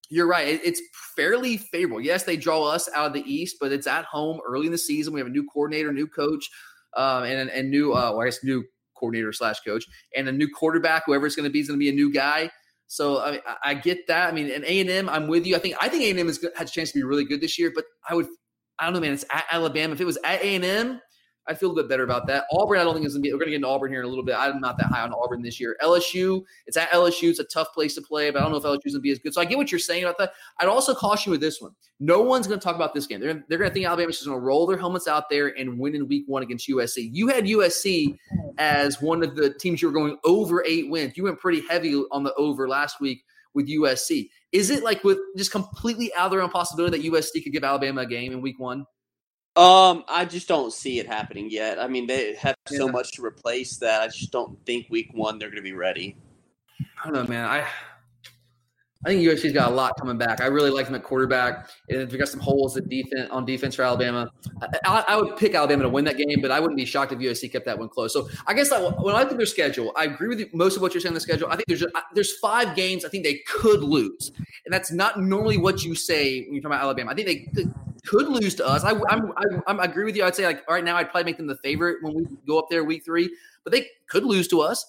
you're 0.09 0.27
right. 0.27 0.59
It's 0.63 0.81
fairly 1.15 1.57
favorable. 1.57 2.01
Yes, 2.01 2.23
they 2.23 2.37
draw 2.37 2.65
us 2.67 2.89
out 2.95 3.07
of 3.07 3.13
the 3.13 3.23
East, 3.31 3.57
but 3.59 3.71
it's 3.71 3.87
at 3.87 4.05
home 4.05 4.39
early 4.47 4.65
in 4.65 4.71
the 4.71 4.77
season. 4.77 5.13
We 5.13 5.19
have 5.19 5.27
a 5.27 5.31
new 5.31 5.45
coordinator, 5.45 5.93
new 5.93 6.07
coach, 6.07 6.49
um, 6.97 7.23
and 7.23 7.49
and 7.49 7.69
new, 7.69 7.93
uh, 7.93 8.11
well, 8.11 8.21
I 8.21 8.25
guess 8.25 8.43
new 8.43 8.63
coordinator 8.97 9.31
slash 9.31 9.59
coach, 9.61 9.85
and 10.15 10.27
a 10.27 10.31
new 10.31 10.49
quarterback. 10.49 11.03
Whoever 11.05 11.27
it's 11.27 11.35
going 11.35 11.47
to 11.47 11.51
be 11.51 11.59
is 11.59 11.67
going 11.67 11.79
to 11.79 11.83
be 11.83 11.89
a 11.89 11.93
new 11.93 12.11
guy. 12.11 12.49
So 12.87 13.19
I, 13.19 13.39
I 13.63 13.75
get 13.75 14.07
that. 14.07 14.29
I 14.29 14.31
mean, 14.31 14.49
and 14.49 14.63
A 14.65 14.79
and 14.79 14.89
M, 14.89 15.09
I'm 15.09 15.27
with 15.27 15.45
you. 15.45 15.55
I 15.55 15.59
think 15.59 15.75
I 15.79 15.89
think 15.89 16.03
A 16.03 16.09
and 16.09 16.19
M 16.19 16.27
has 16.27 16.43
has 16.57 16.69
a 16.69 16.73
chance 16.73 16.91
to 16.91 16.97
be 16.97 17.03
really 17.03 17.23
good 17.23 17.39
this 17.39 17.59
year. 17.59 17.71
But 17.73 17.85
I 18.09 18.15
would, 18.15 18.25
I 18.79 18.85
don't 18.85 18.93
know, 18.93 18.99
man. 18.99 19.13
It's 19.13 19.25
at 19.31 19.45
Alabama. 19.51 19.93
If 19.93 20.01
it 20.01 20.05
was 20.05 20.17
at 20.25 20.41
A 20.41 20.55
and 20.55 20.65
M, 20.65 21.01
I 21.49 21.55
feel 21.55 21.71
a 21.71 21.75
bit 21.75 21.89
better 21.89 22.03
about 22.03 22.27
that. 22.27 22.45
Auburn, 22.51 22.79
I 22.79 22.83
don't 22.83 22.93
think 22.93 23.07
is 23.07 23.13
going 23.13 23.23
to 23.23 23.27
be. 23.27 23.33
We're 23.33 23.39
going 23.39 23.47
to 23.47 23.51
get 23.51 23.55
into 23.55 23.67
Auburn 23.67 23.91
here 23.91 24.01
in 24.01 24.05
a 24.05 24.09
little 24.09 24.23
bit. 24.23 24.35
I'm 24.38 24.62
not 24.62 24.77
that 24.77 24.85
high 24.85 25.01
on 25.01 25.12
Auburn 25.12 25.41
this 25.41 25.59
year. 25.59 25.75
LSU, 25.81 26.43
it's 26.67 26.77
at 26.77 26.91
LSU. 26.91 27.29
It's 27.29 27.39
a 27.39 27.43
tough 27.45 27.73
place 27.73 27.95
to 27.95 28.01
play, 28.03 28.29
but 28.29 28.39
I 28.39 28.43
don't 28.43 28.51
know 28.51 28.57
if 28.57 28.63
LSU's 28.63 28.93
going 28.93 28.93
to 28.93 28.99
be 28.99 29.12
as 29.12 29.17
good. 29.17 29.33
So 29.33 29.41
I 29.41 29.45
get 29.45 29.57
what 29.57 29.71
you're 29.71 29.79
saying 29.79 30.03
about 30.03 30.19
that. 30.19 30.33
I'd 30.59 30.67
also 30.67 30.93
caution 30.93 31.31
with 31.31 31.41
this 31.41 31.59
one. 31.59 31.71
No 31.99 32.21
one's 32.21 32.45
going 32.45 32.59
to 32.59 32.63
talk 32.63 32.75
about 32.75 32.93
this 32.93 33.07
game. 33.07 33.19
They're, 33.19 33.43
they're 33.49 33.57
going 33.57 33.69
to 33.69 33.73
think 33.73 33.88
Alabama's 33.88 34.17
just 34.17 34.27
going 34.27 34.39
to 34.39 34.45
roll 34.45 34.67
their 34.67 34.77
helmets 34.77 35.07
out 35.07 35.27
there 35.27 35.57
and 35.57 35.79
win 35.79 35.95
in 35.95 36.07
week 36.07 36.25
one 36.27 36.43
against 36.43 36.69
USC. 36.69 37.09
You 37.12 37.29
had 37.29 37.45
USC 37.45 38.15
as 38.59 39.01
one 39.01 39.23
of 39.23 39.35
the 39.35 39.51
teams 39.55 39.81
you 39.81 39.88
were 39.88 39.93
going 39.93 40.17
over 40.25 40.63
eight 40.67 40.88
wins. 40.89 41.17
You 41.17 41.23
went 41.23 41.39
pretty 41.39 41.63
heavy 41.67 41.95
on 42.12 42.23
the 42.23 42.33
over 42.35 42.69
last 42.69 43.01
week 43.01 43.23
with 43.55 43.67
USC. 43.67 44.29
Is 44.51 44.69
it 44.69 44.83
like 44.83 45.03
with 45.03 45.17
just 45.35 45.51
completely 45.51 46.13
out 46.13 46.25
of 46.25 46.31
their 46.31 46.41
own 46.41 46.51
possibility 46.51 46.99
that 46.99 47.12
USC 47.12 47.43
could 47.43 47.53
give 47.53 47.63
Alabama 47.63 48.01
a 48.01 48.05
game 48.05 48.31
in 48.33 48.41
week 48.41 48.59
one? 48.59 48.85
Um, 49.59 50.05
I 50.07 50.23
just 50.23 50.47
don't 50.47 50.71
see 50.71 50.99
it 50.99 51.07
happening 51.07 51.49
yet. 51.49 51.79
I 51.79 51.87
mean, 51.89 52.07
they 52.07 52.33
have 52.35 52.55
so 52.65 52.87
much 52.87 53.11
to 53.13 53.25
replace 53.25 53.75
that 53.77 54.01
I 54.01 54.07
just 54.07 54.31
don't 54.31 54.57
think 54.65 54.87
week 54.89 55.09
one 55.13 55.37
they're 55.37 55.49
going 55.49 55.57
to 55.57 55.61
be 55.61 55.73
ready. 55.73 56.15
I 56.81 57.09
don't 57.09 57.13
know, 57.13 57.27
man. 57.27 57.43
I 57.43 57.67
I 59.05 59.09
think 59.09 59.21
USC's 59.21 59.53
got 59.53 59.71
a 59.71 59.73
lot 59.73 59.97
coming 59.97 60.17
back. 60.17 60.41
I 60.41 60.47
really 60.47 60.69
like 60.69 60.85
them 60.85 60.95
at 60.95 61.03
quarterback, 61.03 61.69
and 61.89 62.09
we 62.09 62.17
got 62.17 62.29
some 62.29 62.39
holes 62.39 62.75
at 62.75 62.87
defense 62.89 63.29
on 63.31 63.45
defense 63.45 63.75
for 63.75 63.83
Alabama. 63.83 64.29
I, 64.85 65.05
I, 65.07 65.15
would 65.15 65.37
pick 65.37 65.55
Alabama 65.55 65.83
to 65.83 65.89
win 65.89 66.03
that 66.03 66.17
game, 66.17 66.41
but 66.41 66.51
I 66.51 66.59
wouldn't 66.59 66.77
be 66.77 66.83
shocked 66.83 67.13
if 67.13 67.19
USC 67.19 67.49
kept 67.49 67.65
that 67.65 67.79
one 67.79 67.87
close. 67.87 68.11
So 68.11 68.27
I 68.45 68.53
guess 68.53 68.73
I, 68.73 68.81
when 68.81 69.15
I 69.15 69.19
look 69.21 69.31
at 69.31 69.37
their 69.37 69.45
schedule, 69.45 69.93
I 69.95 70.03
agree 70.03 70.27
with 70.27 70.39
you, 70.39 70.49
most 70.53 70.75
of 70.75 70.81
what 70.81 70.93
you're 70.93 70.99
saying. 70.99 71.13
The 71.13 71.21
schedule, 71.21 71.47
I 71.49 71.55
think 71.55 71.67
there's 71.67 71.85
there's 72.13 72.37
five 72.39 72.75
games 72.75 73.05
I 73.05 73.09
think 73.09 73.23
they 73.23 73.41
could 73.47 73.83
lose, 73.83 74.33
and 74.65 74.73
that's 74.73 74.91
not 74.91 75.19
normally 75.19 75.57
what 75.57 75.83
you 75.83 75.95
say 75.95 76.43
when 76.43 76.55
you 76.55 76.61
talk 76.61 76.69
about 76.69 76.81
Alabama. 76.81 77.11
I 77.11 77.15
think 77.15 77.27
they 77.53 77.65
could 78.05 78.27
lose 78.27 78.55
to 78.55 78.67
us. 78.67 78.83
I, 78.83 78.91
I'm, 79.09 79.31
I'm, 79.67 79.79
I 79.79 79.85
agree 79.85 80.05
with 80.05 80.15
you. 80.15 80.23
I'd 80.23 80.35
say 80.35 80.45
like 80.45 80.67
right 80.69 80.83
now, 80.83 80.97
I'd 80.97 81.09
probably 81.09 81.25
make 81.25 81.38
them 81.38 81.47
the 81.47 81.57
favorite 81.57 81.97
when 82.01 82.13
we 82.15 82.25
go 82.47 82.59
up 82.59 82.67
there 82.69 82.83
week 82.83 83.03
three, 83.05 83.29
but 83.63 83.71
they 83.73 83.88
could 84.09 84.23
lose 84.23 84.47
to 84.49 84.62
us. 84.62 84.85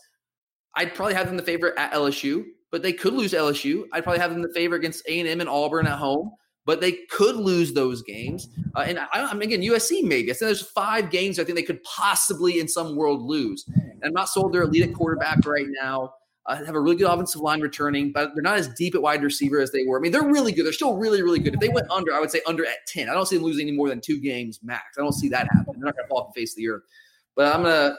I'd 0.77 0.95
probably 0.95 1.15
have 1.15 1.27
them 1.27 1.37
the 1.37 1.43
favorite 1.43 1.75
at 1.77 1.93
LSU, 1.93 2.45
but 2.71 2.83
they 2.83 2.93
could 2.93 3.13
lose 3.15 3.33
LSU. 3.33 3.85
I'd 3.93 4.05
probably 4.05 4.21
have 4.21 4.31
them 4.31 4.43
the 4.43 4.53
favorite 4.55 4.79
against 4.79 5.07
A 5.09 5.19
and 5.21 5.29
M 5.29 5.41
and 5.41 5.51
Auburn 5.51 5.87
at 5.87 5.99
home. 5.99 6.33
but 6.67 6.81
they 6.81 6.93
could 7.11 7.37
lose 7.37 7.73
those 7.73 8.03
games. 8.03 8.49
Uh, 8.77 8.81
and 8.81 8.99
I, 8.99 9.07
I'm 9.13 9.41
again 9.41 9.61
USC 9.61 10.05
maybe. 10.05 10.31
I 10.31 10.35
think 10.35 10.41
there's 10.41 10.63
five 10.63 11.11
games 11.11 11.39
I 11.39 11.45
think 11.45 11.57
they 11.57 11.63
could 11.65 11.83
possibly 11.83 12.61
in 12.61 12.69
some 12.69 12.95
world 12.97 13.23
lose. 13.23 13.65
And 13.67 14.05
I'm 14.05 14.13
not 14.13 14.29
sold 14.29 14.53
they're 14.53 14.63
elite 14.63 14.89
at 14.89 14.95
quarterback 14.95 15.45
right 15.47 15.67
now. 15.83 16.15
Uh, 16.47 16.65
have 16.65 16.75
a 16.75 16.81
really 16.81 16.97
good 16.97 17.07
offensive 17.07 17.41
line 17.41 17.61
returning, 17.61 18.13
but 18.13 18.31
they're 18.35 18.43
not 18.43 18.57
as 18.57 18.69
deep 18.69 18.95
at 18.95 19.03
wide 19.03 19.23
receiver 19.23 19.61
as 19.61 19.71
they 19.73 19.85
were. 19.85 19.99
I 19.99 20.01
mean, 20.01 20.11
they're 20.11 20.23
really 20.23 20.53
good. 20.53 20.65
They're 20.65 20.73
still 20.73 20.97
really, 20.97 21.23
really 21.23 21.39
good. 21.39 21.55
If 21.55 21.61
they 21.61 21.69
went 21.69 21.91
under, 21.91 22.15
I 22.15 22.21
would 22.21 22.31
say 22.31 22.41
under 22.47 22.65
at 22.65 22.87
10. 22.89 23.09
I 23.09 23.13
don't 23.13 23.27
see 23.27 23.37
them 23.37 23.45
losing 23.45 23.69
any 23.69 23.77
more 23.77 23.89
than 23.89 24.01
two 24.01 24.19
games 24.19 24.59
max. 24.63 24.97
I 24.99 25.03
don't 25.03 25.13
see 25.13 25.29
that 25.29 25.49
happen. 25.53 25.75
They're 25.77 25.85
not 25.85 25.97
going 25.97 26.07
to 26.07 26.09
fall 26.09 26.23
off 26.23 26.35
the 26.35 26.41
face 26.41 26.53
of 26.53 26.57
the 26.57 26.69
earth. 26.71 26.83
But 27.37 27.55
I'm 27.55 27.63
going 27.63 27.93
to 27.93 27.97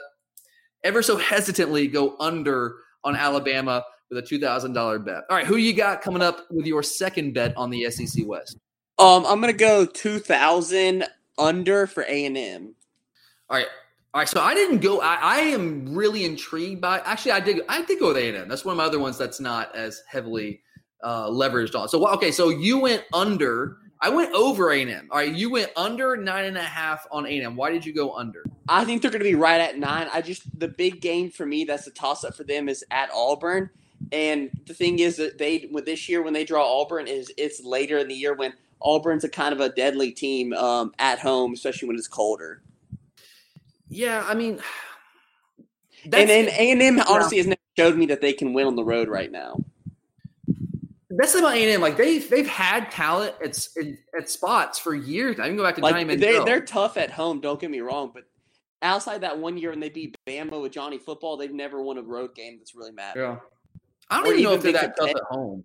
ever 0.84 1.02
so 1.02 1.16
hesitantly 1.16 1.86
go 1.86 2.16
under 2.18 2.76
on 3.04 3.16
Alabama 3.16 3.84
with 4.10 4.18
a 4.18 4.22
$2,000 4.22 5.04
bet. 5.04 5.22
All 5.30 5.36
right, 5.36 5.46
who 5.46 5.56
you 5.56 5.72
got 5.72 6.02
coming 6.02 6.22
up 6.22 6.46
with 6.50 6.66
your 6.66 6.82
second 6.82 7.34
bet 7.34 7.56
on 7.56 7.70
the 7.70 7.90
SEC 7.90 8.26
West? 8.26 8.58
Um, 8.98 9.24
I'm 9.26 9.40
gonna 9.40 9.52
go 9.52 9.86
2,000 9.86 11.04
under 11.38 11.86
for 11.86 12.04
A 12.04 12.26
and 12.26 12.36
M. 12.36 12.74
All 13.48 13.56
right, 13.56 13.66
all 14.14 14.20
right. 14.20 14.28
So 14.28 14.42
I 14.42 14.52
didn't 14.52 14.78
go. 14.78 15.00
I, 15.00 15.14
I 15.14 15.38
am 15.40 15.94
really 15.94 16.24
intrigued 16.24 16.82
by. 16.82 16.98
Actually, 17.00 17.32
I 17.32 17.40
did. 17.40 17.62
I 17.68 17.82
did 17.82 17.98
go 17.98 18.08
with 18.08 18.18
A 18.18 18.28
and 18.28 18.36
M. 18.36 18.48
That's 18.48 18.64
one 18.64 18.74
of 18.74 18.76
my 18.76 18.84
other 18.84 18.98
ones 18.98 19.16
that's 19.16 19.40
not 19.40 19.74
as 19.74 20.02
heavily 20.06 20.60
uh, 21.02 21.28
leveraged 21.28 21.74
on. 21.78 21.88
So 21.88 22.06
okay, 22.14 22.30
so 22.30 22.50
you 22.50 22.78
went 22.78 23.04
under. 23.14 23.78
I 24.02 24.10
went 24.10 24.34
over 24.34 24.70
A 24.72 24.82
and 24.82 24.90
M. 24.90 25.08
All 25.10 25.18
right, 25.18 25.32
you 25.32 25.48
went 25.48 25.70
under 25.76 26.14
nine 26.16 26.44
and 26.44 26.58
a 26.58 26.62
half 26.62 27.06
on 27.10 27.26
A 27.26 27.30
and 27.30 27.46
M. 27.46 27.56
Why 27.56 27.70
did 27.70 27.86
you 27.86 27.94
go 27.94 28.12
under? 28.12 28.44
I 28.68 28.84
think 28.84 29.00
they're 29.00 29.10
going 29.10 29.22
to 29.22 29.28
be 29.28 29.34
right 29.34 29.60
at 29.60 29.78
nine. 29.78 30.08
I 30.12 30.20
just 30.20 30.58
the 30.58 30.68
big 30.68 31.00
game 31.00 31.30
for 31.30 31.46
me 31.46 31.64
that's 31.64 31.86
a 31.86 31.90
toss 31.92 32.22
up 32.22 32.34
for 32.34 32.44
them 32.44 32.68
is 32.68 32.84
at 32.90 33.08
Auburn. 33.14 33.70
And 34.10 34.50
the 34.66 34.74
thing 34.74 34.98
is 34.98 35.16
that 35.16 35.38
they 35.38 35.70
this 35.86 36.06
year 36.08 36.22
when 36.22 36.34
they 36.34 36.44
draw 36.44 36.80
Auburn 36.82 37.06
is 37.06 37.32
it's 37.38 37.64
later 37.64 37.96
in 37.96 38.08
the 38.08 38.14
year 38.14 38.34
when 38.34 38.52
Auburn's 38.80 39.24
a 39.24 39.28
kind 39.28 39.54
of 39.54 39.60
a 39.60 39.70
deadly 39.70 40.10
team 40.10 40.52
um, 40.52 40.92
at 40.98 41.18
home, 41.18 41.54
especially 41.54 41.88
when 41.88 41.96
it's 41.96 42.08
colder. 42.08 42.60
Yeah, 43.92 44.24
I 44.26 44.34
mean, 44.34 44.60
and 46.04 46.12
then 46.12 46.48
A 46.48 46.72
and 46.72 46.82
M 46.82 47.00
honestly 47.08 47.36
has 47.36 47.46
never 47.46 47.60
showed 47.76 47.96
me 47.96 48.06
that 48.06 48.20
they 48.20 48.32
can 48.32 48.52
win 48.52 48.66
on 48.66 48.74
the 48.74 48.84
road 48.84 49.08
right 49.08 49.30
now. 49.30 49.56
That's 51.10 51.34
about 51.34 51.54
A 51.54 51.62
and 51.62 51.70
M. 51.70 51.80
Like 51.82 51.98
they've 51.98 52.28
they've 52.28 52.48
had 52.48 52.90
talent 52.90 53.34
at 53.44 53.58
at 54.18 54.30
spots 54.30 54.78
for 54.78 54.94
years. 54.94 55.38
I 55.38 55.46
can 55.46 55.56
go 55.56 55.62
back 55.62 55.74
to 55.76 55.82
like, 55.82 55.94
Johnny 55.94 56.16
They, 56.16 56.42
they're 56.44 56.64
tough 56.64 56.96
at 56.96 57.10
home. 57.10 57.40
Don't 57.40 57.60
get 57.60 57.70
me 57.70 57.80
wrong, 57.80 58.10
but 58.14 58.24
outside 58.80 59.20
that 59.20 59.38
one 59.38 59.58
year 59.58 59.70
when 59.70 59.80
they 59.80 59.90
beat 59.90 60.16
Bama 60.26 60.60
with 60.60 60.72
Johnny 60.72 60.98
Football, 60.98 61.36
they've 61.36 61.52
never 61.52 61.82
won 61.82 61.98
a 61.98 62.02
road 62.02 62.34
game 62.34 62.56
that's 62.58 62.74
really 62.74 62.92
mattered. 62.92 63.20
Yeah. 63.20 63.36
I 64.08 64.16
don't 64.16 64.26
or 64.26 64.32
even 64.32 64.44
know 64.44 64.54
if 64.54 64.62
they're 64.62 64.72
that 64.72 64.96
tough 64.96 65.10
at 65.10 65.22
home. 65.30 65.64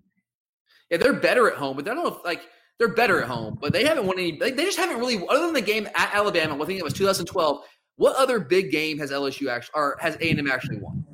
Yeah, 0.89 0.97
they're 0.97 1.13
better 1.13 1.49
at 1.49 1.57
home, 1.57 1.77
but 1.77 1.87
I 1.87 1.93
don't 1.93 2.03
know 2.03 2.13
if 2.13 2.25
like 2.25 2.41
they're 2.77 2.93
better 2.93 3.21
at 3.21 3.27
home, 3.27 3.57
but 3.59 3.73
they 3.73 3.85
haven't 3.85 4.05
won 4.05 4.19
any. 4.19 4.37
They, 4.37 4.51
they 4.51 4.65
just 4.65 4.77
haven't 4.77 4.99
really, 4.99 5.25
other 5.29 5.45
than 5.45 5.53
the 5.53 5.61
game 5.61 5.87
at 5.95 6.13
Alabama. 6.13 6.61
I 6.61 6.65
think 6.65 6.79
it 6.79 6.83
was 6.83 6.93
2012. 6.93 7.63
What 7.97 8.15
other 8.15 8.39
big 8.39 8.71
game 8.71 8.99
has 8.99 9.11
LSU 9.11 9.49
actually 9.49 9.73
or 9.75 9.97
has 9.99 10.15
A 10.15 10.29
and 10.29 10.39
M 10.39 10.49
actually 10.49 10.77
won? 10.77 11.05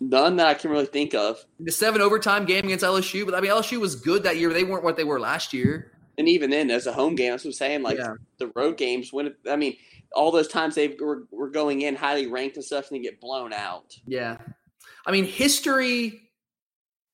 None 0.00 0.36
that 0.36 0.46
I 0.46 0.54
can 0.54 0.70
really 0.70 0.86
think 0.86 1.14
of. 1.14 1.44
The 1.58 1.72
seven 1.72 2.00
overtime 2.00 2.44
game 2.44 2.64
against 2.66 2.84
LSU, 2.84 3.24
but 3.24 3.34
I 3.34 3.40
mean 3.40 3.50
LSU 3.50 3.80
was 3.80 3.96
good 3.96 4.22
that 4.22 4.36
year. 4.36 4.52
They 4.52 4.64
weren't 4.64 4.84
what 4.84 4.96
they 4.96 5.04
were 5.04 5.18
last 5.18 5.52
year. 5.52 5.92
And 6.18 6.28
even 6.28 6.50
then, 6.50 6.70
as 6.70 6.86
a 6.86 6.92
home 6.92 7.14
game, 7.14 7.30
that's 7.30 7.44
what 7.44 7.50
I'm 7.50 7.54
saying. 7.54 7.82
Like 7.82 7.98
yeah. 7.98 8.14
the 8.38 8.50
road 8.54 8.76
games, 8.76 9.12
when 9.12 9.34
I 9.48 9.56
mean, 9.56 9.76
all 10.14 10.30
those 10.30 10.48
times 10.48 10.74
they 10.74 10.96
were, 11.00 11.26
were 11.30 11.50
going 11.50 11.82
in 11.82 11.94
highly 11.94 12.26
ranked 12.26 12.56
and 12.56 12.64
stuff, 12.64 12.90
and 12.90 12.98
they 12.98 13.02
get 13.02 13.20
blown 13.20 13.52
out. 13.52 13.96
Yeah, 14.06 14.36
I 15.06 15.12
mean 15.12 15.24
history. 15.24 16.20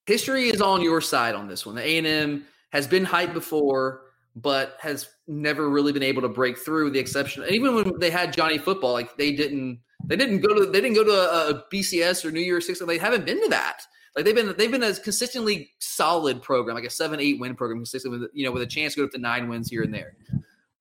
History 0.07 0.49
is 0.51 0.61
on 0.61 0.83
your 0.83 1.01
side 1.01 1.35
on 1.35 1.49
this 1.49 1.65
one. 1.65 1.77
The 1.77 1.87
A 1.87 1.99
and 1.99 2.07
M 2.07 2.45
has 2.73 2.87
been 2.87 3.07
hyped 3.07 3.33
before, 3.33 4.03
but 4.37 4.77
has 4.81 5.09
never 5.27 5.69
really 5.69 5.93
been 5.93 6.03
able 6.03 6.23
to 6.23 6.29
break 6.29 6.59
through. 6.59 6.91
The 6.91 6.99
exception, 6.99 7.43
And 7.43 7.53
even 7.53 7.75
when 7.75 7.99
they 7.99 8.11
had 8.11 8.33
Johnny 8.33 8.59
Football, 8.59 8.93
like 8.93 9.17
they 9.17 9.33
didn't, 9.33 9.81
they 10.05 10.17
didn't 10.17 10.41
go 10.41 10.55
to, 10.55 10.67
they 10.67 10.81
didn't 10.81 10.97
go 10.97 11.05
to 11.05 11.13
a, 11.13 11.51
a 11.51 11.65
BCS 11.73 12.25
or 12.25 12.31
New 12.31 12.41
Year's 12.41 12.67
Six. 12.67 12.81
They 12.81 12.99
haven't 12.99 13.25
been 13.25 13.43
to 13.43 13.49
that. 13.51 13.83
Like 14.17 14.25
they've 14.25 14.35
been, 14.35 14.55
they've 14.57 14.71
been 14.71 14.83
a 14.83 14.95
consistently 14.95 15.71
solid 15.79 16.43
program, 16.43 16.77
like 16.77 16.85
a 16.85 16.91
seven, 16.91 17.21
eight 17.21 17.41
win 17.41 17.55
program, 17.55 17.79
consistently 17.79 18.21
with 18.21 18.31
you 18.33 18.45
know 18.45 18.53
with 18.53 18.63
a 18.63 18.67
chance 18.67 18.95
to 18.95 19.01
go 19.01 19.05
up 19.05 19.13
to 19.13 19.19
nine 19.19 19.49
wins 19.49 19.71
here 19.71 19.83
and 19.83 19.93
there. 19.93 20.17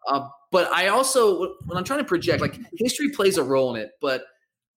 Uh, 0.07 0.27
but 0.51 0.71
I 0.71 0.87
also, 0.89 1.55
when 1.65 1.77
I'm 1.77 1.83
trying 1.83 1.99
to 1.99 2.05
project, 2.05 2.41
like 2.41 2.59
history 2.77 3.09
plays 3.09 3.37
a 3.37 3.43
role 3.43 3.73
in 3.73 3.81
it, 3.81 3.91
but 4.01 4.25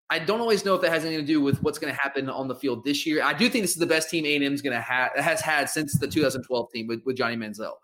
I 0.08 0.20
don't 0.20 0.40
always 0.40 0.64
know 0.64 0.74
if 0.74 0.82
that 0.82 0.90
has 0.90 1.04
anything 1.04 1.26
to 1.26 1.26
do 1.26 1.40
with 1.40 1.60
what's 1.62 1.78
going 1.78 1.92
to 1.92 2.00
happen 2.00 2.30
on 2.30 2.46
the 2.46 2.54
field 2.54 2.84
this 2.84 3.04
year. 3.04 3.22
I 3.22 3.32
do 3.32 3.48
think 3.48 3.64
this 3.64 3.72
is 3.72 3.78
the 3.78 3.86
best 3.86 4.08
team 4.08 4.24
A&M 4.24 4.54
is 4.54 4.62
going 4.62 4.74
to 4.74 4.80
have 4.80 5.12
has 5.16 5.40
had 5.40 5.68
since 5.68 5.98
the 5.98 6.06
2012 6.06 6.72
team 6.72 6.86
with, 6.86 7.02
with 7.04 7.16
Johnny 7.16 7.36
Manziel. 7.36 7.74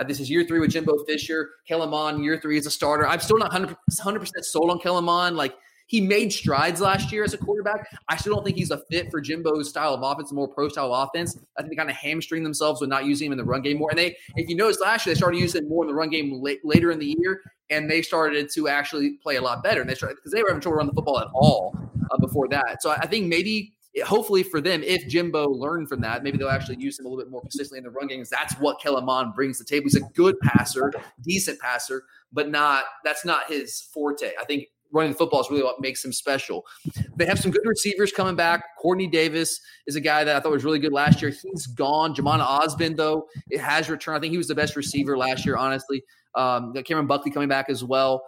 Uh, 0.00 0.04
this 0.04 0.18
is 0.18 0.30
year 0.30 0.44
three 0.44 0.60
with 0.60 0.70
Jimbo 0.70 1.04
Fisher, 1.04 1.50
Kellen 1.68 2.22
year 2.22 2.38
three 2.40 2.56
as 2.56 2.64
a 2.64 2.70
starter. 2.70 3.06
I'm 3.06 3.20
still 3.20 3.36
not 3.36 3.52
100 3.52 3.76
percent 4.18 4.44
sold 4.46 4.70
on 4.70 4.78
Kellen. 4.78 5.36
Like 5.36 5.54
he 5.88 6.00
made 6.00 6.32
strides 6.32 6.80
last 6.80 7.12
year 7.12 7.22
as 7.22 7.34
a 7.34 7.38
quarterback. 7.38 7.86
I 8.08 8.16
still 8.16 8.34
don't 8.34 8.42
think 8.42 8.56
he's 8.56 8.70
a 8.70 8.78
fit 8.90 9.10
for 9.10 9.20
Jimbo's 9.20 9.68
style 9.68 9.92
of 9.92 10.02
offense, 10.02 10.32
more 10.32 10.48
pro 10.48 10.70
style 10.70 10.94
offense. 10.94 11.36
I 11.58 11.60
think 11.60 11.72
they 11.72 11.76
kind 11.76 11.90
of 11.90 11.96
hamstring 11.96 12.42
themselves 12.42 12.80
with 12.80 12.88
not 12.88 13.04
using 13.04 13.26
him 13.26 13.32
in 13.32 13.38
the 13.38 13.44
run 13.44 13.60
game 13.60 13.76
more. 13.76 13.90
And 13.90 13.98
they, 13.98 14.16
if 14.36 14.48
you 14.48 14.56
notice 14.56 14.80
last 14.80 15.04
year, 15.04 15.14
they 15.14 15.18
started 15.18 15.38
using 15.38 15.64
him 15.64 15.68
more 15.68 15.84
in 15.84 15.88
the 15.88 15.94
run 15.94 16.08
game 16.08 16.32
late, 16.40 16.60
later 16.64 16.92
in 16.92 16.98
the 16.98 17.14
year, 17.18 17.42
and 17.68 17.90
they 17.90 18.00
started 18.00 18.50
to 18.54 18.68
actually 18.68 19.18
play 19.22 19.36
a 19.36 19.42
lot 19.42 19.62
better. 19.62 19.82
And 19.82 19.90
they 19.90 19.94
started 19.94 20.14
because 20.14 20.32
they 20.32 20.42
were 20.42 20.48
having 20.48 20.62
trouble 20.62 20.78
run 20.78 20.86
the 20.86 20.94
football 20.94 21.18
at 21.18 21.28
all 21.34 21.76
uh, 22.10 22.16
before 22.16 22.48
that. 22.48 22.80
So 22.80 22.90
I 22.90 23.06
think 23.06 23.26
maybe 23.26 23.74
hopefully 24.04 24.42
for 24.42 24.60
them, 24.60 24.82
if 24.82 25.06
Jimbo 25.08 25.48
learned 25.48 25.88
from 25.88 26.00
that, 26.02 26.22
maybe 26.22 26.38
they'll 26.38 26.48
actually 26.48 26.76
use 26.78 26.98
him 26.98 27.06
a 27.06 27.08
little 27.08 27.22
bit 27.22 27.30
more 27.30 27.40
consistently 27.40 27.78
in 27.78 27.84
the 27.84 27.90
run 27.90 28.06
games. 28.06 28.30
That's 28.30 28.54
what 28.54 28.80
Kellen 28.80 29.04
Mond 29.04 29.34
brings 29.34 29.58
to 29.58 29.64
the 29.64 29.68
table. 29.68 29.84
He's 29.84 29.96
a 29.96 30.08
good 30.14 30.38
passer, 30.40 30.92
decent 31.22 31.58
passer, 31.60 32.04
but 32.32 32.50
not 32.50 32.84
that's 33.04 33.24
not 33.24 33.48
his 33.48 33.80
forte. 33.92 34.32
I 34.40 34.44
think 34.44 34.66
running 34.92 35.12
the 35.12 35.18
football 35.18 35.40
is 35.40 35.50
really 35.50 35.62
what 35.62 35.80
makes 35.80 36.04
him 36.04 36.12
special. 36.12 36.66
They 37.16 37.26
have 37.26 37.38
some 37.38 37.50
good 37.50 37.62
receivers 37.64 38.12
coming 38.12 38.36
back. 38.36 38.64
Quartney 38.82 39.10
Davis 39.10 39.60
is 39.86 39.96
a 39.96 40.00
guy 40.00 40.24
that 40.24 40.36
I 40.36 40.40
thought 40.40 40.52
was 40.52 40.64
really 40.64 40.78
good 40.78 40.92
last 40.92 41.22
year. 41.22 41.30
He's 41.30 41.66
gone. 41.66 42.14
Jhamon 42.14 42.44
Ausbon, 42.44 42.96
though, 42.96 43.28
it 43.50 43.60
has 43.60 43.88
returned. 43.88 44.16
I 44.16 44.20
think 44.20 44.32
he 44.32 44.38
was 44.38 44.48
the 44.48 44.54
best 44.54 44.76
receiver 44.76 45.16
last 45.16 45.46
year, 45.46 45.56
honestly. 45.56 46.02
Um, 46.34 46.72
Cameron 46.84 47.06
Buckley 47.06 47.30
coming 47.30 47.48
back 47.48 47.68
as 47.68 47.84
well. 47.84 48.22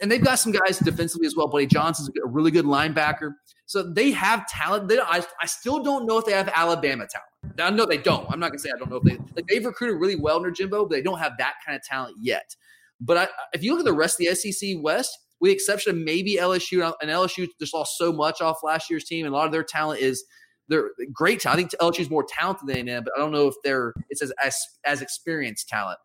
And 0.00 0.10
they've 0.10 0.22
got 0.22 0.38
some 0.38 0.52
guys 0.52 0.78
defensively 0.78 1.26
as 1.26 1.36
well. 1.36 1.48
Buddy 1.48 1.66
Johnson's 1.66 2.08
a 2.08 2.28
really 2.28 2.50
good 2.50 2.64
linebacker. 2.64 3.32
So 3.66 3.82
they 3.82 4.10
have 4.12 4.46
talent. 4.48 4.88
They, 4.88 4.98
I, 4.98 5.24
I 5.40 5.46
still 5.46 5.82
don't 5.82 6.06
know 6.06 6.18
if 6.18 6.24
they 6.24 6.32
have 6.32 6.48
Alabama 6.48 7.06
talent. 7.08 7.60
I 7.60 7.70
know 7.70 7.86
they 7.86 7.98
don't. 7.98 8.26
I'm 8.30 8.40
not 8.40 8.48
going 8.48 8.58
to 8.58 8.62
say 8.62 8.70
I 8.74 8.78
don't 8.78 8.90
know 8.90 8.96
if 8.96 9.04
they 9.04 9.16
like 9.34 9.46
they've 9.48 9.64
recruited 9.64 10.00
really 10.00 10.16
well 10.16 10.36
under 10.36 10.50
Jimbo, 10.50 10.86
but 10.86 10.94
they 10.94 11.02
don't 11.02 11.18
have 11.18 11.32
that 11.38 11.54
kind 11.64 11.76
of 11.76 11.82
talent 11.82 12.16
yet. 12.20 12.54
But 13.00 13.16
I, 13.16 13.28
if 13.54 13.62
you 13.62 13.72
look 13.72 13.80
at 13.80 13.86
the 13.86 13.92
rest 13.92 14.20
of 14.20 14.26
the 14.26 14.34
SEC 14.34 14.76
West, 14.80 15.16
with 15.40 15.48
the 15.48 15.54
exception 15.54 15.96
of 15.96 16.02
maybe 16.02 16.36
LSU. 16.36 16.92
And 17.00 17.10
LSU 17.10 17.48
just 17.58 17.74
lost 17.74 17.96
so 17.96 18.12
much 18.12 18.40
off 18.40 18.58
last 18.62 18.90
year's 18.90 19.04
team, 19.04 19.26
and 19.26 19.34
a 19.34 19.36
lot 19.36 19.46
of 19.46 19.52
their 19.52 19.64
talent 19.64 20.00
is 20.00 20.24
they're 20.68 20.90
great 21.12 21.40
talent. 21.40 21.58
I 21.58 21.62
think 21.62 21.70
LSU 21.80 22.00
is 22.00 22.10
more 22.10 22.24
talented 22.28 22.68
than 22.68 22.88
A&M, 22.88 23.04
but 23.04 23.12
I 23.16 23.20
don't 23.20 23.32
know 23.32 23.48
if 23.48 23.54
they're 23.64 23.92
it's 24.08 24.22
as, 24.22 24.32
as 24.44 24.56
as 24.84 25.02
experienced 25.02 25.68
talent. 25.68 25.98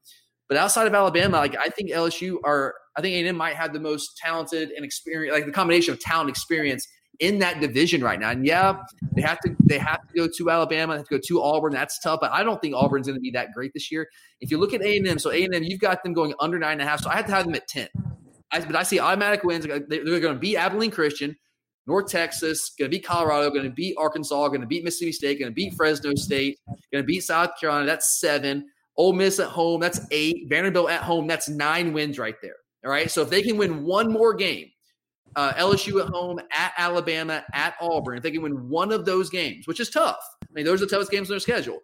But 0.48 0.58
outside 0.58 0.88
of 0.88 0.94
Alabama, 0.94 1.38
like 1.38 1.56
I 1.58 1.70
think 1.70 1.92
LSU 1.92 2.38
are, 2.44 2.76
I 2.98 3.02
think 3.02 3.26
A&M 3.26 3.36
might 3.36 3.56
have 3.56 3.74
the 3.74 3.80
most 3.80 4.18
talented 4.18 4.72
and 4.72 4.86
experience, 4.86 5.34
like 5.34 5.46
the 5.46 5.52
combination 5.52 5.94
of 5.94 6.00
talent 6.00 6.30
experience 6.30 6.88
in 7.20 7.40
that 7.40 7.60
division 7.60 8.04
right 8.04 8.20
now. 8.20 8.32
And 8.32 8.46
yeah, 8.46 8.82
they 9.14 9.22
have 9.22 9.40
to 9.42 9.56
they 9.66 9.78
have 9.78 10.02
to 10.08 10.14
go 10.16 10.28
to 10.28 10.50
Alabama, 10.50 10.94
they 10.94 10.98
have 11.00 11.08
to 11.08 11.16
go 11.16 11.22
to 11.26 11.42
Auburn. 11.42 11.74
That's 11.74 12.00
tough, 12.00 12.20
but 12.22 12.32
I 12.32 12.44
don't 12.44 12.62
think 12.62 12.76
Auburn's 12.76 13.08
going 13.08 13.18
to 13.18 13.22
be 13.22 13.32
that 13.32 13.52
great 13.54 13.72
this 13.74 13.92
year. 13.92 14.08
If 14.42 14.52
you 14.52 14.58
look 14.58 14.74
at 14.74 14.82
A&M, 14.82 15.20
so 15.20 15.32
A&M, 15.32 15.64
you've 15.64 15.80
got 15.80 16.04
them 16.04 16.14
going 16.14 16.34
under 16.40 16.60
nine 16.60 16.74
and 16.74 16.82
a 16.82 16.86
half. 16.86 17.02
So 17.02 17.10
I 17.10 17.16
have 17.16 17.26
to 17.26 17.32
have 17.32 17.46
them 17.46 17.56
at 17.56 17.68
ten. 17.68 17.88
I, 18.52 18.60
but 18.60 18.76
I 18.76 18.84
see 18.84 19.00
automatic 19.00 19.44
wins. 19.44 19.66
They're 19.66 19.80
going 20.04 20.34
to 20.34 20.40
beat 20.40 20.58
Abilene 20.58 20.92
Christian, 20.92 21.36
North 21.88 22.08
Texas, 22.10 22.72
going 22.78 22.90
to 22.90 22.98
beat 22.98 23.06
Colorado, 23.06 23.50
going 23.50 23.66
to 23.66 23.72
beat 23.72 23.96
Arkansas, 23.98 24.48
going 24.50 24.62
to 24.62 24.68
beat 24.68 24.84
Mississippi 24.84 25.12
State, 25.12 25.40
going 25.40 25.52
to 25.52 25.56
beat 25.56 25.74
Fresno 25.74 26.14
State, 26.16 26.60
going 26.92 27.04
to 27.04 27.06
beat 27.06 27.22
South 27.22 27.52
Carolina. 27.60 27.86
That's 27.86 28.20
seven. 28.20 28.68
Ole 28.98 29.14
Miss 29.14 29.40
at 29.40 29.48
home, 29.48 29.82
that's 29.82 30.00
eight. 30.12 30.48
Vanderbilt 30.48 30.90
at 30.90 31.02
home, 31.02 31.28
that's 31.28 31.50
nine 31.50 31.92
wins 31.92 32.18
right 32.18 32.36
there. 32.42 32.56
All 32.86 32.92
right. 32.92 33.10
So 33.10 33.24
if 33.24 33.30
they 33.30 33.42
can 33.42 33.58
win 33.58 33.84
one 33.84 34.12
more 34.12 34.34
game, 34.34 34.70
uh, 35.36 35.54
LSU 35.54 36.02
at 36.02 36.10
home, 36.10 36.40
at 36.56 36.74
Alabama, 36.78 37.44
at 37.52 37.76
Auburn, 37.82 38.18
if 38.18 38.24
they 38.24 38.32
can 38.32 38.44
win 38.44 38.70
one 38.70 38.92
of 38.92 39.06
those 39.06 39.30
games, 39.30 39.68
which 39.68 39.80
is 39.80 39.90
tough. 39.90 40.20
I 40.44 40.48
mean, 40.54 40.66
those 40.66 40.82
are 40.82 40.86
the 40.86 40.92
toughest 40.92 41.12
games 41.12 41.30
on 41.30 41.34
their 41.34 41.40
schedule. 41.40 41.80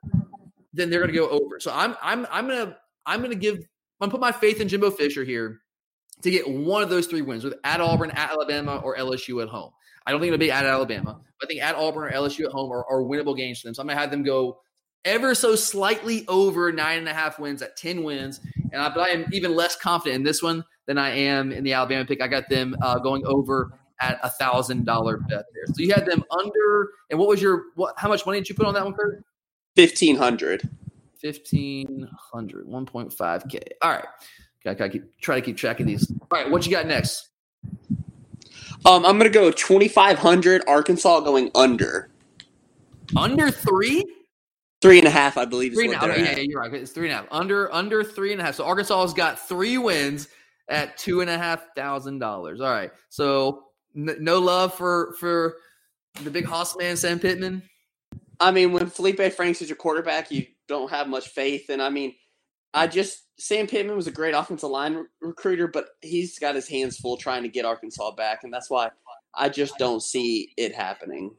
Then 0.74 0.90
they're 0.90 1.02
going 1.02 1.12
to 1.12 1.18
go 1.18 1.28
over. 1.28 1.60
So 1.60 1.74
I'm 1.74 1.98
I'm 2.02 2.26
I'm 2.32 2.48
gonna 2.48 2.78
I'm 3.06 3.22
gonna 3.22 3.36
give 3.36 3.56
I'm 3.56 3.64
gonna 4.00 4.12
put 4.12 4.22
my 4.22 4.32
faith 4.32 4.62
in 4.62 4.70
Jimbo 4.70 4.92
Fisher 4.92 5.24
here 5.24 5.60
to 6.22 6.32
get 6.32 6.50
one 6.50 6.82
of 6.84 6.90
those 6.90 7.08
three 7.08 7.22
wins 7.22 7.44
with 7.44 7.56
at 7.64 7.82
Auburn, 7.82 8.12
at 8.12 8.32
Alabama, 8.32 8.78
or 8.78 8.96
LSU 8.96 9.42
at 9.42 9.50
home. 9.50 9.72
I 10.06 10.12
don't 10.12 10.22
think 10.22 10.32
it'll 10.32 10.40
be 10.40 10.52
at 10.52 10.66
Alabama. 10.66 11.20
I 11.42 11.46
think 11.46 11.62
at 11.62 11.76
Auburn 11.76 12.04
or 12.04 12.12
LSU 12.12 12.46
at 12.46 12.52
home 12.52 12.72
are, 12.72 12.86
are 12.90 13.02
winnable 13.02 13.36
games 13.36 13.60
for 13.60 13.68
them. 13.68 13.74
So 13.74 13.82
I'm 13.82 13.88
gonna 13.88 14.00
have 14.00 14.12
them 14.12 14.24
go 14.24 14.60
ever 15.04 15.36
so 15.36 15.56
slightly 15.56 16.26
over 16.28 16.72
nine 16.72 17.00
and 17.00 17.10
a 17.10 17.14
half 17.14 17.40
wins 17.40 17.62
at 17.62 17.76
10 17.76 18.04
wins. 18.04 18.40
And 18.72 18.82
I, 18.82 18.90
but 18.90 19.02
I 19.02 19.10
am 19.10 19.26
even 19.34 19.56
less 19.56 19.76
confident 19.76 20.18
in 20.18 20.24
this 20.24 20.42
one 20.42 20.64
than 20.88 20.98
I 20.98 21.10
am 21.12 21.52
in 21.52 21.64
the 21.64 21.74
Alabama 21.74 22.06
pick. 22.06 22.22
I 22.22 22.28
got 22.28 22.50
them 22.50 22.76
uh, 22.82 23.00
going 23.00 23.26
over 23.26 23.80
at 24.00 24.20
a 24.24 24.30
thousand 24.30 24.86
dollar 24.86 25.18
bet 25.18 25.46
there. 25.54 25.66
So 25.68 25.76
you 25.78 25.94
had 25.94 26.06
them 26.06 26.24
under, 26.32 26.90
and 27.10 27.20
what 27.20 27.30
was 27.30 27.42
your 27.42 27.66
what? 27.76 27.94
How 27.98 28.10
much 28.10 28.26
money 28.26 28.40
did 28.40 28.50
you 28.50 28.56
put 28.56 28.66
on 28.66 28.74
that 28.74 28.84
one, 28.84 28.94
Kurt? 28.94 29.24
Fifteen 29.76 30.16
hundred. 30.16 30.70
1500, 31.22 32.68
1.5K. 32.68 33.62
All 33.84 33.92
right. 33.92 34.06
Gotta, 34.64 34.76
gotta 34.76 34.90
keep, 34.90 35.22
try 35.22 35.36
to 35.36 35.42
keep 35.42 35.56
track 35.56 35.80
of 35.80 35.86
these. 35.86 36.12
All 36.20 36.28
right. 36.32 36.50
What 36.50 36.66
you 36.66 36.72
got 36.72 36.88
next? 36.88 37.30
Um, 38.86 39.06
I'm 39.06 39.18
gonna 39.18 39.30
go 39.30 39.52
2,500. 39.52 40.64
Arkansas 40.68 41.20
going 41.20 41.52
under 41.54 42.10
Under 43.16 43.52
three? 43.52 44.04
three 44.82 44.98
and 44.98 45.08
a 45.08 45.12
half, 45.12 45.38
I 45.38 45.46
believe. 45.46 45.74
Is 45.74 45.78
Three 45.78 45.92
and 45.92 46.02
what 46.02 46.10
half. 46.10 46.18
Yeah, 46.18 46.38
yeah, 46.38 46.44
you're 46.48 46.60
right. 46.60 46.74
It's 46.74 46.92
three 46.92 47.08
and 47.08 47.14
a 47.14 47.18
half. 47.18 47.28
Under 47.32 47.72
under 47.72 48.04
three 48.04 48.32
and 48.32 48.42
a 48.42 48.44
half. 48.44 48.56
So 48.56 48.66
Arkansas 48.66 49.00
has 49.02 49.14
got 49.14 49.48
three 49.48 49.78
wins 49.78 50.28
at 50.72 50.98
two 50.98 51.22
and 51.22 51.30
a 51.30 51.38
half 51.38 51.76
thousand 51.76 52.20
dollars. 52.20 52.62
All 52.62 52.72
right. 52.72 52.92
So 53.10 53.66
n- 53.96 54.18
no 54.20 54.40
love 54.40 54.74
for 54.74 55.14
for 55.20 55.58
the 56.24 56.32
big 56.32 56.46
hoss 56.46 56.76
man, 56.78 56.98
Sam 56.98 57.20
Pittman. 57.20 57.62
I 58.40 58.50
mean, 58.50 58.72
when 58.72 58.88
Felipe 58.88 59.22
Franks 59.34 59.62
is 59.62 59.70
your 59.70 59.76
quarterback, 59.76 60.32
you 60.32 60.48
don't 60.68 60.90
have 60.90 61.08
much 61.08 61.28
faith. 61.28 61.70
And 61.70 61.82
I 61.82 61.90
mean, 61.90 62.16
I 62.74 62.88
just 62.88 63.26
Sam 63.38 63.68
Pittman 63.68 63.96
was 63.96 64.08
a 64.08 64.12
great 64.12 64.34
offensive 64.34 64.70
line 64.70 64.96
re- 64.96 65.04
recruiter, 65.22 65.68
but 65.68 65.90
he's 66.02 66.40
got 66.40 66.56
his 66.56 66.68
hands 66.68 66.98
full 66.98 67.18
trying 67.18 67.44
to 67.44 67.50
get 67.50 67.66
Arkansas 67.66 68.16
back, 68.16 68.44
and 68.44 68.54
that's 68.54 68.70
why 68.70 68.90
I 69.36 69.50
just 69.50 69.78
don't 69.78 70.02
see 70.02 70.54
it 70.58 70.74
happening. 70.74 71.36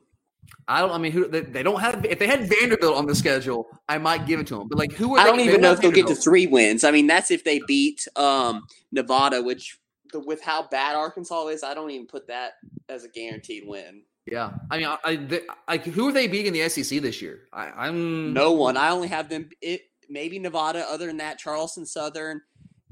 I 0.68 0.80
don't. 0.80 0.90
I 0.90 0.98
mean, 0.98 1.12
who 1.12 1.26
they, 1.28 1.40
they 1.40 1.62
don't 1.62 1.80
have. 1.80 2.04
If 2.04 2.18
they 2.18 2.26
had 2.26 2.48
Vanderbilt 2.48 2.96
on 2.96 3.06
the 3.06 3.14
schedule, 3.14 3.66
I 3.88 3.98
might 3.98 4.26
give 4.26 4.38
it 4.40 4.46
to 4.48 4.58
them. 4.58 4.68
But 4.68 4.78
like, 4.78 4.92
who 4.92 5.16
are 5.16 5.20
I 5.20 5.24
they- 5.24 5.28
don't 5.30 5.38
they 5.38 5.44
even 5.48 5.60
know 5.60 5.72
if 5.72 5.80
they'll 5.80 5.90
get 5.90 6.06
to 6.08 6.14
three 6.14 6.46
wins. 6.46 6.84
I 6.84 6.90
mean, 6.90 7.06
that's 7.06 7.30
if 7.30 7.44
they 7.44 7.60
beat 7.66 8.06
um, 8.16 8.62
Nevada, 8.92 9.42
which 9.42 9.78
the, 10.12 10.20
with 10.20 10.40
how 10.42 10.68
bad 10.68 10.94
Arkansas 10.94 11.48
is, 11.48 11.62
I 11.64 11.74
don't 11.74 11.90
even 11.90 12.06
put 12.06 12.26
that 12.28 12.52
as 12.88 13.04
a 13.04 13.08
guaranteed 13.08 13.64
win. 13.66 14.02
Yeah, 14.26 14.52
I 14.70 14.78
mean, 14.78 14.86
I, 14.86 14.98
I 15.04 15.16
they, 15.16 15.40
like 15.66 15.84
who 15.84 16.08
are 16.08 16.12
they 16.12 16.28
beating 16.28 16.54
in 16.54 16.62
the 16.62 16.68
SEC 16.68 17.00
this 17.02 17.20
year? 17.20 17.48
I, 17.52 17.70
I'm 17.70 18.32
No 18.32 18.52
one. 18.52 18.76
I 18.76 18.90
only 18.90 19.08
have 19.08 19.28
them. 19.28 19.48
It 19.60 19.82
maybe 20.08 20.38
Nevada. 20.38 20.86
Other 20.88 21.06
than 21.06 21.16
that, 21.16 21.38
Charleston 21.38 21.84
Southern 21.86 22.40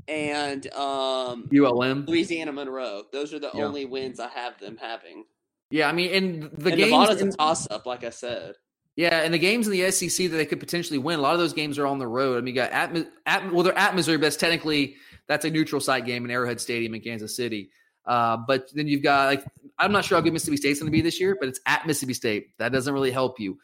and 0.09 0.67
um, 0.75 1.49
ULM. 1.57 2.05
Louisiana 2.07 2.51
Monroe. 2.53 3.05
Those 3.13 3.33
are 3.33 3.39
the 3.39 3.51
Yeah. 3.55 3.63
only 3.65 3.85
wins 3.85 4.19
I 4.19 4.29
have 4.29 4.59
them 4.59 4.77
having. 4.77 5.25
Yeah, 5.71 5.89
I 5.89 5.93
mean, 5.93 6.13
and 6.13 6.43
the 6.43 6.71
and 6.71 6.79
games. 6.79 6.91
Nevada's 6.91 7.23
in- 7.23 7.29
a 7.29 7.33
toss 7.33 7.71
up, 7.71 7.87
like 7.87 8.05
I 8.05 8.11
said. 8.11 8.55
Yeah, 8.97 9.23
and 9.23 9.33
the 9.33 9.39
games 9.39 9.67
in 9.67 9.73
the 9.73 9.91
SEC 9.91 10.31
that 10.31 10.37
they 10.37 10.45
could 10.45 10.61
potentially 10.61 10.99
win, 10.99 11.19
a 11.19 11.23
lot 11.23 11.33
of 11.33 11.39
those 11.39 11.53
games 11.53 11.79
are 11.79 11.87
on 11.87 11.99
the 11.99 12.09
road. 12.09 12.37
I 12.37 12.41
mean, 12.41 12.55
you 12.55 12.61
got 12.61 12.73
at, 12.73 12.95
at 13.25 13.53
well, 13.53 13.63
they're 13.63 13.79
at 13.79 13.95
Missouri, 13.95 14.19
but 14.19 14.23
that's 14.23 14.37
technically 14.37 14.97
that's 15.27 15.45
a 15.45 15.51
neutral 15.51 15.81
site 15.81 16.05
game 16.05 16.25
in 16.25 16.31
Arrowhead 16.31 16.61
Stadium 16.61 16.95
in 16.95 17.01
Kansas 17.01 17.37
City. 17.37 17.71
Uh, 18.05 18.37
but 18.37 18.69
then 18.75 18.89
you've 18.89 19.03
got 19.03 19.27
like 19.27 19.45
I'm 19.79 19.93
not 19.93 20.05
sure 20.05 20.19
how 20.19 20.23
good 20.23 20.33
Mississippi 20.33 20.57
State's 20.57 20.81
going 20.81 20.89
to 20.89 20.97
be 20.97 21.01
this 21.01 21.21
year, 21.21 21.37
but 21.39 21.49
it's 21.49 21.61
at 21.67 21.87
Mississippi 21.87 22.15
State. 22.15 22.59
That 22.59 22.73
doesn't 22.73 22.93
really 22.93 23.13
help 23.13 23.39
you. 23.39 23.59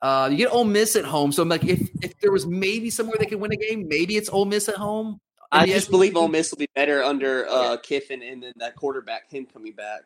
Uh, 0.00 0.28
you 0.30 0.36
get 0.36 0.52
Ole 0.52 0.64
Miss 0.64 0.94
at 0.94 1.04
home, 1.04 1.32
so 1.32 1.42
I'm 1.42 1.48
like, 1.48 1.64
if 1.64 1.88
if 2.02 2.18
there 2.20 2.30
was 2.30 2.46
maybe 2.46 2.90
somewhere 2.90 3.16
they 3.18 3.26
could 3.26 3.40
win 3.40 3.52
a 3.52 3.56
game, 3.56 3.88
maybe 3.88 4.16
it's 4.16 4.28
Ole 4.28 4.44
Miss 4.44 4.68
at 4.68 4.76
home. 4.76 5.18
I 5.50 5.66
just 5.66 5.86
SEC. 5.86 5.90
believe 5.90 6.14
Ole 6.14 6.28
Miss 6.28 6.50
will 6.50 6.58
be 6.58 6.68
better 6.74 7.02
under 7.02 7.48
uh, 7.48 7.78
Kiffin 7.78 8.22
and 8.22 8.42
then 8.42 8.52
that 8.56 8.76
quarterback, 8.76 9.30
him 9.30 9.46
coming 9.46 9.72
back. 9.72 10.02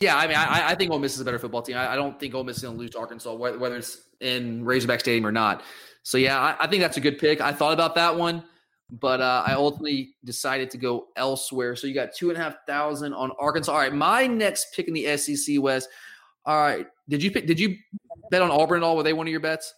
Yeah, 0.00 0.16
I 0.16 0.26
mean, 0.26 0.36
I, 0.36 0.70
I 0.70 0.74
think 0.74 0.92
Ole 0.92 0.98
Miss 0.98 1.14
is 1.14 1.20
a 1.20 1.24
better 1.24 1.38
football 1.38 1.62
team. 1.62 1.76
I, 1.76 1.92
I 1.92 1.96
don't 1.96 2.18
think 2.20 2.34
Ole 2.34 2.44
Miss 2.44 2.58
is 2.58 2.62
going 2.62 2.76
to 2.76 2.80
lose 2.80 2.90
to 2.90 2.98
Arkansas, 2.98 3.32
whether, 3.34 3.58
whether 3.58 3.76
it's 3.76 4.02
in 4.20 4.64
Razorback 4.64 5.00
Stadium 5.00 5.26
or 5.26 5.32
not. 5.32 5.62
So 6.02 6.18
yeah, 6.18 6.40
I, 6.40 6.64
I 6.64 6.66
think 6.68 6.82
that's 6.82 6.96
a 6.96 7.00
good 7.00 7.18
pick. 7.18 7.40
I 7.40 7.52
thought 7.52 7.72
about 7.72 7.94
that 7.96 8.16
one, 8.16 8.44
but 8.90 9.20
uh, 9.20 9.42
I 9.46 9.54
ultimately 9.54 10.14
decided 10.24 10.70
to 10.70 10.78
go 10.78 11.08
elsewhere. 11.16 11.74
So 11.74 11.86
you 11.86 11.94
got 11.94 12.14
two 12.14 12.30
and 12.30 12.38
a 12.38 12.42
half 12.42 12.54
thousand 12.66 13.12
on 13.12 13.32
Arkansas. 13.40 13.72
All 13.72 13.78
right, 13.78 13.92
my 13.92 14.26
next 14.26 14.74
pick 14.74 14.88
in 14.88 14.94
the 14.94 15.16
SEC 15.16 15.60
West. 15.60 15.88
All 16.46 16.60
right, 16.60 16.86
did 17.08 17.22
you 17.22 17.30
pick? 17.30 17.46
Did 17.46 17.58
you 17.58 17.76
bet 18.30 18.40
on 18.40 18.50
Auburn 18.50 18.82
at 18.82 18.86
all? 18.86 18.96
Were 18.96 19.02
they 19.02 19.12
one 19.12 19.26
of 19.26 19.30
your 19.30 19.40
bets? 19.40 19.74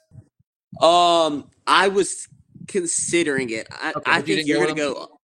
Um, 0.81 1.51
I 1.67 1.89
was 1.89 2.29
considering 2.69 3.51
it. 3.51 3.67
I, 3.71 3.93
Okay, 3.97 4.11
I 4.11 4.21
but 4.21 4.29
you 4.29 4.37
think 4.37 4.49
you're 4.49 4.61
gonna 4.61 4.75
go. 4.75 5.19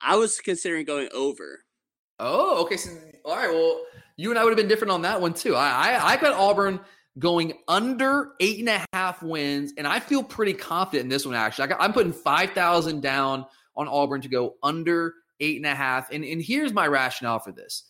I 0.00 0.16
was 0.16 0.38
considering 0.40 0.84
going 0.84 1.08
over. 1.14 1.60
Oh, 2.18 2.62
okay. 2.62 2.76
So, 2.76 2.90
all 3.24 3.36
right. 3.36 3.50
Well, 3.50 3.82
you 4.22 4.30
and 4.30 4.38
I 4.38 4.44
would 4.44 4.50
have 4.50 4.56
been 4.56 4.68
different 4.68 4.92
on 4.92 5.02
that 5.02 5.20
one 5.20 5.34
too. 5.34 5.56
I, 5.56 5.96
I 5.96 6.12
I 6.12 6.16
got 6.16 6.32
Auburn 6.32 6.78
going 7.18 7.54
under 7.66 8.32
eight 8.40 8.60
and 8.60 8.68
a 8.68 8.86
half 8.92 9.20
wins, 9.22 9.72
and 9.76 9.86
I 9.86 9.98
feel 9.98 10.22
pretty 10.22 10.54
confident 10.54 11.04
in 11.04 11.08
this 11.08 11.26
one. 11.26 11.34
Actually, 11.34 11.64
I 11.64 11.66
got, 11.66 11.80
I'm 11.80 11.92
putting 11.92 12.12
five 12.12 12.52
thousand 12.52 13.02
down 13.02 13.44
on 13.76 13.88
Auburn 13.88 14.20
to 14.20 14.28
go 14.28 14.54
under 14.62 15.14
eight 15.40 15.56
and 15.56 15.66
a 15.66 15.74
half. 15.74 16.12
And 16.12 16.24
and 16.24 16.40
here's 16.40 16.72
my 16.72 16.86
rationale 16.86 17.40
for 17.40 17.50
this. 17.50 17.84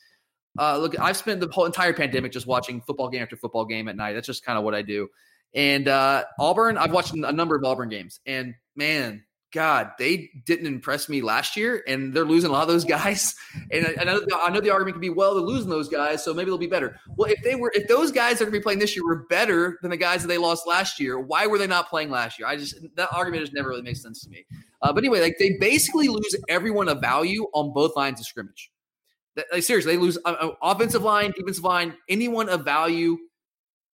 Uh, 0.59 0.79
look, 0.79 0.99
I've 0.99 1.17
spent 1.19 1.41
the 1.41 1.49
whole 1.49 1.67
entire 1.67 1.93
pandemic 1.93 2.33
just 2.33 2.47
watching 2.47 2.81
football 2.81 3.09
game 3.11 3.23
after 3.23 3.37
football 3.37 3.67
game 3.67 3.89
at 3.89 3.97
night. 3.97 4.15
That's 4.15 4.27
just 4.27 4.45
kind 4.45 4.59
of 4.59 4.65
what 4.65 4.75
I 4.75 4.83
do. 4.83 5.09
And 5.55 5.87
uh, 5.87 6.25
Auburn, 6.41 6.79
I've 6.79 6.93
watched 6.93 7.13
a 7.13 7.33
number 7.33 7.57
of 7.57 7.65
Auburn 7.65 7.91
games, 7.91 8.21
and 8.25 8.55
man, 8.75 9.23
God, 9.53 9.93
they 9.99 10.31
didn't 10.47 10.67
impress 10.67 11.09
me 11.09 11.21
last 11.21 11.57
year, 11.57 11.85
and 11.87 12.13
they're 12.15 12.25
losing 12.25 12.49
a 12.51 12.53
lot 12.53 12.63
of 12.63 12.69
those 12.69 12.85
guys. 12.85 13.35
And 13.71 13.87
I, 13.87 14.01
I 14.01 14.05
know, 14.05 14.21
I 14.35 14.51
know 14.51 14.61
the 14.61 14.71
argument 14.71 14.95
could 14.95 15.03
be, 15.03 15.11
well, 15.11 15.35
they're 15.35 15.45
losing 15.45 15.69
those 15.69 15.89
guys, 15.89 16.25
so 16.25 16.33
maybe 16.33 16.51
they'll 16.51 16.59
be 16.59 16.67
better. 16.67 16.99
Well, 17.17 17.31
if 17.31 17.43
they 17.43 17.55
were, 17.55 17.71
if 17.75 17.87
those 17.87 18.11
guys 18.11 18.39
that 18.39 18.45
are 18.45 18.51
going 18.51 18.55
to 18.55 18.59
be 18.61 18.63
playing 18.63 18.79
this 18.79 18.97
year 18.97 19.05
were 19.05 19.27
better 19.29 19.79
than 19.83 19.91
the 19.91 19.97
guys 19.97 20.23
that 20.23 20.29
they 20.29 20.39
lost 20.39 20.67
last 20.67 20.99
year, 20.99 21.19
why 21.21 21.47
were 21.47 21.59
they 21.59 21.67
not 21.67 21.89
playing 21.89 22.11
last 22.11 22.39
year? 22.39 22.49
I 22.49 22.57
just 22.57 22.77
that 22.97 23.11
argument 23.13 23.43
just 23.43 23.55
never 23.55 23.69
really 23.69 23.83
makes 23.83 24.03
sense 24.03 24.23
to 24.25 24.31
me. 24.31 24.47
Uh, 24.81 24.93
but 24.93 25.05
anyway, 25.05 25.21
like 25.21 25.37
they 25.39 25.57
basically 25.61 26.09
lose 26.09 26.35
everyone 26.49 26.89
of 26.89 27.01
value 27.01 27.47
on 27.55 27.73
both 27.73 27.95
lines 27.97 28.21
of 28.21 28.27
scrimmage. 28.27 28.71
That- 29.37 29.47
Like 29.53 29.63
seriously, 29.63 29.97
they 29.97 30.03
lose 30.03 30.19
uh, 30.25 30.35
uh, 30.41 30.51
offensive 30.63 31.03
line, 31.03 31.33
defensive 31.37 31.65
line, 31.65 31.95
anyone 32.09 32.49
of 32.49 32.65
value. 32.65 33.19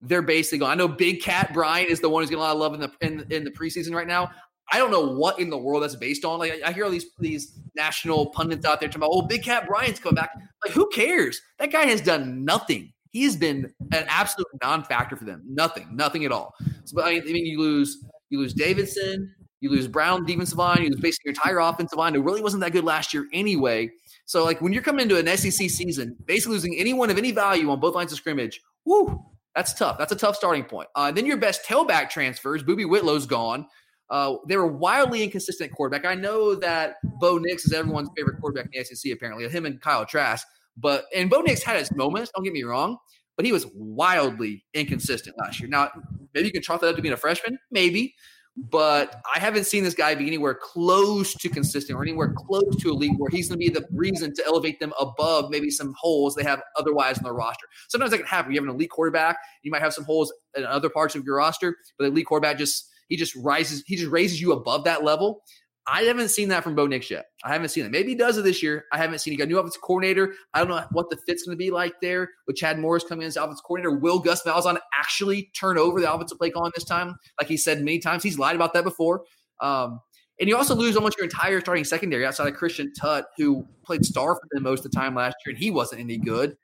They're 0.02 0.22
basically. 0.22 0.68
I 0.68 0.76
know 0.76 0.88
Big 0.88 1.22
Cat 1.24 1.54
Bryant 1.54 1.90
is 1.90 2.00
the 2.00 2.10
one 2.10 2.22
who's 2.22 2.30
getting 2.30 2.42
a 2.42 2.46
lot 2.46 2.54
of 2.54 2.60
love 2.60 2.74
in 2.76 2.80
the 2.80 2.92
in, 3.02 3.32
in 3.32 3.44
the 3.44 3.52
preseason 3.52 3.94
right 3.96 4.08
now. 4.08 4.30
I 4.72 4.78
don't 4.78 4.92
know 4.92 5.14
what 5.14 5.40
in 5.40 5.50
the 5.50 5.58
world 5.58 5.84
that's 5.84 5.96
based 5.96 6.26
on. 6.26 6.40
Like 6.40 6.54
I, 6.64 6.70
I 6.70 6.74
hear 6.74 6.86
all 6.86 6.92
these 6.92 7.06
these 7.20 7.58
national 7.76 8.28
pundits 8.28 8.66
out 8.66 8.80
there 8.80 8.90
talking 8.90 9.02
about, 9.02 9.12
"Oh, 9.14 9.22
Big 9.22 9.44
Cat 9.44 9.68
Bryant's 9.68 10.00
coming 10.00 10.16
back." 10.16 10.32
Like, 10.66 10.74
who 10.74 10.90
cares? 10.90 11.42
That 11.60 11.72
guy 11.72 11.86
has 11.86 12.02
done 12.02 12.44
nothing. 12.44 12.92
He 13.12 13.24
has 13.24 13.36
been 13.36 13.74
an 13.94 14.06
absolute 14.10 14.48
non-factor 14.62 15.16
for 15.16 15.24
them. 15.24 15.42
Nothing, 15.48 15.88
nothing 15.92 16.26
at 16.26 16.32
all. 16.32 16.54
So, 16.84 16.96
but 16.96 17.06
I 17.06 17.22
mean, 17.22 17.46
you 17.46 17.60
lose 17.60 18.04
you 18.30 18.40
lose 18.40 18.54
Davidson, 18.54 19.34
you 19.62 19.70
lose 19.70 19.88
Brown 19.88 20.26
defensive 20.26 20.58
line, 20.58 20.84
you 20.84 20.90
lose 20.90 21.00
basically 21.00 21.30
your 21.30 21.34
entire 21.34 21.60
offensive 21.60 21.98
line, 21.98 22.14
who 22.14 22.22
really 22.22 22.42
wasn't 22.42 22.62
that 22.62 22.74
good 22.74 22.84
last 22.84 23.14
year 23.14 23.28
anyway. 23.34 23.90
So, 24.26 24.44
like 24.44 24.62
when 24.62 24.74
you're 24.74 24.84
coming 24.84 25.04
into 25.10 25.18
an 25.18 25.38
SEC 25.38 25.70
season, 25.70 26.16
basically 26.26 26.56
losing 26.56 26.76
anyone 26.78 27.10
of 27.10 27.18
any 27.18 27.32
value 27.32 27.72
on 27.72 27.80
both 27.80 27.96
lines 27.96 28.12
of 28.12 28.18
scrimmage, 28.18 28.62
whoo, 28.86 29.24
that's 29.56 29.74
tough. 29.74 29.98
That's 29.98 30.12
a 30.12 30.16
tough 30.16 30.36
starting 30.36 30.66
point. 30.66 30.90
Uh, 30.96 31.12
then 31.12 31.26
your 31.26 31.38
best 31.38 31.66
tailback 31.66 32.10
transfers, 32.10 32.64
Boobee 32.64 32.86
Whitlow's 32.86 33.26
gone. 33.26 33.66
Uh, 34.10 34.36
they 34.48 34.56
were 34.56 34.68
wildly 34.68 35.24
inconsistent 35.24 35.72
quarterback. 35.74 36.10
I 36.10 36.16
know 36.16 36.56
that 36.56 36.96
Bo 37.20 37.38
Nix 37.38 37.66
is 37.66 37.74
everyone's 37.74 38.10
favorite 38.16 38.40
quarterback 38.40 38.70
in 38.72 38.80
the 38.80 38.96
SEC, 38.96 39.12
apparently, 39.12 39.48
him 39.50 39.66
and 39.66 39.82
Kyle 39.82 40.06
Trask. 40.06 40.48
But 40.78 41.06
and 41.16 41.30
Bo 41.30 41.42
Nix 41.42 41.64
had 41.64 41.78
his 41.78 41.94
moments, 41.94 42.32
don't 42.36 42.44
get 42.44 42.54
me 42.54 42.64
wrong, 42.64 42.98
but 43.36 43.46
he 43.46 43.52
was 43.52 43.66
wildly 43.74 44.64
inconsistent 44.74 45.36
last 45.40 45.60
year. 45.60 45.70
Now, 45.70 45.90
maybe 46.34 46.48
you 46.48 46.54
can 46.54 46.62
chalk 46.62 46.82
that 46.82 46.90
up 46.90 46.96
to 46.96 47.02
being 47.02 47.14
a 47.14 47.18
freshman, 47.18 47.58
maybe, 47.72 48.16
but 48.56 49.22
I 49.34 49.40
haven't 49.40 49.66
seen 49.66 49.84
this 49.84 49.94
guy 49.94 50.16
be 50.16 50.26
anywhere 50.26 50.56
close 50.56 51.36
to 51.36 51.50
consistent 51.50 51.98
or 51.98 52.02
anywhere 52.02 52.34
close 52.36 52.76
to 52.78 52.92
league 52.92 53.18
where 53.18 53.30
he's 53.30 53.50
going 53.50 53.60
to 53.60 53.66
be 53.66 53.70
the 53.70 53.86
reason 53.92 54.34
to 54.34 54.44
elevate 54.46 54.80
them 54.80 54.94
above 55.00 55.52
maybe 55.52 55.70
some 55.70 55.94
holes 56.00 56.34
they 56.34 56.44
have 56.44 56.62
otherwise 56.78 57.20
in 57.20 57.24
their 57.24 57.34
roster. 57.34 57.68
Sometimes 57.88 58.12
that 58.12 58.18
can 58.18 58.26
happen. 58.26 58.52
You 58.52 58.60
have 58.60 58.68
an 58.68 58.74
elite 58.74 58.90
quarterback, 58.90 59.38
you 59.62 59.72
might 59.72 59.82
have 59.82 59.94
some 59.94 60.06
holes 60.06 60.34
in 60.56 60.66
other 60.66 60.90
parts 60.90 61.14
of 61.16 61.24
your 61.24 61.38
roster, 61.38 61.76
but 61.98 62.06
the 62.06 62.12
elite 62.12 62.26
quarterback 62.26 62.58
just 62.58 62.90
he 63.08 63.18
just 63.18 63.36
rises, 63.36 63.84
he 63.86 63.96
just 63.96 64.12
raises 64.12 64.42
you 64.42 64.52
above 64.54 64.84
that 64.86 65.04
level. 65.04 65.42
I 65.90 66.04
haven't 66.04 66.30
seen 66.30 66.50
that 66.50 66.66
from 66.66 66.76
Bo 66.76 66.86
Nix 66.86 67.10
yet. 67.10 67.28
I 67.46 67.54
haven't 67.54 67.70
seen 67.70 67.86
it. 67.86 67.92
Maybe 67.92 68.10
he 68.10 68.16
does 68.16 68.38
it 68.38 68.42
this 68.44 68.62
year. 68.62 68.86
I 68.92 68.98
haven't 68.98 69.20
seen. 69.20 69.32
He 69.32 69.38
got 69.38 69.46
a 69.46 69.48
new 69.48 69.58
offensive 69.58 69.82
coordinator. 69.82 70.34
I 70.54 70.60
don't 70.60 70.68
know 70.68 70.84
what 70.92 71.10
the 71.10 71.16
fit's 71.26 71.44
going 71.44 71.58
to 71.58 71.58
be 71.58 71.72
like 71.72 71.94
there 72.02 72.30
with 72.46 72.58
Chad 72.58 72.78
Morris 72.78 73.06
coming 73.06 73.22
in 73.22 73.28
as 73.28 73.38
offensive 73.38 73.64
coordinator. 73.64 73.98
Will 73.98 74.20
Gus 74.20 74.44
Malzahn 74.44 74.78
actually 75.00 75.50
turn 75.58 75.78
over 75.78 76.02
the 76.02 76.14
offensive 76.14 76.38
play 76.38 76.50
calling 76.50 76.74
this 76.76 76.84
time? 76.84 77.16
Like 77.40 77.48
he 77.48 77.56
said 77.56 77.80
many 77.80 78.00
times, 78.00 78.22
he's 78.22 78.38
lied 78.38 78.58
about 78.58 78.74
that 78.74 78.84
before. 78.84 79.24
Um, 79.62 80.02
and 80.40 80.50
you 80.50 80.58
also 80.58 80.76
lose 80.76 80.98
almost 80.98 81.18
your 81.18 81.24
entire 81.24 81.62
starting 81.62 81.86
secondary 81.86 82.26
outside 82.26 82.48
of 82.48 82.54
Christian 82.54 82.92
Tutt, 82.94 83.28
who 83.38 83.66
played 83.86 84.06
star 84.06 84.36
for 84.36 84.42
them 84.52 84.64
most 84.64 84.86
of 84.86 84.92
the 84.92 84.98
time 84.98 85.16
last 85.16 85.38
year, 85.46 85.56
and 85.56 85.58
he 85.58 85.72
wasn't 85.72 86.02
any 86.02 86.18
good. 86.18 86.58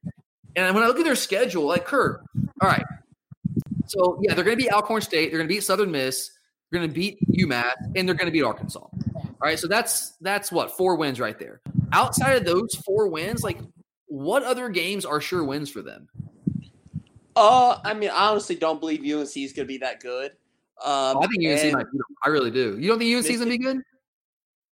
And 0.55 0.75
when 0.75 0.83
I 0.83 0.87
look 0.87 0.99
at 0.99 1.05
their 1.05 1.15
schedule, 1.15 1.65
like 1.65 1.85
Kurt, 1.85 2.21
all 2.61 2.67
right. 2.67 2.83
So 3.87 4.19
yeah, 4.21 4.33
they're 4.33 4.43
going 4.43 4.57
to 4.57 4.63
be 4.63 4.69
Alcorn 4.69 5.01
State. 5.01 5.31
They're 5.31 5.39
going 5.39 5.47
to 5.47 5.53
beat 5.53 5.63
Southern 5.63 5.91
Miss. 5.91 6.29
They're 6.73 6.81
going 6.81 6.89
to 6.89 6.95
beat 6.95 7.19
UMass, 7.29 7.75
and 7.95 8.07
they're 8.07 8.15
going 8.15 8.25
to 8.25 8.31
beat 8.31 8.41
Arkansas. 8.41 8.79
All 8.79 9.35
right, 9.39 9.59
so 9.59 9.67
that's 9.67 10.13
that's 10.21 10.51
what 10.51 10.75
four 10.75 10.95
wins 10.95 11.19
right 11.19 11.37
there. 11.37 11.61
Outside 11.91 12.35
of 12.35 12.45
those 12.45 12.73
four 12.83 13.09
wins, 13.09 13.43
like 13.43 13.59
what 14.07 14.41
other 14.41 14.69
games 14.69 15.05
are 15.05 15.21
sure 15.21 15.43
wins 15.43 15.69
for 15.69 15.83
them? 15.83 16.07
Uh, 17.35 17.77
I 17.83 17.93
mean, 17.93 18.09
I 18.09 18.29
honestly 18.29 18.55
don't 18.55 18.79
believe 18.79 19.01
UNC 19.01 19.37
is 19.37 19.53
going 19.53 19.65
to 19.67 19.71
be 19.71 19.77
that 19.79 19.99
good. 19.99 20.31
Um, 20.83 21.19
I 21.19 21.27
think 21.27 21.45
UNC 21.45 21.63
and, 21.63 21.73
might 21.73 21.91
beat. 21.91 22.01
I 22.23 22.29
really 22.29 22.49
do. 22.49 22.75
You 22.79 22.87
don't 22.87 22.97
think 22.97 23.15
UNC 23.15 23.29
is 23.29 23.37
gonna 23.37 23.51
be 23.51 23.59
good? 23.59 23.81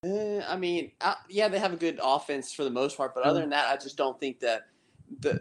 eh, 0.04 0.40
I 0.48 0.56
mean, 0.56 0.92
uh, 1.02 1.14
yeah, 1.28 1.48
they 1.48 1.58
have 1.58 1.74
a 1.74 1.76
good 1.76 2.00
offense 2.02 2.50
for 2.50 2.64
the 2.64 2.70
most 2.70 2.96
part, 2.96 3.14
but 3.14 3.24
other 3.24 3.40
than 3.40 3.50
that, 3.50 3.68
I 3.68 3.76
just 3.76 3.98
don't 3.98 4.18
think 4.18 4.40
that 4.40 4.68
the 5.20 5.40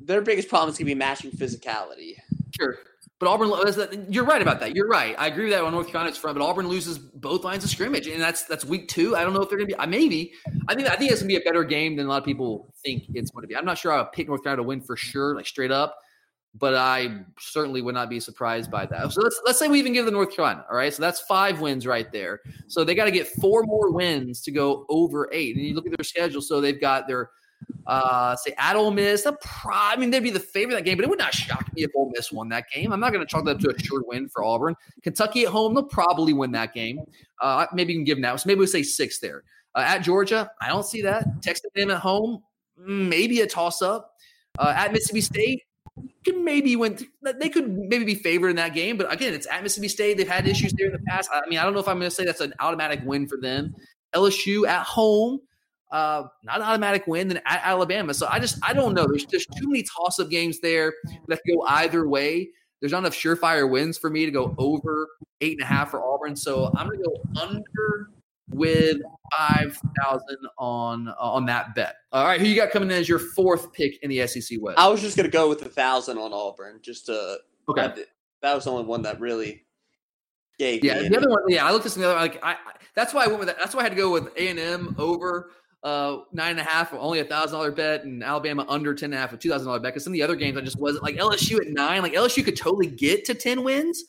their 0.00 0.22
biggest 0.22 0.48
problem 0.48 0.70
is 0.70 0.78
going 0.78 0.86
to 0.86 0.94
be 0.94 0.98
matching 0.98 1.30
physicality. 1.32 2.16
Sure. 2.58 2.78
But 3.20 3.28
Auburn, 3.28 4.06
you're 4.12 4.24
right 4.24 4.40
about 4.40 4.60
that. 4.60 4.76
You're 4.76 4.86
right. 4.86 5.16
I 5.18 5.26
agree 5.26 5.46
with 5.46 5.52
that 5.52 5.64
on 5.64 5.72
North 5.72 5.88
Carolina's 5.88 6.16
front. 6.16 6.38
But 6.38 6.44
Auburn 6.44 6.68
loses 6.68 6.98
both 6.98 7.42
lines 7.42 7.64
of 7.64 7.70
scrimmage, 7.70 8.06
and 8.06 8.22
that's 8.22 8.44
that's 8.44 8.64
week 8.64 8.86
two. 8.86 9.16
I 9.16 9.24
don't 9.24 9.32
know 9.32 9.40
if 9.40 9.48
they're 9.48 9.58
going 9.58 9.68
to 9.68 9.74
be. 9.74 9.80
I 9.80 9.86
maybe 9.86 10.32
I 10.68 10.76
think 10.76 10.88
I 10.88 10.94
think 10.94 11.10
it's 11.10 11.20
going 11.20 11.28
to 11.28 11.36
be 11.38 11.42
a 11.42 11.44
better 11.44 11.64
game 11.64 11.96
than 11.96 12.06
a 12.06 12.08
lot 12.08 12.18
of 12.18 12.24
people 12.24 12.72
think 12.84 13.04
it's 13.14 13.32
going 13.32 13.42
to 13.42 13.48
be. 13.48 13.56
I'm 13.56 13.64
not 13.64 13.76
sure 13.76 13.92
I'll 13.92 14.06
pick 14.06 14.28
North 14.28 14.44
Carolina 14.44 14.62
to 14.62 14.68
win 14.68 14.80
for 14.80 14.96
sure, 14.96 15.34
like 15.34 15.46
straight 15.46 15.72
up. 15.72 15.96
But 16.54 16.74
I 16.74 17.22
certainly 17.38 17.82
would 17.82 17.94
not 17.94 18.08
be 18.08 18.20
surprised 18.20 18.70
by 18.70 18.86
that. 18.86 19.12
So 19.12 19.20
let's 19.20 19.40
let's 19.44 19.58
say 19.58 19.66
we 19.66 19.80
even 19.80 19.92
give 19.92 20.06
the 20.06 20.12
North 20.12 20.34
Carolina. 20.34 20.64
All 20.70 20.76
right, 20.76 20.94
so 20.94 21.02
that's 21.02 21.20
five 21.22 21.60
wins 21.60 21.88
right 21.88 22.10
there. 22.12 22.40
So 22.68 22.84
they 22.84 22.94
got 22.94 23.06
to 23.06 23.10
get 23.10 23.26
four 23.26 23.64
more 23.64 23.90
wins 23.90 24.42
to 24.42 24.52
go 24.52 24.86
over 24.88 25.28
eight. 25.32 25.56
And 25.56 25.64
you 25.66 25.74
look 25.74 25.86
at 25.86 25.96
their 25.96 26.04
schedule. 26.04 26.40
So 26.40 26.60
they've 26.60 26.80
got 26.80 27.08
their 27.08 27.30
uh, 27.86 28.36
say 28.36 28.54
at 28.58 28.76
Ole 28.76 28.90
Miss, 28.90 29.22
the 29.22 29.32
pro- 29.32 29.74
I 29.74 29.96
mean, 29.96 30.10
they'd 30.10 30.20
be 30.20 30.30
the 30.30 30.38
favorite 30.38 30.74
that 30.74 30.84
game, 30.84 30.96
but 30.96 31.04
it 31.04 31.08
would 31.08 31.18
not 31.18 31.32
shock 31.34 31.72
me 31.74 31.84
if 31.84 31.90
Ole 31.96 32.10
Miss 32.14 32.30
won 32.30 32.48
that 32.50 32.70
game. 32.70 32.92
I'm 32.92 33.00
not 33.00 33.12
going 33.12 33.26
to 33.26 33.30
chalk 33.30 33.44
that 33.46 33.56
up 33.56 33.60
to 33.60 33.74
a 33.74 33.78
sure 33.78 34.02
win 34.06 34.28
for 34.28 34.44
Auburn. 34.44 34.74
Kentucky 35.02 35.44
at 35.44 35.48
home, 35.48 35.74
they'll 35.74 35.84
probably 35.84 36.34
win 36.34 36.52
that 36.52 36.74
game. 36.74 37.00
Uh, 37.40 37.66
maybe 37.72 37.94
you 37.94 37.98
can 37.98 38.04
give 38.04 38.16
them 38.16 38.22
that. 38.22 38.40
So 38.40 38.46
maybe 38.46 38.60
we 38.60 38.66
say 38.66 38.82
six 38.82 39.18
there. 39.18 39.44
Uh, 39.74 39.84
at 39.86 39.98
Georgia, 39.98 40.50
I 40.60 40.68
don't 40.68 40.84
see 40.84 41.02
that. 41.02 41.42
Texas 41.42 41.70
A&M 41.76 41.90
at 41.90 41.98
home, 41.98 42.42
maybe 42.76 43.40
a 43.40 43.46
toss 43.46 43.80
up. 43.80 44.14
Uh, 44.58 44.74
at 44.76 44.92
Mississippi 44.92 45.20
State, 45.20 45.62
could 46.24 46.36
maybe 46.36 46.76
win. 46.76 46.98
They 47.22 47.48
could 47.48 47.70
maybe 47.70 48.04
be 48.04 48.14
favored 48.14 48.48
in 48.48 48.56
that 48.56 48.74
game, 48.74 48.96
but 48.96 49.12
again, 49.12 49.34
it's 49.34 49.46
at 49.46 49.62
Mississippi 49.62 49.88
State. 49.88 50.16
They've 50.16 50.28
had 50.28 50.46
issues 50.46 50.72
there 50.72 50.86
in 50.86 50.92
the 50.92 50.98
past. 51.06 51.30
I 51.32 51.48
mean, 51.48 51.58
I 51.58 51.64
don't 51.64 51.74
know 51.74 51.80
if 51.80 51.88
I'm 51.88 51.98
going 51.98 52.10
to 52.10 52.14
say 52.14 52.24
that's 52.24 52.40
an 52.40 52.54
automatic 52.60 53.00
win 53.04 53.26
for 53.26 53.36
them. 53.36 53.74
LSU 54.14 54.66
at 54.66 54.84
home, 54.84 55.40
uh, 55.90 56.24
not 56.42 56.56
an 56.56 56.62
automatic 56.62 57.06
win. 57.06 57.28
Then 57.28 57.40
at 57.46 57.60
Alabama, 57.64 58.14
so 58.14 58.26
I 58.30 58.38
just 58.38 58.58
I 58.62 58.72
don't 58.72 58.94
know. 58.94 59.06
There's 59.06 59.26
there's 59.26 59.46
too 59.46 59.68
many 59.68 59.82
toss 59.82 60.18
up 60.18 60.28
games 60.30 60.60
there 60.60 60.92
that 61.28 61.40
go 61.46 61.62
either 61.68 62.08
way. 62.08 62.50
There's 62.80 62.92
not 62.92 62.98
enough 62.98 63.14
surefire 63.14 63.68
wins 63.68 63.98
for 63.98 64.10
me 64.10 64.24
to 64.24 64.30
go 64.30 64.54
over 64.58 65.08
eight 65.40 65.54
and 65.54 65.62
a 65.62 65.66
half 65.66 65.90
for 65.90 66.02
Auburn. 66.02 66.36
So 66.36 66.70
I'm 66.76 66.86
going 66.86 67.00
to 67.00 67.04
go 67.04 67.40
under 67.40 68.10
with 68.50 68.98
five 69.36 69.78
thousand 70.02 70.38
on 70.58 71.08
uh, 71.08 71.14
on 71.18 71.46
that 71.46 71.74
bet. 71.74 71.96
All 72.12 72.24
right, 72.24 72.40
who 72.40 72.46
you 72.46 72.56
got 72.56 72.70
coming 72.70 72.90
in 72.90 72.96
as 72.96 73.08
your 73.08 73.18
fourth 73.18 73.72
pick 73.72 74.02
in 74.02 74.10
the 74.10 74.26
SEC 74.26 74.58
West? 74.60 74.78
I 74.78 74.88
was 74.88 75.00
just 75.00 75.16
gonna 75.16 75.28
go 75.28 75.48
with 75.48 75.62
a 75.62 75.68
thousand 75.68 76.18
on 76.18 76.32
Auburn, 76.32 76.80
just 76.82 77.06
to 77.06 77.38
okay. 77.68 77.82
That, 77.82 77.98
that 78.42 78.54
was 78.54 78.64
the 78.64 78.72
only 78.72 78.84
one 78.84 79.02
that 79.02 79.20
really 79.20 79.64
gave. 80.58 80.84
Yeah, 80.84 81.00
the 81.00 81.16
other 81.16 81.28
one. 81.28 81.42
Yeah, 81.48 81.66
I 81.66 81.72
looked 81.72 81.86
at 81.86 81.92
some 81.92 82.02
other 82.02 82.14
like 82.14 82.42
I. 82.42 82.56
That's 82.94 83.14
why 83.14 83.24
I 83.24 83.26
went 83.26 83.38
with 83.40 83.48
that. 83.48 83.58
That's 83.58 83.74
why 83.74 83.80
I 83.80 83.84
had 83.84 83.92
to 83.92 83.96
go 83.96 84.10
with 84.10 84.28
A 84.36 84.48
and 84.48 84.58
M 84.58 84.94
over 84.98 85.50
uh 85.82 86.18
nine 86.32 86.50
and 86.50 86.60
a 86.60 86.64
half, 86.64 86.92
only 86.92 87.20
a 87.20 87.24
thousand 87.24 87.56
dollar 87.56 87.70
bet, 87.70 88.04
and 88.04 88.22
Alabama 88.22 88.64
under 88.68 88.94
ten 88.94 89.08
and 89.08 89.14
a 89.14 89.18
half, 89.18 89.32
a 89.32 89.36
two 89.36 89.50
thousand 89.50 89.66
dollar 89.66 89.80
bet. 89.80 89.92
Because 89.92 90.04
some 90.04 90.12
of 90.12 90.14
the 90.14 90.22
other 90.22 90.36
games 90.36 90.56
I 90.56 90.60
just 90.60 90.78
wasn't 90.78 91.04
like 91.04 91.16
LSU 91.16 91.60
at 91.60 91.68
nine. 91.68 92.02
Like 92.02 92.14
LSU 92.14 92.44
could 92.44 92.56
totally 92.56 92.86
get 92.86 93.24
to 93.26 93.34
ten 93.34 93.62
wins 93.62 94.04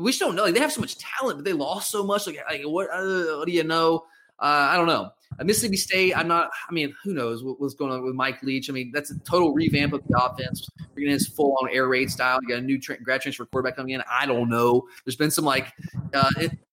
we 0.00 0.10
just 0.10 0.20
don't 0.20 0.34
know. 0.34 0.44
Like 0.44 0.54
they 0.54 0.60
have 0.60 0.72
so 0.72 0.80
much 0.80 0.96
talent, 0.98 1.38
but 1.38 1.44
they 1.44 1.52
lost 1.52 1.90
so 1.90 2.02
much. 2.02 2.26
Like, 2.26 2.38
like 2.48 2.62
what? 2.62 2.88
Uh, 2.92 3.38
what 3.38 3.46
do 3.46 3.52
you 3.52 3.64
know? 3.64 4.04
Uh, 4.38 4.68
I 4.70 4.76
don't 4.76 4.86
know. 4.86 5.10
Uh, 5.38 5.44
Mississippi 5.44 5.76
State. 5.76 6.16
I'm 6.16 6.28
not. 6.28 6.50
I 6.68 6.72
mean, 6.72 6.94
who 7.04 7.12
knows 7.12 7.44
what, 7.44 7.60
what's 7.60 7.74
going 7.74 7.92
on 7.92 8.04
with 8.04 8.14
Mike 8.14 8.42
Leach? 8.42 8.70
I 8.70 8.72
mean, 8.72 8.90
that's 8.92 9.10
a 9.10 9.18
total 9.20 9.52
revamp 9.52 9.92
of 9.92 10.02
the 10.06 10.18
offense. 10.18 10.68
We're 10.90 11.00
getting 11.00 11.12
his 11.12 11.26
full 11.26 11.56
on 11.60 11.68
air 11.70 11.86
raid 11.88 12.10
style. 12.10 12.38
You 12.42 12.48
got 12.48 12.58
a 12.58 12.62
new 12.62 12.80
tra- 12.80 13.00
grad 13.02 13.20
transfer 13.20 13.44
quarterback 13.46 13.76
coming 13.76 13.94
in. 13.94 14.02
I 14.10 14.26
don't 14.26 14.48
know. 14.48 14.88
There's 15.04 15.16
been 15.16 15.30
some 15.30 15.44
like 15.44 15.72
uh, 16.14 16.30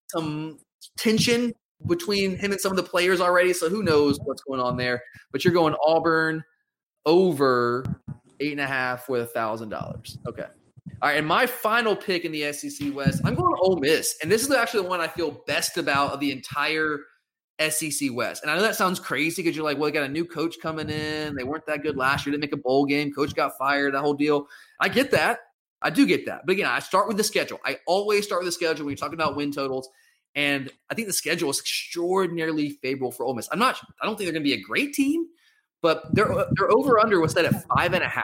some 0.08 0.60
tension 0.98 1.54
between 1.86 2.38
him 2.38 2.52
and 2.52 2.60
some 2.60 2.72
of 2.72 2.78
the 2.78 2.84
players 2.84 3.22
already. 3.22 3.54
So 3.54 3.70
who 3.70 3.84
knows 3.84 4.20
what's 4.24 4.42
going 4.42 4.60
on 4.60 4.78
there? 4.78 5.02
But 5.32 5.44
you're 5.44 5.54
going 5.54 5.76
Auburn 5.86 6.44
over 7.06 7.86
eight 8.40 8.52
and 8.52 8.62
a 8.62 8.68
half 8.68 9.10
with 9.10 9.22
a 9.22 9.28
thousand 9.28 9.70
dollars. 9.70 10.18
Okay. 10.28 10.46
All 11.02 11.10
right, 11.10 11.18
and 11.18 11.28
my 11.28 11.46
final 11.46 11.96
pick 11.96 12.26
in 12.26 12.32
the 12.32 12.52
SEC 12.54 12.94
West, 12.96 13.22
I'm 13.24 13.36
going 13.36 13.54
Ole 13.60 13.76
Miss, 13.76 14.18
and 14.24 14.32
this 14.32 14.42
is 14.42 14.52
actually 14.52 14.82
the 14.82 14.90
one 14.90 15.00
I 15.00 15.08
feel 15.08 15.44
best 15.46 15.78
about 15.78 16.14
of 16.14 16.20
the 16.20 16.32
entire 16.32 17.02
SEC 17.60 18.10
West. 18.14 18.42
And 18.42 18.52
I 18.52 18.56
know 18.56 18.62
that 18.62 18.76
sounds 18.76 19.00
crazy 19.00 19.44
because 19.44 19.56
you're 19.56 19.66
like, 19.66 19.78
well, 19.78 19.86
they 19.86 19.92
got 19.92 20.04
a 20.04 20.12
new 20.12 20.26
coach 20.26 20.56
coming 20.62 20.90
in. 20.90 21.36
They 21.36 21.44
weren't 21.44 21.66
that 21.68 21.84
good 21.84 21.98
last 21.98 22.26
year. 22.26 22.32
Didn't 22.32 22.42
make 22.42 22.54
a 22.54 22.58
bowl 22.58 22.86
game. 22.86 23.12
Coach 23.12 23.36
got 23.36 23.58
fired. 23.58 23.94
That 23.94 24.02
whole 24.02 24.14
deal. 24.14 24.48
I 24.80 24.90
get 24.90 25.12
that. 25.12 25.40
I 25.82 25.90
do 25.90 26.08
get 26.08 26.26
that. 26.26 26.42
But 26.46 26.54
again, 26.54 26.68
I 26.68 26.80
start 26.80 27.08
with 27.08 27.18
the 27.18 27.24
schedule. 27.24 27.60
I 27.66 27.78
always 27.86 28.26
start 28.26 28.42
with 28.42 28.48
the 28.48 28.52
schedule 28.52 28.86
when 28.86 28.94
you're 28.94 28.98
talking 28.98 29.14
about 29.14 29.36
win 29.36 29.52
totals. 29.52 29.90
And 30.38 30.70
I 30.92 30.94
think 30.94 31.08
the 31.08 31.14
schedule 31.14 31.50
is 31.50 31.60
extraordinarily 31.60 32.70
favorable 32.84 33.12
for 33.12 33.26
Ole 33.26 33.34
Miss. 33.34 33.50
I'm 33.52 33.58
not. 33.58 33.80
I 34.00 34.06
don't 34.06 34.16
think 34.16 34.28
they're 34.28 34.40
going 34.40 34.44
to 34.44 34.50
be 34.50 34.54
a 34.54 34.62
great 34.62 34.94
team, 34.94 35.26
but 35.82 36.14
their 36.14 36.28
their 36.28 36.72
over 36.72 37.00
under 37.00 37.20
was 37.20 37.34
set 37.34 37.46
at 37.46 37.66
five 37.76 37.96
and 37.96 38.04
a 38.04 38.08
half. 38.08 38.24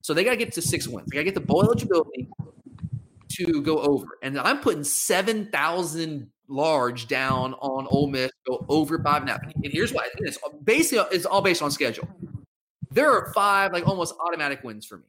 So 0.00 0.12
they 0.12 0.24
got 0.24 0.32
to 0.32 0.36
get 0.36 0.52
to 0.54 0.60
six 0.60 0.88
wins. 0.88 1.08
They 1.08 1.14
got 1.14 1.20
to 1.20 1.24
get 1.24 1.34
the 1.34 1.40
bowl 1.40 1.62
eligibility 1.62 2.28
to 3.34 3.62
go 3.62 3.78
over. 3.78 4.18
And 4.22 4.38
I'm 4.38 4.58
putting 4.58 4.84
7,000 4.84 6.30
large 6.48 7.06
down 7.06 7.54
on 7.54 7.86
Ole 7.88 8.08
Miss, 8.08 8.30
go 8.46 8.66
over 8.68 9.00
five 9.02 9.22
and 9.22 9.30
a 9.30 9.34
half. 9.34 9.42
And 9.44 9.72
here's 9.72 9.92
why 9.92 10.08
it's 10.18 10.38
basically 10.64 11.16
it's 11.16 11.24
all 11.24 11.40
based 11.40 11.62
on 11.62 11.70
schedule. 11.70 12.08
There 12.90 13.12
are 13.12 13.32
five 13.32 13.72
like 13.72 13.86
almost 13.86 14.16
automatic 14.20 14.64
wins 14.64 14.84
for 14.84 14.98
me. 14.98 15.06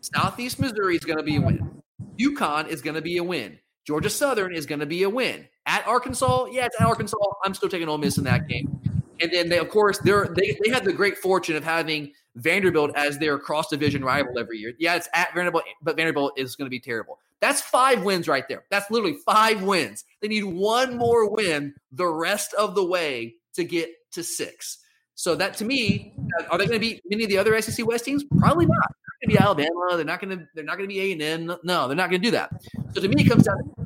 Southeast 0.00 0.60
Missouri 0.60 0.94
is 0.94 1.04
going 1.04 1.18
to 1.18 1.24
be 1.24 1.36
a 1.36 1.40
win. 1.40 1.82
UConn 2.16 2.68
is 2.68 2.80
going 2.80 2.94
to 2.94 3.02
be 3.02 3.16
a 3.16 3.24
win. 3.24 3.58
Georgia 3.84 4.10
Southern 4.10 4.54
is 4.54 4.66
going 4.66 4.80
to 4.80 4.86
be 4.86 5.02
a 5.02 5.10
win. 5.10 5.46
At 5.66 5.86
Arkansas, 5.86 6.46
yeah, 6.50 6.66
it's 6.66 6.80
at 6.80 6.86
Arkansas. 6.86 7.16
I'm 7.44 7.54
still 7.54 7.68
taking 7.68 7.88
Ole 7.88 7.98
Miss 7.98 8.18
in 8.18 8.24
that 8.24 8.48
game. 8.48 8.80
And 9.20 9.30
then 9.32 9.48
they, 9.48 9.58
of 9.58 9.68
course, 9.68 9.98
they're, 9.98 10.32
they 10.36 10.58
they 10.64 10.70
had 10.70 10.84
the 10.84 10.92
great 10.92 11.16
fortune 11.18 11.54
of 11.54 11.62
having 11.62 12.12
Vanderbilt 12.36 12.92
as 12.96 13.18
their 13.18 13.38
cross 13.38 13.68
division 13.68 14.04
rival 14.04 14.38
every 14.38 14.58
year. 14.58 14.72
Yeah, 14.78 14.96
it's 14.96 15.08
at 15.14 15.34
Vanderbilt, 15.34 15.64
but 15.82 15.96
Vanderbilt 15.96 16.32
is 16.36 16.56
going 16.56 16.66
to 16.66 16.70
be 16.70 16.80
terrible. 16.80 17.18
That's 17.40 17.60
five 17.60 18.02
wins 18.04 18.28
right 18.28 18.48
there. 18.48 18.64
That's 18.70 18.90
literally 18.90 19.16
five 19.26 19.62
wins. 19.62 20.04
They 20.20 20.28
need 20.28 20.44
one 20.44 20.96
more 20.96 21.28
win 21.28 21.74
the 21.90 22.06
rest 22.06 22.54
of 22.54 22.74
the 22.74 22.84
way 22.84 23.36
to 23.54 23.64
get 23.64 23.90
to 24.12 24.22
six. 24.22 24.78
So 25.14 25.34
that 25.36 25.56
to 25.58 25.64
me, 25.64 26.14
uh, 26.40 26.44
are 26.50 26.58
they 26.58 26.66
going 26.66 26.80
to 26.80 26.80
beat 26.80 27.02
many 27.08 27.24
of 27.24 27.30
the 27.30 27.38
other 27.38 27.60
SEC 27.60 27.86
West 27.86 28.04
teams? 28.04 28.24
Probably 28.38 28.66
not. 28.66 28.94
Going 29.22 29.36
to 29.36 29.38
be 29.38 29.38
Alabama. 29.38 29.96
They're 29.96 30.04
not 30.04 30.20
going 30.20 30.38
to. 30.38 30.46
They're 30.54 30.64
not 30.64 30.78
going 30.78 30.88
to 30.88 30.94
be 30.94 31.00
A 31.00 31.12
and 31.12 31.22
M. 31.22 31.56
No, 31.62 31.86
they're 31.86 31.96
not 31.96 32.10
going 32.10 32.20
to 32.20 32.26
do 32.26 32.32
that. 32.32 32.50
So 32.92 33.00
to 33.00 33.08
me, 33.08 33.22
it 33.22 33.28
comes 33.28 33.44
down 33.44 33.58
to 33.58 33.82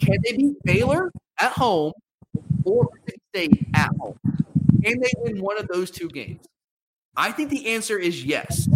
can 0.00 0.16
they 0.24 0.36
beat 0.36 0.56
Baylor 0.64 1.12
at 1.40 1.52
home 1.52 1.92
or 2.64 2.88
State 3.28 3.66
at 3.74 3.90
home? 4.00 4.18
Can 4.82 4.98
they 5.00 5.12
win 5.18 5.40
one 5.40 5.58
of 5.58 5.68
those 5.68 5.90
two 5.90 6.08
games? 6.08 6.44
I 7.16 7.30
think 7.30 7.50
the 7.50 7.68
answer 7.68 7.98
is 7.98 8.24
yes. 8.24 8.68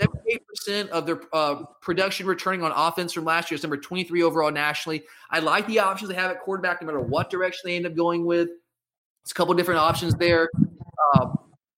Seventy-eight 0.00 0.44
percent 0.46 0.90
of 0.90 1.06
their 1.06 1.20
uh, 1.32 1.62
production 1.80 2.26
returning 2.26 2.64
on 2.64 2.72
offense 2.74 3.12
from 3.12 3.24
last 3.24 3.50
year 3.50 3.56
is 3.56 3.62
number 3.62 3.76
23 3.76 4.22
overall 4.24 4.50
nationally. 4.50 5.04
I 5.30 5.38
like 5.38 5.66
the 5.68 5.78
options 5.78 6.08
they 6.08 6.16
have 6.16 6.30
at 6.32 6.40
quarterback, 6.40 6.82
no 6.82 6.86
matter 6.86 7.00
what 7.00 7.30
direction 7.30 7.60
they 7.64 7.76
end 7.76 7.86
up 7.86 7.94
going 7.94 8.24
with. 8.24 8.48
It's 9.22 9.30
a 9.30 9.34
couple 9.34 9.54
different 9.54 9.80
options 9.80 10.14
there. 10.14 10.50
Uh, 11.14 11.34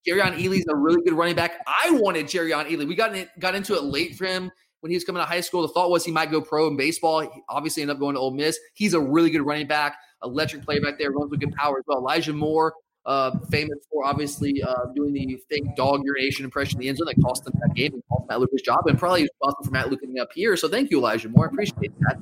Jerrion 0.06 0.38
Ealy's 0.38 0.64
a 0.68 0.76
really 0.76 1.02
good 1.02 1.14
running 1.14 1.34
back. 1.34 1.64
I 1.66 1.90
wanted 1.90 2.26
Jerrion 2.26 2.68
Ealy. 2.70 2.86
We 2.86 2.94
got 2.94 3.14
in, 3.14 3.28
got 3.38 3.54
into 3.54 3.74
it 3.74 3.84
late 3.84 4.16
for 4.16 4.26
him 4.26 4.50
when 4.80 4.90
he 4.90 4.96
was 4.96 5.04
coming 5.04 5.20
to 5.20 5.26
high 5.26 5.40
school. 5.40 5.62
The 5.62 5.68
thought 5.68 5.90
was 5.90 6.04
he 6.04 6.12
might 6.12 6.30
go 6.30 6.40
pro 6.40 6.68
in 6.68 6.76
baseball. 6.76 7.20
He 7.20 7.28
obviously 7.48 7.82
ended 7.82 7.96
up 7.96 8.00
going 8.00 8.14
to 8.14 8.20
Ole 8.20 8.30
Miss. 8.30 8.58
He's 8.74 8.94
a 8.94 9.00
really 9.00 9.30
good 9.30 9.42
running 9.42 9.66
back, 9.66 9.96
electric 10.22 10.64
play 10.64 10.78
back 10.78 10.98
there, 10.98 11.10
runs 11.10 11.30
with 11.30 11.40
good 11.40 11.54
power 11.54 11.78
as 11.78 11.84
well. 11.86 11.98
Elijah 11.98 12.32
Moore, 12.32 12.74
uh, 13.04 13.38
famous 13.50 13.78
for 13.90 14.04
obviously 14.04 14.62
uh, 14.62 14.86
doing 14.94 15.12
the 15.12 15.38
fake 15.48 15.64
dog 15.76 16.02
urination 16.04 16.44
impression 16.44 16.78
in 16.78 16.82
the 16.82 16.88
end 16.88 16.98
zone 16.98 17.06
that 17.06 17.20
cost 17.22 17.44
them 17.44 17.54
that 17.60 17.74
game 17.74 17.94
and 17.94 18.02
cost 18.08 18.28
Matt 18.28 18.40
Luke 18.40 18.50
his 18.52 18.62
job, 18.62 18.80
and 18.86 18.98
probably 18.98 19.22
responsible 19.22 19.64
for 19.64 19.70
Matt 19.70 19.90
Luke 19.90 20.00
coming 20.00 20.18
up 20.18 20.28
here. 20.34 20.56
So 20.56 20.68
thank 20.68 20.90
you, 20.90 20.98
Elijah 20.98 21.28
Moore. 21.28 21.46
I 21.46 21.48
appreciate 21.48 21.92
that. 22.00 22.18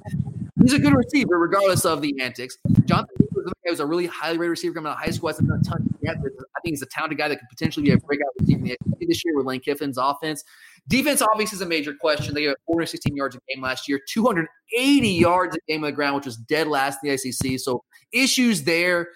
He's 0.62 0.72
a 0.72 0.78
good 0.78 0.94
receiver, 0.94 1.38
regardless 1.38 1.84
of 1.84 2.00
the 2.00 2.14
antics. 2.20 2.56
Jonathan 2.86 3.23
was 3.66 3.80
a 3.80 3.86
really 3.86 4.06
highly 4.06 4.38
rated 4.38 4.50
receiver 4.50 4.74
coming 4.74 4.90
out 4.90 4.98
of 4.98 5.04
high 5.04 5.10
school. 5.10 5.28
Hasn't 5.28 5.48
done 5.48 5.60
a 5.60 5.64
ton 5.64 5.94
yet. 6.00 6.16
I 6.16 6.60
think 6.60 6.72
he's 6.72 6.82
a 6.82 6.86
talented 6.86 7.18
guy 7.18 7.28
that 7.28 7.38
could 7.38 7.48
potentially 7.48 7.84
be 7.84 7.92
a 7.92 7.98
breakout 7.98 8.28
receiver 8.38 8.76
this 9.00 9.24
year 9.24 9.36
with 9.36 9.46
Lane 9.46 9.60
Kiffin's 9.60 9.98
offense. 9.98 10.42
Defense 10.88 11.22
obviously 11.22 11.56
is 11.56 11.62
a 11.62 11.66
major 11.66 11.94
question. 11.94 12.34
They 12.34 12.44
got 12.44 12.56
416 12.66 13.16
yards 13.16 13.36
a 13.36 13.40
game 13.48 13.62
last 13.62 13.88
year, 13.88 14.00
280 14.08 15.08
yards 15.08 15.56
a 15.56 15.58
game 15.66 15.82
on 15.82 15.90
the 15.90 15.92
ground, 15.92 16.16
which 16.16 16.26
was 16.26 16.36
dead 16.36 16.68
last 16.68 16.98
in 17.02 17.10
the 17.10 17.16
SEC. 17.16 17.58
So 17.58 17.84
issues 18.12 18.62
there, 18.62 19.08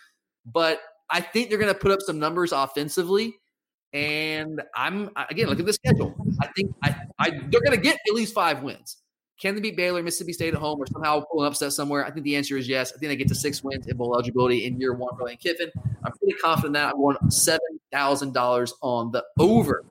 but 0.47 0.81
I 1.11 1.21
think 1.21 1.49
they're 1.49 1.59
going 1.59 1.73
to 1.73 1.79
put 1.79 1.91
up 1.91 2.01
some 2.03 2.19
numbers 2.19 2.53
offensively. 2.53 3.35
And 3.95 4.61
I'm 4.77 5.11
again 5.31 5.49
look 5.49 5.61
at 5.61 5.67
the 5.67 5.73
schedule. 5.73 6.15
I 6.43 6.49
think 6.49 6.75
I, 6.83 6.95
I 7.19 7.31
they're 7.31 7.63
going 7.63 7.73
to 7.73 7.79
get 7.79 7.99
at 8.07 8.15
least 8.15 8.35
five 8.35 8.63
wins. 8.63 8.99
Can 9.41 9.55
they 9.55 9.61
beat 9.61 9.77
Baylor, 9.77 10.03
Mississippi 10.03 10.33
State 10.33 10.55
at 10.55 10.61
home, 10.61 10.81
or 10.81 10.87
somehow 10.87 11.21
pull 11.31 11.43
an 11.43 11.47
upset 11.47 11.73
somewhere? 11.73 12.05
I 12.05 12.11
think 12.11 12.25
the 12.25 12.35
answer 12.35 12.57
is 12.57 12.69
yes. 12.69 12.93
I 12.93 12.99
think 12.99 13.11
they 13.11 13.17
get 13.17 13.29
to 13.29 13.37
six 13.37 13.63
wins 13.63 13.87
in 13.87 13.97
bowl 13.97 14.15
eligibility 14.15 14.67
in 14.67 14.81
year 14.81 14.95
one 14.95 15.17
for 15.17 15.27
Lane 15.27 15.37
Kiffin. 15.37 15.71
I'm 16.05 16.13
pretty 16.13 16.35
confident 16.35 16.75
that 16.75 16.95
I'm 16.95 17.01
going 17.01 17.17
seven 17.31 17.79
thousand 17.93 18.35
dollars 18.35 18.75
on 18.83 19.13
the 19.13 19.25
over. 19.39 19.85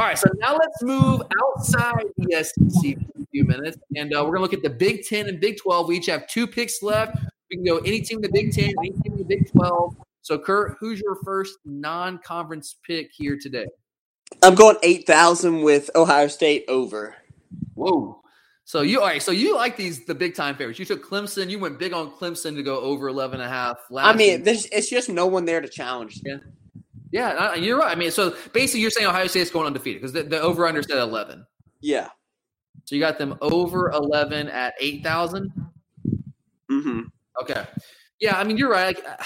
All 0.00 0.06
right, 0.06 0.18
so 0.18 0.28
now 0.38 0.56
let's 0.56 0.82
move 0.82 1.22
outside 1.42 2.04
the 2.16 2.44
SEC 2.44 2.96
for 2.96 3.22
a 3.22 3.26
few 3.30 3.44
minutes, 3.44 3.78
and 3.94 4.12
uh, 4.12 4.18
we're 4.24 4.36
going 4.36 4.38
to 4.38 4.42
look 4.42 4.52
at 4.52 4.62
the 4.62 4.70
Big 4.70 5.04
Ten 5.04 5.28
and 5.28 5.40
Big 5.40 5.58
Twelve. 5.58 5.88
We 5.88 5.96
each 5.96 6.06
have 6.06 6.26
two 6.28 6.46
picks 6.46 6.82
left. 6.82 7.16
We 7.50 7.56
can 7.56 7.64
go 7.64 7.78
any 7.78 8.00
team 8.00 8.18
in 8.18 8.22
the 8.22 8.32
Big 8.32 8.52
Ten, 8.52 8.72
any 8.78 8.90
team 8.90 9.12
in 9.12 9.18
the 9.18 9.24
Big 9.24 9.50
Twelve. 9.50 9.96
So, 10.22 10.38
Kurt, 10.38 10.76
who's 10.80 11.00
your 11.00 11.16
first 11.24 11.58
non-conference 11.64 12.76
pick 12.84 13.10
here 13.12 13.38
today? 13.40 13.66
I'm 14.42 14.56
going 14.56 14.76
eight 14.82 15.06
thousand 15.06 15.62
with 15.62 15.90
Ohio 15.94 16.26
State 16.26 16.64
over. 16.68 17.14
Whoa! 17.74 18.20
So 18.66 18.80
you 18.80 19.00
all 19.00 19.06
right? 19.06 19.22
So 19.22 19.30
you 19.30 19.54
like 19.54 19.76
these 19.76 20.04
the 20.06 20.14
big 20.14 20.34
time 20.34 20.56
favorites? 20.56 20.80
You 20.80 20.84
took 20.84 21.08
Clemson. 21.08 21.48
You 21.48 21.60
went 21.60 21.78
big 21.78 21.92
on 21.92 22.10
Clemson 22.10 22.56
to 22.56 22.64
go 22.64 22.80
over 22.80 23.06
11 23.06 23.40
and 23.40 23.46
a 23.46 23.48
half. 23.48 23.78
I 23.96 24.12
mean, 24.12 24.42
there's, 24.42 24.66
it's 24.66 24.90
just 24.90 25.08
no 25.08 25.28
one 25.28 25.44
there 25.44 25.60
to 25.60 25.68
challenge. 25.68 26.20
Yeah, 26.24 26.38
yeah, 27.12 27.54
you're 27.54 27.78
right. 27.78 27.96
I 27.96 27.98
mean, 27.98 28.10
so 28.10 28.34
basically, 28.52 28.80
you're 28.80 28.90
saying 28.90 29.06
Ohio 29.06 29.28
State's 29.28 29.52
going 29.52 29.68
undefeated 29.68 30.02
because 30.02 30.12
the, 30.12 30.24
the 30.24 30.40
over 30.40 30.66
under 30.66 30.80
at 30.80 30.90
11. 30.90 31.46
Yeah. 31.80 32.08
So 32.84 32.96
you 32.96 33.00
got 33.00 33.18
them 33.18 33.38
over 33.40 33.90
11 33.92 34.48
at 34.48 34.74
8,000. 34.80 35.52
Mm-hmm. 36.68 37.00
Okay. 37.42 37.64
Yeah, 38.18 38.36
I 38.36 38.42
mean, 38.42 38.56
you're 38.56 38.70
right. 38.70 38.96
Like, 38.96 39.20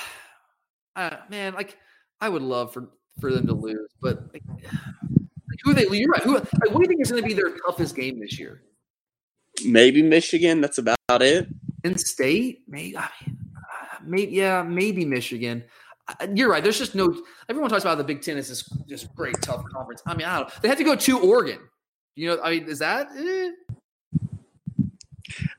uh, 0.97 1.16
man, 1.30 1.55
like 1.55 1.78
I 2.20 2.28
would 2.28 2.43
love 2.43 2.74
for 2.74 2.91
for 3.18 3.32
them 3.32 3.47
to 3.47 3.55
lose, 3.55 3.88
but 4.03 4.30
like, 4.34 4.43
who 5.64 5.70
are 5.70 5.74
they? 5.74 5.86
You're 5.86 6.11
right. 6.11 6.22
Who? 6.24 6.34
Like, 6.34 6.45
what 6.72 6.74
do 6.74 6.82
you 6.82 6.88
think 6.88 7.01
is 7.01 7.11
going 7.11 7.22
to 7.22 7.26
be 7.26 7.32
their 7.32 7.57
toughest 7.66 7.97
game 7.97 8.20
this 8.20 8.38
year? 8.38 8.64
Maybe 9.64 10.02
Michigan. 10.02 10.61
That's 10.61 10.78
about 10.78 10.96
it. 11.08 11.48
In 11.84 11.96
state, 11.96 12.62
maybe. 12.68 12.96
I 12.96 13.08
mean, 13.26 13.38
uh, 13.56 13.96
maybe 14.04 14.32
yeah, 14.32 14.62
maybe 14.62 15.04
Michigan. 15.04 15.64
Uh, 16.08 16.26
you're 16.34 16.50
right. 16.50 16.62
There's 16.62 16.78
just 16.78 16.94
no. 16.94 17.22
Everyone 17.48 17.70
talks 17.70 17.84
about 17.84 17.98
the 17.98 18.04
Big 18.04 18.22
Ten 18.22 18.36
as 18.36 18.48
this 18.48 18.68
just 18.88 19.14
great 19.14 19.40
tough 19.42 19.64
conference. 19.72 20.02
I 20.06 20.14
mean, 20.14 20.26
I 20.26 20.40
don't. 20.40 20.62
They 20.62 20.68
had 20.68 20.78
to 20.78 20.84
go 20.84 20.96
to 20.96 21.18
Oregon. 21.20 21.61
You 22.16 22.28
know, 22.28 22.42
I 22.42 22.50
mean, 22.50 22.68
is 22.68 22.80
that? 22.80 23.08
Eh? 23.16 23.50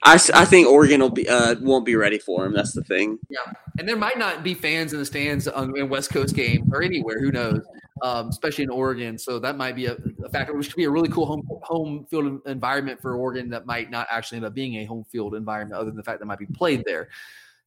I, 0.03 0.19
I 0.33 0.45
think 0.45 0.67
Oregon 0.67 1.01
will 1.01 1.09
be 1.09 1.27
uh, 1.27 1.55
won't 1.61 1.85
be 1.85 1.95
ready 1.95 2.19
for 2.19 2.45
him. 2.45 2.53
That's 2.53 2.73
the 2.73 2.83
thing. 2.83 3.19
Yeah, 3.29 3.51
and 3.79 3.87
there 3.87 3.95
might 3.95 4.17
not 4.17 4.43
be 4.43 4.53
fans 4.53 4.93
in 4.93 4.99
the 4.99 5.05
stands 5.05 5.47
on, 5.47 5.77
in 5.77 5.89
West 5.89 6.11
Coast 6.11 6.35
games 6.35 6.69
or 6.73 6.81
anywhere. 6.81 7.19
Who 7.19 7.31
knows? 7.31 7.61
Um, 8.03 8.29
especially 8.29 8.63
in 8.63 8.71
Oregon, 8.71 9.15
so 9.15 9.37
that 9.37 9.57
might 9.57 9.75
be 9.75 9.85
a, 9.85 9.95
a, 10.25 10.29
factor. 10.29 10.55
Which 10.55 10.69
could 10.69 10.75
be 10.75 10.85
a 10.85 10.89
really 10.89 11.09
cool 11.09 11.27
home 11.27 11.47
home 11.61 12.07
field 12.09 12.41
environment 12.47 12.99
for 12.99 13.13
Oregon 13.13 13.47
that 13.51 13.67
might 13.67 13.91
not 13.91 14.07
actually 14.09 14.37
end 14.37 14.45
up 14.45 14.55
being 14.55 14.77
a 14.77 14.85
home 14.85 15.05
field 15.11 15.35
environment, 15.35 15.79
other 15.79 15.91
than 15.91 15.97
the 15.97 16.03
fact 16.03 16.19
that 16.19 16.25
might 16.25 16.39
be 16.39 16.47
played 16.47 16.83
there. 16.83 17.09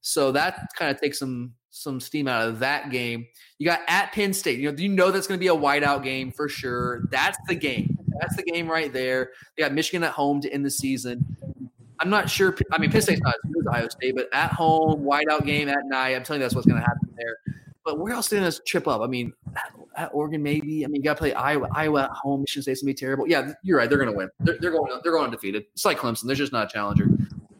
So 0.01 0.31
that 0.33 0.67
kind 0.77 0.91
of 0.91 1.01
takes 1.01 1.19
some 1.19 1.53
some 1.71 1.99
steam 1.99 2.27
out 2.27 2.47
of 2.47 2.59
that 2.59 2.91
game. 2.91 3.27
You 3.57 3.65
got 3.65 3.79
at 3.87 4.11
Penn 4.11 4.33
State. 4.33 4.59
You 4.59 4.71
know, 4.71 4.77
you 4.77 4.89
know 4.89 5.09
that's 5.09 5.25
going 5.25 5.39
to 5.39 5.43
be 5.43 5.47
a 5.47 5.55
whiteout 5.55 6.03
game 6.03 6.31
for 6.31 6.47
sure. 6.47 7.05
That's 7.11 7.37
the 7.47 7.55
game. 7.55 7.97
That's 8.19 8.35
the 8.35 8.43
game 8.43 8.69
right 8.69 8.93
there. 8.93 9.31
They 9.57 9.63
got 9.63 9.73
Michigan 9.73 10.03
at 10.03 10.11
home 10.11 10.41
to 10.41 10.53
end 10.53 10.65
the 10.65 10.69
season. 10.69 11.25
I'm 11.99 12.09
not 12.09 12.29
sure. 12.29 12.55
I 12.71 12.77
mean, 12.77 12.91
Penn 12.91 13.01
State's 13.01 13.21
not 13.21 13.35
as 13.35 13.51
good 13.51 13.61
as 13.61 13.67
Ohio 13.67 13.87
State, 13.89 14.15
but 14.15 14.27
at 14.31 14.51
home, 14.51 15.01
whiteout 15.01 15.45
game 15.45 15.69
at 15.69 15.85
night. 15.85 16.15
I'm 16.15 16.23
telling 16.23 16.41
you, 16.41 16.45
that's 16.45 16.55
what's 16.55 16.67
going 16.67 16.79
to 16.79 16.85
happen 16.85 17.09
there. 17.17 17.37
But 17.83 17.99
where 17.99 18.13
else 18.13 18.29
did 18.29 18.43
this 18.43 18.61
trip 18.65 18.87
up? 18.87 19.01
I 19.01 19.07
mean, 19.07 19.33
at, 19.97 20.11
Oregon, 20.13 20.41
maybe. 20.43 20.83
I 20.83 20.87
mean, 20.87 21.01
you 21.01 21.03
got 21.03 21.13
to 21.13 21.19
play 21.19 21.33
Iowa. 21.33 21.69
Iowa 21.73 22.03
at 22.03 22.11
home. 22.11 22.41
Michigan 22.41 22.63
State's 22.63 22.79
to 22.81 22.85
be 22.85 22.93
terrible. 22.93 23.27
Yeah, 23.27 23.53
you're 23.63 23.77
right. 23.77 23.89
They're 23.89 24.03
to 24.03 24.11
win. 24.11 24.29
They're, 24.39 24.57
they're, 24.59 24.71
going. 24.71 24.91
They're 25.03 25.11
going 25.11 25.25
undefeated. 25.25 25.65
It's 25.73 25.85
like 25.85 25.97
Clemson. 25.97 26.27
They're 26.27 26.35
just 26.35 26.51
not 26.51 26.69
a 26.69 26.73
challenger. 26.73 27.05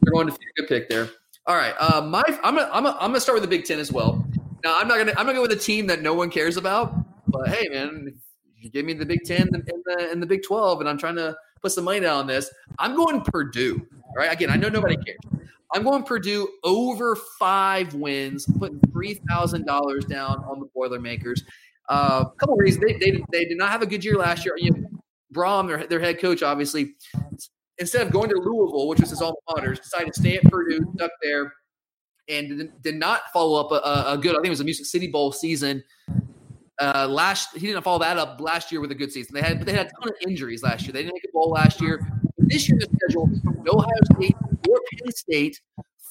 They're 0.01 0.13
going 0.13 0.27
to 0.27 0.37
Good 0.57 0.67
pick 0.67 0.89
there. 0.89 1.09
All 1.47 1.55
right. 1.55 1.73
Uh, 1.79 2.01
my, 2.01 2.23
I'm 2.43 2.55
gonna, 2.55 2.69
I'm 2.71 2.83
gonna, 2.83 2.97
I'm 2.99 3.09
gonna 3.09 3.19
start 3.19 3.35
with 3.35 3.43
the 3.43 3.55
Big 3.55 3.65
Ten 3.65 3.79
as 3.79 3.91
well. 3.91 4.25
Now, 4.63 4.79
I'm 4.79 4.87
not 4.87 4.97
gonna, 4.97 5.11
I'm 5.11 5.25
gonna 5.25 5.33
go 5.33 5.41
with 5.41 5.51
a 5.51 5.57
team 5.57 5.85
that 5.87 6.01
no 6.01 6.13
one 6.13 6.29
cares 6.29 6.57
about. 6.57 6.95
But 7.27 7.49
hey, 7.49 7.67
man, 7.69 8.15
you 8.57 8.69
give 8.69 8.85
me 8.85 8.93
the 8.93 9.05
Big 9.05 9.23
Ten 9.25 9.49
and 9.53 9.63
the, 9.85 10.09
and 10.11 10.21
the 10.21 10.25
Big 10.25 10.43
Twelve, 10.43 10.79
and 10.79 10.89
I'm 10.89 10.97
trying 10.97 11.17
to 11.17 11.35
put 11.61 11.71
some 11.71 11.83
money 11.83 11.99
down 11.99 12.19
on 12.19 12.27
this. 12.27 12.49
I'm 12.79 12.95
going 12.95 13.21
Purdue. 13.21 13.85
Right? 14.15 14.31
Again, 14.31 14.49
I 14.49 14.55
know 14.55 14.69
nobody 14.69 14.95
cares. 14.95 15.17
I'm 15.73 15.83
going 15.83 16.03
Purdue 16.03 16.47
over 16.63 17.15
five 17.37 17.93
wins, 17.93 18.45
putting 18.57 18.79
three 18.91 19.15
thousand 19.29 19.65
dollars 19.65 20.05
down 20.05 20.43
on 20.49 20.59
the 20.59 20.67
Boilermakers. 20.73 21.43
Uh, 21.89 22.25
a 22.25 22.35
couple 22.37 22.55
reasons 22.55 22.83
they, 22.85 22.93
they 22.93 23.23
they 23.31 23.45
did 23.45 23.57
not 23.57 23.69
have 23.69 23.81
a 23.81 23.85
good 23.85 24.03
year 24.03 24.17
last 24.17 24.45
year. 24.45 24.55
You 24.57 24.71
know, 24.71 24.87
Brohm, 25.33 25.67
their 25.67 25.85
their 25.85 25.99
head 25.99 26.19
coach, 26.19 26.41
obviously, 26.43 26.95
instead 27.77 28.05
of 28.05 28.11
going 28.11 28.29
to 28.29 28.35
Louisville, 28.35 28.87
which 28.87 28.99
was 28.99 29.09
his 29.09 29.21
alma 29.21 29.35
mater, 29.49 29.73
decided 29.75 30.13
to 30.13 30.19
stay 30.19 30.37
at 30.37 30.43
Purdue, 30.45 30.79
stuck 30.95 31.11
there, 31.21 31.53
and 32.29 32.69
did, 32.81 32.95
not 32.95 33.21
follow 33.33 33.59
up 33.59 33.71
a, 33.71 34.13
a, 34.13 34.17
good. 34.17 34.31
I 34.31 34.35
think 34.35 34.47
it 34.47 34.51
was 34.51 34.61
a 34.61 34.65
Music 34.65 34.85
City 34.85 35.07
Bowl 35.07 35.31
season. 35.31 35.83
Uh, 36.81 37.07
last 37.09 37.55
he 37.55 37.67
didn't 37.67 37.83
follow 37.83 37.99
that 37.99 38.17
up 38.17 38.41
last 38.41 38.71
year 38.71 38.81
with 38.81 38.91
a 38.91 38.95
good 38.95 39.11
season. 39.11 39.33
They 39.33 39.41
had 39.41 39.59
but 39.59 39.67
they 39.67 39.73
had 39.73 39.87
a 39.87 39.89
ton 39.89 40.09
of 40.09 40.15
injuries 40.27 40.63
last 40.63 40.83
year. 40.83 40.93
They 40.93 41.03
didn't 41.03 41.15
make 41.15 41.25
a 41.25 41.31
bowl 41.33 41.51
last 41.51 41.81
year. 41.81 42.05
This 42.37 42.67
year, 42.69 42.77
the 42.79 42.87
schedule 42.97 43.29
no 43.63 43.71
Ohio 43.73 43.89
State 44.13 44.35
or 44.69 44.79
Penn 44.91 45.11
State 45.11 45.61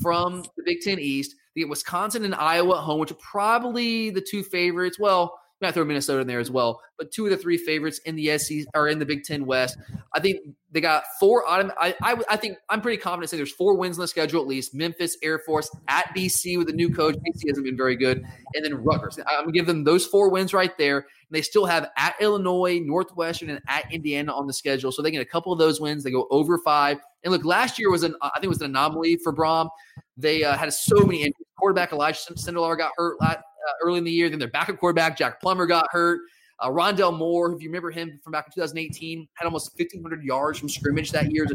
from 0.03 0.45
the 0.57 0.63
Big 0.65 0.81
Ten 0.81 0.99
East. 0.99 1.35
Get 1.57 1.69
Wisconsin 1.69 2.25
and 2.25 2.35
Iowa 2.35 2.79
at 2.79 2.83
home, 2.83 2.99
which 2.99 3.13
are 3.13 3.17
probably 3.17 4.11
the 4.11 4.21
two 4.21 4.43
favorites. 4.43 4.99
Well, 4.99 5.39
might 5.65 5.75
throw 5.75 5.85
Minnesota 5.85 6.21
in 6.21 6.27
there 6.27 6.41
as 6.41 6.51
well, 6.51 6.81
but 6.99 7.11
two 7.11 7.25
of 7.25 7.31
the 7.31 7.37
three 7.37 7.57
favorites 7.57 7.99
in 8.07 8.17
the 8.17 8.37
SEC 8.39 8.65
are 8.75 8.89
in 8.89 8.99
the 8.99 9.07
Big 9.07 9.25
Ten 9.25 9.45
West. 9.47 9.79
I 10.15 10.21
think 10.21 10.41
they 10.71 10.81
got 10.81 11.05
four. 11.21 11.49
I, 11.49 11.95
I, 12.03 12.17
I 12.29 12.37
think 12.37 12.59
I'm 12.69 12.81
pretty 12.81 13.01
confident 13.01 13.31
saying 13.31 13.39
there's 13.39 13.53
four 13.53 13.77
wins 13.77 13.97
on 13.99 14.03
the 14.03 14.09
schedule 14.09 14.41
at 14.41 14.47
least. 14.47 14.75
Memphis, 14.75 15.17
Air 15.23 15.39
Force, 15.39 15.71
at 15.89 16.07
BC 16.17 16.59
with 16.59 16.69
a 16.69 16.73
new 16.73 16.93
coach. 16.93 17.15
BC 17.15 17.49
hasn't 17.49 17.65
been 17.65 17.77
very 17.77 17.97
good, 17.97 18.25
and 18.55 18.65
then 18.65 18.75
Rutgers. 18.75 19.19
I'm 19.19 19.43
gonna 19.43 19.53
give 19.53 19.67
them 19.67 19.85
those 19.85 20.07
four 20.07 20.31
wins 20.31 20.53
right 20.53 20.77
there. 20.79 20.99
And 20.99 21.07
they 21.31 21.43
still 21.43 21.65
have 21.67 21.91
at 21.97 22.17
Illinois, 22.21 22.81
Northwestern, 22.83 23.51
and 23.51 23.61
at 23.69 23.91
Indiana 23.93 24.33
on 24.35 24.47
the 24.47 24.53
schedule. 24.53 24.93
So 24.93 25.01
they 25.01 25.11
get 25.11 25.23
a 25.23 25.27
couple 25.27 25.53
of 25.53 25.59
those 25.59 25.81
wins. 25.81 26.05
They 26.05 26.11
go 26.11 26.27
over 26.31 26.59
five. 26.59 26.99
And 27.23 27.33
look, 27.33 27.45
last 27.45 27.79
year 27.79 27.91
was 27.91 28.03
an 28.03 28.15
I 28.21 28.31
think 28.35 28.45
it 28.45 28.49
was 28.49 28.61
an 28.61 28.71
anomaly 28.71 29.17
for 29.17 29.33
Brohm. 29.33 29.69
They 30.17 30.45
uh, 30.45 30.57
had 30.57 30.73
so 30.73 30.97
many 31.05 31.19
injuries. 31.19 31.47
Quarterback 31.57 31.93
Elijah 31.93 32.19
Sindelar 32.35 32.77
got 32.77 32.93
hurt 32.97 33.21
last, 33.21 33.39
uh, 33.69 33.73
early 33.85 33.99
in 33.99 34.05
the 34.05 34.11
year. 34.11 34.29
Then 34.29 34.39
their 34.39 34.49
backup 34.49 34.79
quarterback 34.79 35.17
Jack 35.17 35.41
Plummer 35.41 35.67
got 35.67 35.87
hurt. 35.91 36.21
Uh, 36.61 36.69
Rondale 36.69 37.17
Moore, 37.17 37.53
if 37.53 37.63
you 37.63 37.69
remember 37.69 37.91
him 37.91 38.21
from 38.23 38.33
back 38.33 38.47
in 38.47 38.53
2018, 38.55 39.29
had 39.35 39.45
almost 39.45 39.77
1,500 39.77 40.23
yards 40.23 40.59
from 40.59 40.69
scrimmage 40.69 41.11
that 41.11 41.33
year 41.33 41.45
a. 41.45 41.55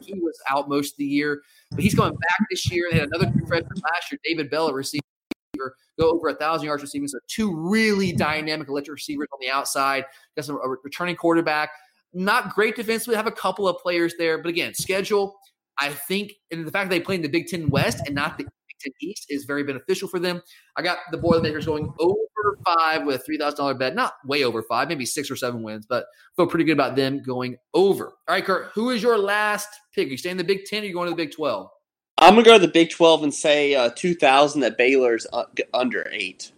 He 0.00 0.14
was 0.14 0.38
out 0.50 0.68
most 0.68 0.92
of 0.92 0.98
the 0.98 1.04
year, 1.04 1.42
but 1.70 1.80
he's 1.80 1.94
coming 1.94 2.12
back 2.14 2.46
this 2.50 2.70
year. 2.70 2.88
They 2.90 2.98
had 2.98 3.08
another 3.08 3.30
true 3.30 3.46
freshman 3.46 3.80
last 3.94 4.10
year, 4.10 4.18
David 4.24 4.50
Bell, 4.50 4.68
at 4.68 4.74
receiver, 4.74 5.02
go 5.98 6.10
over 6.10 6.28
a 6.28 6.34
thousand 6.34 6.66
yards 6.66 6.82
receiving. 6.82 7.06
So 7.06 7.18
two 7.28 7.54
really 7.54 8.12
dynamic 8.12 8.68
electric 8.68 8.94
receivers 8.94 9.28
on 9.32 9.38
the 9.40 9.50
outside. 9.50 10.06
Got 10.36 10.46
some 10.46 10.56
a 10.56 10.68
returning 10.82 11.16
quarterback. 11.16 11.70
Not 12.12 12.54
great 12.54 12.76
defensively. 12.76 13.14
Have 13.14 13.26
a 13.26 13.32
couple 13.32 13.68
of 13.68 13.78
players 13.78 14.14
there, 14.18 14.38
but 14.38 14.48
again, 14.48 14.74
schedule. 14.74 15.38
I 15.78 15.90
think, 15.90 16.32
and 16.50 16.66
the 16.66 16.70
fact 16.70 16.90
that 16.90 16.96
they 16.96 17.00
play 17.00 17.14
in 17.14 17.22
the 17.22 17.28
Big 17.28 17.46
Ten 17.46 17.70
West 17.70 18.02
and 18.06 18.14
not 18.14 18.36
the 18.36 18.46
Big 18.82 18.92
Ten 18.92 19.08
East 19.08 19.26
is 19.28 19.44
very 19.44 19.62
beneficial 19.62 20.08
for 20.08 20.18
them. 20.18 20.42
I 20.76 20.82
got 20.82 20.98
the 21.10 21.18
Boilermakers 21.18 21.66
going 21.66 21.92
over 21.98 22.58
five 22.64 23.04
with 23.04 23.16
a 23.16 23.18
three 23.18 23.38
thousand 23.38 23.58
dollar 23.58 23.74
bet, 23.74 23.94
not 23.94 24.14
way 24.24 24.44
over 24.44 24.62
five, 24.62 24.88
maybe 24.88 25.06
six 25.06 25.30
or 25.30 25.36
seven 25.36 25.62
wins, 25.62 25.86
but 25.86 26.06
feel 26.36 26.46
pretty 26.46 26.64
good 26.64 26.72
about 26.72 26.96
them 26.96 27.22
going 27.22 27.56
over. 27.74 28.06
All 28.06 28.34
right, 28.34 28.44
Kurt, 28.44 28.70
who 28.74 28.90
is 28.90 29.02
your 29.02 29.18
last 29.18 29.68
pick? 29.94 30.08
Are 30.08 30.10
you 30.10 30.16
staying 30.16 30.32
in 30.32 30.38
the 30.38 30.44
Big 30.44 30.64
Ten 30.64 30.80
or 30.80 30.82
are 30.82 30.86
you 30.86 30.94
going 30.94 31.06
to 31.06 31.10
the 31.10 31.16
Big 31.16 31.32
Twelve? 31.32 31.70
I'm 32.18 32.34
gonna 32.34 32.44
go 32.44 32.58
to 32.58 32.66
the 32.66 32.72
Big 32.72 32.90
Twelve 32.90 33.22
and 33.22 33.32
say 33.32 33.74
uh, 33.74 33.90
two 33.94 34.14
thousand 34.14 34.60
that 34.62 34.76
Baylor's 34.76 35.26
uh, 35.32 35.44
under 35.72 36.06
eight. 36.12 36.52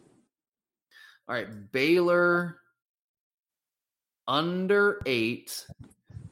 All 1.29 1.35
right, 1.37 1.73
Baylor 1.73 2.59
under 4.27 5.01
eight, 5.07 5.67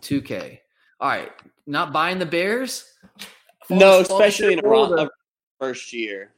two 0.00 0.20
K. 0.20 0.60
All 1.00 1.08
right, 1.08 1.32
not 1.66 1.92
buying 1.92 2.18
the 2.18 2.26
Bears. 2.26 2.84
no, 3.70 4.00
especially 4.00 4.54
in 4.54 4.58
a, 4.58 4.68
a 4.68 5.08
first 5.60 5.92
year. 5.92 6.32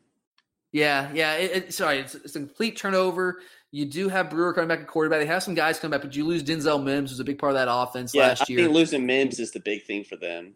Yeah, 0.73 1.11
yeah. 1.15 1.35
It, 1.35 1.51
it, 1.53 1.75
sorry, 1.75 1.99
it's, 1.99 2.15
it's, 2.15 2.35
a 2.37 2.41
complete 2.41 2.77
turnover. 2.77 3.41
You 3.71 3.87
do 3.87 4.09
have 4.09 4.29
Brewer 4.29 4.53
coming 4.53 4.69
back 4.69 4.81
at 4.81 4.87
quarterback. 4.87 5.21
They 5.21 5.27
have 5.27 5.43
some 5.43 5.55
guys 5.55 5.79
coming 5.79 5.93
back, 5.93 6.03
but 6.03 6.15
you 6.15 6.27
lose 6.27 6.43
Denzel 6.43 6.83
Mims, 6.83 7.11
who's 7.11 7.21
a 7.21 7.25
big 7.25 7.39
part 7.39 7.53
of 7.53 7.57
that 7.57 7.69
offense 7.71 8.15
yeah, 8.15 8.29
last 8.29 8.49
year. 8.49 8.61
I 8.61 8.63
think 8.65 8.75
losing 8.75 9.07
Mims 9.07 9.39
is 9.39 9.53
the 9.53 9.61
big 9.61 9.85
thing 9.85 10.05
for 10.05 10.17
them. 10.17 10.55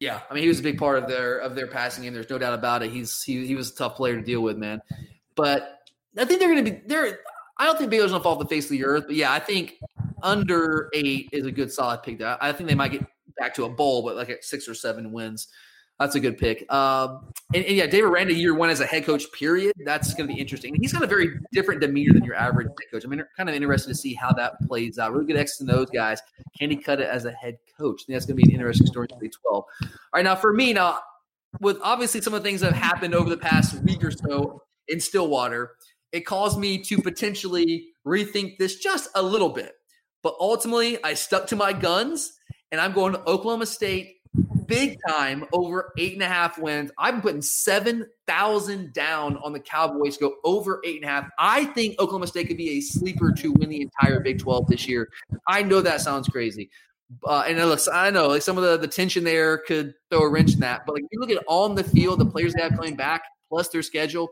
Yeah, 0.00 0.20
I 0.28 0.34
mean 0.34 0.42
he 0.42 0.48
was 0.48 0.60
a 0.60 0.62
big 0.62 0.78
part 0.78 0.98
of 0.98 1.08
their 1.08 1.38
of 1.38 1.54
their 1.54 1.66
passing 1.66 2.04
game. 2.04 2.12
There's 2.12 2.28
no 2.28 2.36
doubt 2.36 2.52
about 2.52 2.82
it. 2.82 2.90
He's 2.90 3.22
he, 3.22 3.46
he 3.46 3.54
was 3.54 3.70
a 3.70 3.74
tough 3.74 3.96
player 3.96 4.16
to 4.16 4.22
deal 4.22 4.40
with, 4.40 4.58
man. 4.58 4.82
But 5.34 5.88
I 6.18 6.24
think 6.24 6.40
they're 6.40 6.52
going 6.52 6.64
to 6.64 6.70
be 6.70 6.80
there. 6.86 7.20
I 7.56 7.64
don't 7.64 7.78
think 7.78 7.90
Baylor's 7.90 8.10
going 8.10 8.20
to 8.20 8.24
fall 8.24 8.34
off 8.34 8.40
the 8.40 8.46
face 8.46 8.64
of 8.64 8.70
the 8.70 8.84
earth, 8.84 9.04
but 9.06 9.14
yeah, 9.14 9.32
I 9.32 9.38
think 9.38 9.78
under 10.22 10.90
eight 10.92 11.28
is 11.32 11.46
a 11.46 11.52
good 11.52 11.72
solid 11.72 12.02
pick. 12.02 12.18
There, 12.18 12.36
I 12.40 12.52
think 12.52 12.68
they 12.68 12.74
might 12.74 12.92
get 12.92 13.06
back 13.38 13.54
to 13.54 13.64
a 13.64 13.68
bowl, 13.68 14.02
but 14.02 14.16
like 14.16 14.30
at 14.30 14.44
six 14.44 14.68
or 14.68 14.74
seven 14.74 15.12
wins. 15.12 15.48
That's 16.00 16.16
a 16.16 16.20
good 16.20 16.38
pick. 16.38 16.70
Um, 16.72 17.32
and, 17.54 17.64
and, 17.64 17.76
yeah, 17.76 17.86
Dave 17.86 18.04
Aranda, 18.04 18.34
year 18.34 18.54
one 18.54 18.68
as 18.68 18.80
a 18.80 18.86
head 18.86 19.04
coach, 19.04 19.30
period. 19.32 19.72
That's 19.84 20.12
going 20.12 20.28
to 20.28 20.34
be 20.34 20.40
interesting. 20.40 20.74
He's 20.80 20.92
got 20.92 21.04
a 21.04 21.06
very 21.06 21.38
different 21.52 21.80
demeanor 21.80 22.12
than 22.12 22.24
your 22.24 22.34
average 22.34 22.66
head 22.66 22.90
coach. 22.90 23.04
I 23.04 23.08
mean, 23.08 23.22
kind 23.36 23.48
of 23.48 23.54
interested 23.54 23.90
to 23.90 23.94
see 23.94 24.12
how 24.12 24.32
that 24.32 24.54
plays 24.66 24.98
out. 24.98 25.12
Really 25.12 25.26
good 25.26 25.36
X 25.36 25.60
and 25.60 25.68
those 25.68 25.88
guys. 25.90 26.20
Can 26.58 26.70
he 26.70 26.76
cut 26.76 27.00
it 27.00 27.08
as 27.08 27.26
a 27.26 27.32
head 27.32 27.58
coach? 27.78 28.02
I 28.02 28.04
think 28.06 28.16
that's 28.16 28.26
going 28.26 28.36
to 28.36 28.42
be 28.42 28.52
an 28.52 28.58
interesting 28.58 28.88
story 28.88 29.06
in 29.10 29.18
12. 29.18 29.30
All 29.54 29.64
right, 30.12 30.24
now 30.24 30.34
for 30.34 30.52
me, 30.52 30.72
now 30.72 30.98
with 31.60 31.78
obviously 31.82 32.20
some 32.20 32.34
of 32.34 32.42
the 32.42 32.48
things 32.48 32.60
that 32.60 32.72
have 32.72 32.82
happened 32.82 33.14
over 33.14 33.30
the 33.30 33.36
past 33.36 33.80
week 33.82 34.02
or 34.02 34.10
so 34.10 34.62
in 34.88 34.98
Stillwater, 34.98 35.76
it 36.10 36.26
caused 36.26 36.58
me 36.58 36.78
to 36.78 36.98
potentially 36.98 37.88
rethink 38.06 38.58
this 38.58 38.76
just 38.76 39.10
a 39.14 39.22
little 39.22 39.50
bit. 39.50 39.74
But 40.22 40.34
ultimately, 40.40 41.02
I 41.04 41.14
stuck 41.14 41.46
to 41.48 41.56
my 41.56 41.72
guns, 41.72 42.32
and 42.72 42.80
I'm 42.80 42.92
going 42.92 43.12
to 43.12 43.20
Oklahoma 43.28 43.66
State 43.66 44.16
big 44.66 44.98
time 45.08 45.44
over 45.52 45.92
eight 45.98 46.14
and 46.14 46.22
a 46.22 46.26
half 46.26 46.58
wins. 46.58 46.90
I'm 46.98 47.20
putting 47.20 47.42
7,000 47.42 48.92
down 48.92 49.36
on 49.38 49.52
the 49.52 49.60
Cowboys 49.60 50.16
go 50.16 50.36
over 50.44 50.80
eight 50.84 50.96
and 50.96 51.04
a 51.04 51.08
half. 51.08 51.30
I 51.38 51.66
think 51.66 51.98
Oklahoma 51.98 52.26
State 52.26 52.48
could 52.48 52.56
be 52.56 52.78
a 52.78 52.80
sleeper 52.80 53.32
to 53.32 53.52
win 53.52 53.68
the 53.68 53.82
entire 53.82 54.20
Big 54.20 54.38
12 54.38 54.66
this 54.68 54.88
year. 54.88 55.08
I 55.46 55.62
know 55.62 55.80
that 55.80 56.00
sounds 56.00 56.28
crazy. 56.28 56.70
Uh, 57.24 57.44
and 57.46 57.58
looks, 57.68 57.86
I 57.86 58.10
know 58.10 58.28
like 58.28 58.42
some 58.42 58.56
of 58.56 58.64
the, 58.64 58.76
the 58.76 58.88
tension 58.88 59.24
there 59.24 59.58
could 59.58 59.94
throw 60.10 60.20
a 60.20 60.28
wrench 60.28 60.54
in 60.54 60.60
that. 60.60 60.86
But 60.86 60.94
like 60.94 61.04
if 61.04 61.08
you 61.12 61.20
look 61.20 61.30
at 61.30 61.44
all 61.46 61.64
on 61.64 61.74
the 61.74 61.84
field, 61.84 62.18
the 62.18 62.26
players 62.26 62.54
they 62.54 62.62
have 62.62 62.74
coming 62.74 62.96
back, 62.96 63.24
plus 63.48 63.68
their 63.68 63.82
schedule, 63.82 64.28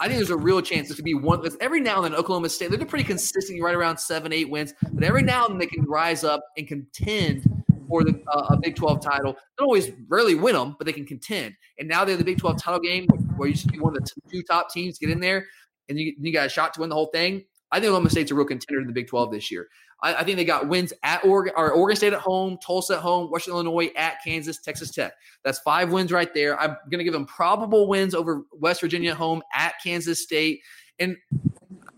I 0.00 0.06
think 0.06 0.18
there's 0.18 0.30
a 0.30 0.36
real 0.36 0.60
chance 0.60 0.88
this 0.88 0.96
could 0.96 1.04
be 1.04 1.14
one. 1.14 1.40
Because 1.40 1.56
every 1.60 1.80
now 1.80 1.96
and 1.96 2.04
then, 2.04 2.14
Oklahoma 2.14 2.48
State 2.48 2.70
they're 2.70 2.84
pretty 2.84 3.04
consistent, 3.04 3.62
right 3.62 3.74
around 3.74 3.98
seven, 3.98 4.32
eight 4.32 4.48
wins. 4.48 4.74
But 4.92 5.04
every 5.04 5.22
now 5.22 5.46
and 5.46 5.54
then 5.54 5.58
they 5.58 5.66
can 5.66 5.84
rise 5.84 6.22
up 6.22 6.40
and 6.56 6.68
contend 6.68 7.57
for 7.88 8.04
the, 8.04 8.20
uh, 8.28 8.46
a 8.50 8.56
Big 8.56 8.76
12 8.76 9.00
title. 9.00 9.32
They 9.32 9.38
don't 9.58 9.66
always 9.66 9.90
rarely 10.08 10.34
win 10.34 10.54
them, 10.54 10.76
but 10.78 10.86
they 10.86 10.92
can 10.92 11.06
contend. 11.06 11.54
And 11.78 11.88
now 11.88 12.04
they're 12.04 12.16
the 12.16 12.24
Big 12.24 12.38
12 12.38 12.60
title 12.62 12.80
game 12.80 13.06
where 13.36 13.48
you 13.48 13.56
should 13.56 13.72
be 13.72 13.80
one 13.80 13.96
of 13.96 14.02
the 14.02 14.10
two 14.30 14.42
top 14.42 14.70
teams 14.70 14.98
get 14.98 15.10
in 15.10 15.20
there, 15.20 15.46
and 15.88 15.98
you, 15.98 16.14
you 16.20 16.32
got 16.32 16.46
a 16.46 16.50
shot 16.50 16.74
to 16.74 16.80
win 16.80 16.88
the 16.90 16.94
whole 16.94 17.06
thing. 17.06 17.44
I 17.70 17.76
think 17.76 17.88
Oklahoma 17.88 18.10
State's 18.10 18.30
a 18.30 18.34
real 18.34 18.46
contender 18.46 18.80
in 18.80 18.86
the 18.86 18.92
Big 18.92 19.08
12 19.08 19.30
this 19.30 19.50
year. 19.50 19.68
I, 20.02 20.14
I, 20.14 20.24
think 20.24 20.36
they 20.36 20.44
got 20.44 20.68
wins 20.68 20.92
at 21.02 21.24
Oregon 21.24 21.52
or 21.56 21.72
Oregon 21.72 21.96
State 21.96 22.12
at 22.12 22.20
home, 22.20 22.56
Tulsa 22.64 22.94
at 22.94 23.00
home, 23.00 23.30
Western 23.30 23.54
Illinois 23.54 23.90
at 23.96 24.22
Kansas, 24.24 24.58
Texas 24.58 24.90
Tech. 24.90 25.12
That's 25.44 25.58
five 25.58 25.90
wins 25.92 26.12
right 26.12 26.32
there. 26.32 26.58
I'm 26.58 26.76
going 26.90 26.98
to 26.98 27.04
give 27.04 27.12
them 27.12 27.26
probable 27.26 27.88
wins 27.88 28.14
over 28.14 28.44
West 28.52 28.80
Virginia 28.80 29.10
at 29.10 29.16
home, 29.16 29.42
at 29.54 29.74
Kansas 29.82 30.22
State, 30.22 30.60
and 30.98 31.16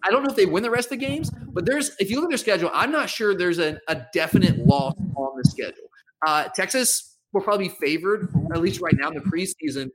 I 0.04 0.10
don't 0.10 0.22
know 0.22 0.30
if 0.30 0.36
they 0.36 0.46
win 0.46 0.62
the 0.62 0.70
rest 0.70 0.86
of 0.86 0.98
the 0.98 1.06
games, 1.06 1.30
but 1.48 1.66
there's 1.66 1.92
if 1.98 2.10
you 2.10 2.16
look 2.16 2.24
at 2.24 2.30
their 2.30 2.38
schedule, 2.38 2.70
I'm 2.72 2.90
not 2.90 3.10
sure 3.10 3.34
there's 3.34 3.58
a, 3.58 3.78
a 3.88 4.02
definite 4.12 4.58
loss 4.58 4.94
on 5.16 5.36
the 5.36 5.48
schedule. 5.48 5.90
Uh, 6.26 6.44
Texas 6.54 7.18
will 7.32 7.42
probably 7.42 7.68
be 7.68 7.74
favored, 7.80 8.28
at 8.52 8.60
least 8.60 8.80
right 8.80 8.94
now 8.96 9.08
in 9.08 9.14
the 9.14 9.20
preseason, 9.20 9.90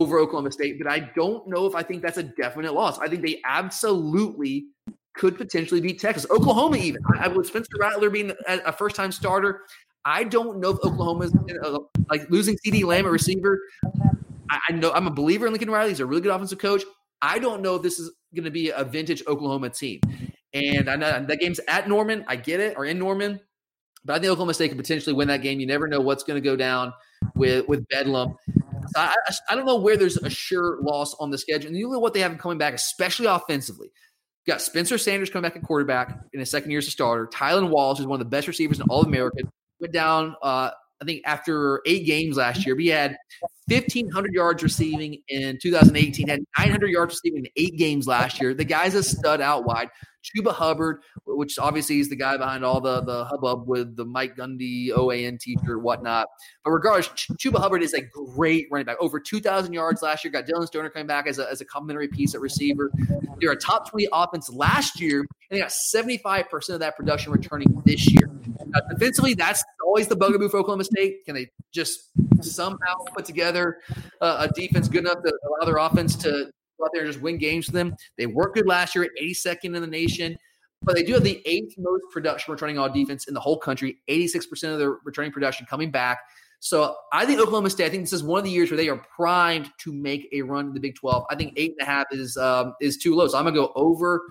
over 0.00 0.18
Oklahoma 0.18 0.52
State, 0.52 0.78
but 0.82 0.90
I 0.90 1.10
don't 1.14 1.48
know 1.48 1.66
if 1.66 1.74
I 1.74 1.82
think 1.82 2.02
that's 2.02 2.18
a 2.18 2.22
definite 2.22 2.74
loss. 2.74 2.98
I 2.98 3.08
think 3.08 3.22
they 3.22 3.40
absolutely 3.44 4.66
could 5.14 5.36
potentially 5.36 5.80
beat 5.80 6.00
Texas, 6.00 6.26
Oklahoma 6.30 6.76
even. 6.76 7.02
I, 7.18 7.28
with 7.28 7.46
Spencer 7.46 7.70
Rattler 7.78 8.10
being 8.10 8.32
a, 8.46 8.58
a 8.66 8.72
first 8.72 8.94
time 8.94 9.10
starter, 9.10 9.62
I 10.04 10.24
don't 10.24 10.60
know 10.60 10.70
if 10.70 10.78
Oklahoma's 10.84 11.32
like 12.08 12.30
losing 12.30 12.56
CeeDee 12.64 12.84
Lamb 12.84 13.06
a 13.06 13.10
receiver. 13.10 13.60
I, 14.50 14.58
I, 14.68 14.72
know 14.72 14.92
I'm 14.92 15.06
a 15.06 15.10
believer 15.10 15.46
in 15.46 15.52
Lincoln 15.52 15.70
Riley. 15.70 15.90
He's 15.90 16.00
a 16.00 16.06
really 16.06 16.22
good 16.22 16.32
offensive 16.32 16.58
coach. 16.58 16.82
I 17.22 17.38
don't 17.38 17.62
know 17.62 17.76
if 17.76 17.82
this 17.82 17.98
is 17.98 18.12
going 18.34 18.44
to 18.44 18.50
be 18.50 18.70
a 18.70 18.84
vintage 18.84 19.22
Oklahoma 19.26 19.70
team. 19.70 20.00
And 20.54 20.88
I 20.88 20.96
know 20.96 21.24
that 21.24 21.40
game's 21.40 21.60
at 21.68 21.88
Norman. 21.88 22.24
I 22.26 22.36
get 22.36 22.60
it, 22.60 22.74
or 22.76 22.84
in 22.84 22.98
Norman. 22.98 23.40
But 24.04 24.14
I 24.14 24.18
think 24.20 24.30
Oklahoma 24.30 24.54
State 24.54 24.68
could 24.68 24.78
potentially 24.78 25.14
win 25.14 25.28
that 25.28 25.42
game. 25.42 25.60
You 25.60 25.66
never 25.66 25.86
know 25.88 26.00
what's 26.00 26.22
going 26.22 26.40
to 26.40 26.44
go 26.44 26.56
down 26.56 26.92
with 27.34 27.68
with 27.68 27.86
Bedlam. 27.88 28.36
I, 28.96 29.14
I, 29.26 29.34
I, 29.50 29.54
don't 29.54 29.66
know 29.66 29.76
where 29.76 29.96
there's 29.96 30.16
a 30.16 30.30
sure 30.30 30.78
loss 30.80 31.14
on 31.20 31.30
the 31.30 31.36
schedule. 31.36 31.68
And 31.68 31.76
you 31.76 31.88
look 31.88 31.98
at 31.98 32.02
what 32.02 32.14
they 32.14 32.20
have 32.20 32.38
coming 32.38 32.56
back, 32.56 32.72
especially 32.72 33.26
offensively. 33.26 33.88
You 34.46 34.52
got 34.52 34.62
Spencer 34.62 34.96
Sanders 34.96 35.28
coming 35.28 35.48
back 35.48 35.56
at 35.56 35.62
quarterback 35.62 36.18
in 36.32 36.40
his 36.40 36.50
second 36.50 36.70
year 36.70 36.78
as 36.78 36.88
a 36.88 36.90
starter. 36.90 37.26
Tylan 37.26 37.68
Wallace 37.68 38.00
is 38.00 38.06
one 38.06 38.18
of 38.18 38.26
the 38.26 38.30
best 38.30 38.48
receivers 38.48 38.80
in 38.80 38.86
all 38.88 39.02
of 39.02 39.06
America. 39.06 39.42
Went 39.78 39.92
down, 39.92 40.34
uh, 40.42 40.70
I 41.00 41.04
think, 41.04 41.22
after 41.24 41.80
eight 41.86 42.06
games 42.06 42.36
last 42.36 42.66
year. 42.66 42.74
But 42.74 42.82
he 42.82 42.88
had 42.88 43.16
1,500 43.68 44.32
yards 44.32 44.62
receiving 44.62 45.18
in 45.28 45.58
2018, 45.60 46.28
had 46.28 46.40
900 46.58 46.90
yards 46.90 47.14
receiving 47.14 47.44
in 47.44 47.50
eight 47.56 47.76
games 47.76 48.06
last 48.06 48.40
year. 48.40 48.54
The 48.54 48.64
guy's 48.64 48.94
a 48.94 49.02
stud 49.02 49.40
out 49.40 49.64
wide. 49.64 49.90
Chuba 50.24 50.52
Hubbard, 50.52 51.00
which 51.26 51.58
obviously 51.58 52.00
is 52.00 52.08
the 52.08 52.16
guy 52.16 52.36
behind 52.36 52.64
all 52.64 52.80
the, 52.80 53.02
the 53.02 53.24
hubbub 53.24 53.66
with 53.66 53.96
the 53.96 54.04
Mike 54.04 54.36
Gundy 54.36 54.90
OAN 54.90 55.38
t-shirt, 55.38 55.82
whatnot. 55.82 56.26
But 56.64 56.72
regardless, 56.72 57.08
Ch- 57.08 57.28
Chuba 57.38 57.58
Hubbard 57.58 57.82
is 57.82 57.94
a 57.94 58.02
great 58.02 58.66
running 58.70 58.86
back. 58.86 58.96
Over 59.00 59.20
2,000 59.20 59.72
yards 59.72 60.02
last 60.02 60.24
year. 60.24 60.32
Got 60.32 60.46
Dillon 60.46 60.66
Stoner 60.66 60.90
coming 60.90 61.06
back 61.06 61.26
as 61.26 61.38
a, 61.38 61.48
as 61.50 61.60
a 61.60 61.64
complimentary 61.64 62.08
piece 62.08 62.34
at 62.34 62.40
receiver. 62.40 62.90
They're 63.40 63.52
a 63.52 63.56
top 63.56 63.90
20 63.90 64.08
offense 64.12 64.50
last 64.50 65.00
year, 65.00 65.20
and 65.20 65.28
they 65.50 65.58
got 65.58 65.70
75% 65.70 66.70
of 66.70 66.80
that 66.80 66.96
production 66.96 67.32
returning 67.32 67.82
this 67.84 68.10
year. 68.10 68.30
Now, 68.66 68.80
defensively, 68.90 69.34
that's 69.34 69.62
always 69.88 70.06
the 70.06 70.16
bugaboo 70.16 70.50
for 70.50 70.58
Oklahoma 70.58 70.84
State. 70.84 71.24
Can 71.24 71.34
they 71.34 71.50
just 71.72 72.10
somehow 72.42 72.94
put 73.14 73.24
together 73.24 73.78
uh, 74.20 74.46
a 74.48 74.52
defense 74.52 74.86
good 74.86 75.00
enough 75.00 75.22
to 75.24 75.32
allow 75.46 75.64
their 75.64 75.78
offense 75.78 76.14
to 76.16 76.50
go 76.78 76.84
out 76.84 76.90
there 76.92 77.02
and 77.02 77.10
just 77.10 77.22
win 77.22 77.38
games 77.38 77.66
for 77.66 77.72
them. 77.72 77.96
They 78.18 78.26
worked 78.26 78.56
good 78.56 78.66
last 78.66 78.94
year 78.94 79.04
at 79.04 79.10
82nd 79.20 79.74
in 79.76 79.80
the 79.80 79.86
nation, 79.86 80.38
but 80.82 80.94
they 80.94 81.02
do 81.02 81.14
have 81.14 81.24
the 81.24 81.42
eighth 81.46 81.74
most 81.78 82.04
production 82.12 82.52
returning 82.52 82.78
all 82.78 82.88
defense 82.88 83.28
in 83.28 83.34
the 83.34 83.40
whole 83.40 83.58
country. 83.58 83.98
86% 84.08 84.72
of 84.72 84.78
their 84.78 84.98
returning 85.04 85.32
production 85.32 85.66
coming 85.68 85.90
back. 85.90 86.18
So 86.60 86.96
I 87.12 87.24
think 87.24 87.40
Oklahoma 87.40 87.70
State. 87.70 87.86
I 87.86 87.88
think 87.88 88.02
this 88.02 88.12
is 88.12 88.24
one 88.24 88.38
of 88.38 88.44
the 88.44 88.50
years 88.50 88.70
where 88.70 88.76
they 88.76 88.88
are 88.88 89.00
primed 89.14 89.70
to 89.78 89.92
make 89.92 90.28
a 90.32 90.42
run 90.42 90.66
to 90.66 90.72
the 90.72 90.80
Big 90.80 90.96
Twelve. 90.96 91.24
I 91.30 91.36
think 91.36 91.52
eight 91.56 91.74
and 91.78 91.86
a 91.86 91.90
half 91.90 92.06
is 92.10 92.36
um, 92.36 92.74
is 92.80 92.96
too 92.96 93.14
low, 93.14 93.28
so 93.28 93.38
I'm 93.38 93.44
gonna 93.44 93.54
go 93.54 93.72
over 93.76 94.22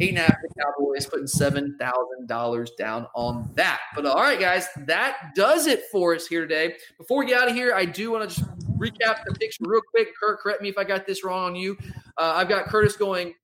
eight 0.00 0.10
and 0.10 0.18
a 0.18 0.22
half 0.22 0.36
the 0.42 0.62
Cowboys, 0.62 1.06
putting 1.06 1.26
seven 1.26 1.76
thousand 1.78 2.26
dollars 2.26 2.72
down 2.72 3.06
on 3.14 3.50
that. 3.54 3.80
But 3.94 4.04
all 4.04 4.20
right, 4.20 4.38
guys, 4.38 4.68
that 4.86 5.32
does 5.34 5.66
it 5.66 5.84
for 5.90 6.14
us 6.14 6.26
here 6.26 6.42
today. 6.42 6.76
Before 6.98 7.18
we 7.18 7.26
get 7.26 7.40
out 7.40 7.48
of 7.48 7.54
here, 7.54 7.74
I 7.74 7.86
do 7.86 8.10
want 8.10 8.28
to 8.28 8.36
just 8.36 8.50
recap 8.76 9.24
the 9.24 9.34
picture 9.34 9.64
real 9.66 9.80
quick. 9.90 10.08
Kurt, 10.20 10.40
correct 10.40 10.60
me 10.60 10.68
if 10.68 10.76
I 10.76 10.84
got 10.84 11.06
this 11.06 11.24
wrong 11.24 11.50
on 11.50 11.56
you. 11.56 11.78
Uh, 12.18 12.34
I've 12.36 12.48
got 12.48 12.66
Curtis 12.66 12.96
going 12.96 13.34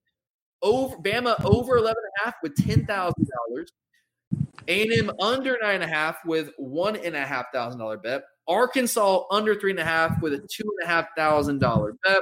over 0.62 0.96
Bama 0.96 1.42
over 1.44 1.76
11 1.76 1.96
and 1.96 2.12
a 2.20 2.24
half 2.24 2.34
with 2.42 2.54
$10,000. 2.56 3.66
A&M 4.68 5.10
under 5.20 5.58
nine 5.62 5.76
and 5.76 5.84
a 5.84 5.88
half 5.88 6.24
with 6.24 6.50
one 6.58 6.96
and 6.96 7.16
a 7.16 7.24
half 7.24 7.46
thousand 7.52 7.78
dollar 7.80 7.96
bet. 7.96 8.22
Arkansas 8.48 9.24
under 9.30 9.54
three 9.54 9.70
and 9.70 9.80
a 9.80 9.84
half 9.84 10.20
with 10.22 10.32
a 10.32 10.38
two 10.50 10.64
and 10.80 10.84
a 10.84 10.86
half 10.86 11.06
thousand 11.16 11.58
dollar 11.60 11.94
bet. 12.04 12.20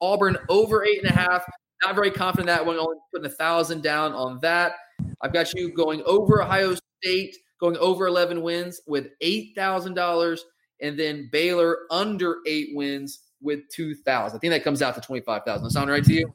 Auburn 0.00 0.36
over 0.48 0.84
eight 0.84 1.02
and 1.02 1.10
a 1.10 1.14
half. 1.14 1.44
Not 1.84 1.94
very 1.94 2.10
confident 2.10 2.46
that 2.46 2.64
one. 2.64 2.76
Only 2.76 2.96
putting 3.12 3.26
a 3.26 3.34
thousand 3.34 3.82
down 3.82 4.12
on 4.12 4.38
that. 4.42 4.74
I've 5.20 5.32
got 5.32 5.52
you 5.54 5.72
going 5.72 6.02
over 6.06 6.42
Ohio 6.42 6.76
State, 7.02 7.36
going 7.60 7.76
over 7.78 8.06
eleven 8.06 8.42
wins 8.42 8.80
with 8.86 9.08
eight 9.20 9.54
thousand 9.56 9.94
dollars 9.94 10.44
and 10.82 10.98
then 10.98 11.28
Baylor 11.32 11.78
under 11.90 12.38
eight 12.46 12.70
wins 12.74 13.20
with 13.40 13.60
2,000. 13.70 14.36
I 14.36 14.40
think 14.40 14.52
that 14.52 14.64
comes 14.64 14.82
out 14.82 14.94
to 14.96 15.00
25,000. 15.00 15.70
Sound 15.70 15.90
right 15.90 16.04
to 16.04 16.12
you? 16.12 16.32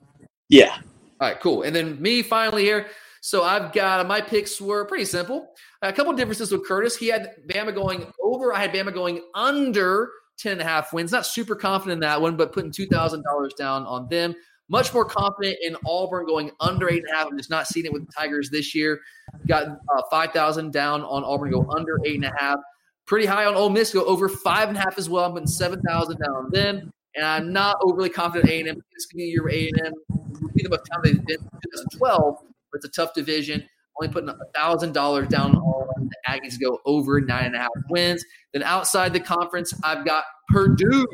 Yeah. 0.50 0.78
All 1.20 1.30
right, 1.30 1.40
cool. 1.40 1.64
And 1.64 1.76
then 1.76 2.02
me 2.02 2.24
finally 2.24 2.64
here. 2.64 2.88
So 3.28 3.44
I've 3.44 3.74
got 3.74 4.08
my 4.08 4.22
picks 4.22 4.62
were 4.62 4.86
pretty 4.86 5.04
simple. 5.04 5.50
A 5.82 5.92
couple 5.92 6.14
differences 6.14 6.50
with 6.50 6.66
Curtis. 6.66 6.96
He 6.96 7.08
had 7.08 7.36
Bama 7.50 7.76
going 7.76 8.08
over. 8.22 8.54
I 8.54 8.62
had 8.62 8.72
Bama 8.72 8.94
going 8.94 9.22
under 9.36 10.12
10 10.38 10.54
and 10.54 10.62
a 10.62 10.64
half 10.64 10.94
wins. 10.94 11.12
Not 11.12 11.26
super 11.26 11.54
confident 11.54 11.96
in 11.96 12.00
that 12.08 12.22
one, 12.22 12.38
but 12.38 12.54
putting 12.54 12.72
$2,000 12.72 13.22
down 13.58 13.86
on 13.86 14.08
them. 14.08 14.34
Much 14.70 14.94
more 14.94 15.04
confident 15.04 15.58
in 15.62 15.76
Auburn 15.86 16.26
going 16.26 16.52
under 16.62 16.90
eight 16.90 17.04
and 17.04 17.14
a 17.14 17.18
half. 17.18 17.28
I'm 17.28 17.38
just 17.38 17.50
not 17.50 17.68
seeing 17.68 17.86
it 17.86 17.92
with 17.92 18.06
the 18.06 18.14
Tigers 18.14 18.50
this 18.50 18.74
year. 18.74 19.02
Got 19.46 19.68
uh, 19.68 20.02
5,000 20.10 20.72
down 20.72 21.02
on 21.02 21.26
Auburn 21.26 21.52
go 21.52 21.70
under 21.76 22.00
eight 22.06 22.16
and 22.16 22.24
a 22.24 22.34
half 22.38 22.60
pretty 23.08 23.26
high 23.26 23.46
on 23.46 23.56
Ole 23.56 23.70
Miss, 23.70 23.94
go 23.94 24.06
over 24.06 24.30
five 24.30 24.70
and 24.70 24.78
a 24.78 24.82
half 24.82 24.98
as 24.98 25.10
well. 25.10 25.26
I'm 25.26 25.32
putting 25.32 25.48
7,000 25.48 26.18
down 26.18 26.36
on 26.36 26.50
them. 26.52 26.94
And 27.16 27.26
I'm 27.26 27.52
not 27.52 27.78
overly 27.82 28.10
confident 28.10 28.50
A&M. 28.50 28.66
This 28.94 29.06
could 29.08 29.18
be 29.18 29.36
where 29.40 29.50
A&M 29.50 29.94
will 30.10 30.50
be 30.54 30.64
the 30.64 30.70
most 30.70 30.84
time 30.92 31.02
they've 31.04 31.26
been 31.26 31.40
2012, 31.40 32.38
but 32.42 32.57
it's 32.78 32.86
a 32.86 33.02
tough 33.02 33.14
division. 33.14 33.68
Only 34.00 34.14
putting 34.14 34.30
a 34.30 34.38
$1,000 34.56 35.28
down 35.30 35.56
on 35.56 36.10
the 36.10 36.16
Aggies 36.28 36.60
go 36.62 36.80
over 36.86 37.20
nine 37.20 37.46
and 37.46 37.56
a 37.56 37.60
half 37.60 37.70
wins. 37.90 38.24
Then 38.54 38.64
outside 38.64 39.12
the 39.12 39.20
conference, 39.20 39.74
I've 39.84 40.06
got 40.06 40.24
Purdue 40.50 41.06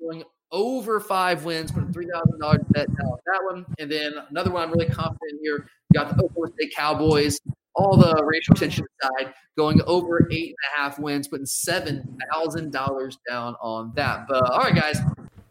going 0.00 0.24
over 0.50 0.98
five 1.00 1.44
wins, 1.44 1.70
putting 1.70 1.92
$3,000 1.92 2.72
bet 2.72 2.88
down 2.88 3.06
on 3.06 3.18
that 3.26 3.40
one. 3.44 3.64
And 3.78 3.90
then 3.90 4.14
another 4.30 4.50
one 4.50 4.64
I'm 4.64 4.72
really 4.72 4.88
confident 4.88 5.40
here. 5.42 5.66
Got 5.94 6.16
the 6.16 6.24
Oklahoma 6.24 6.52
State 6.58 6.74
Cowboys 6.74 7.38
all 7.74 7.96
the 7.96 8.22
racial 8.24 8.54
tension 8.54 8.84
aside, 9.00 9.34
going 9.56 9.80
over 9.86 10.28
eight 10.30 10.48
and 10.48 10.56
a 10.76 10.80
half 10.80 10.98
wins, 10.98 11.28
putting 11.28 11.46
seven 11.46 12.18
thousand 12.30 12.72
dollars 12.72 13.18
down 13.28 13.54
on 13.60 13.92
that. 13.94 14.26
But 14.28 14.50
all 14.50 14.60
right, 14.60 14.74
guys, 14.74 14.98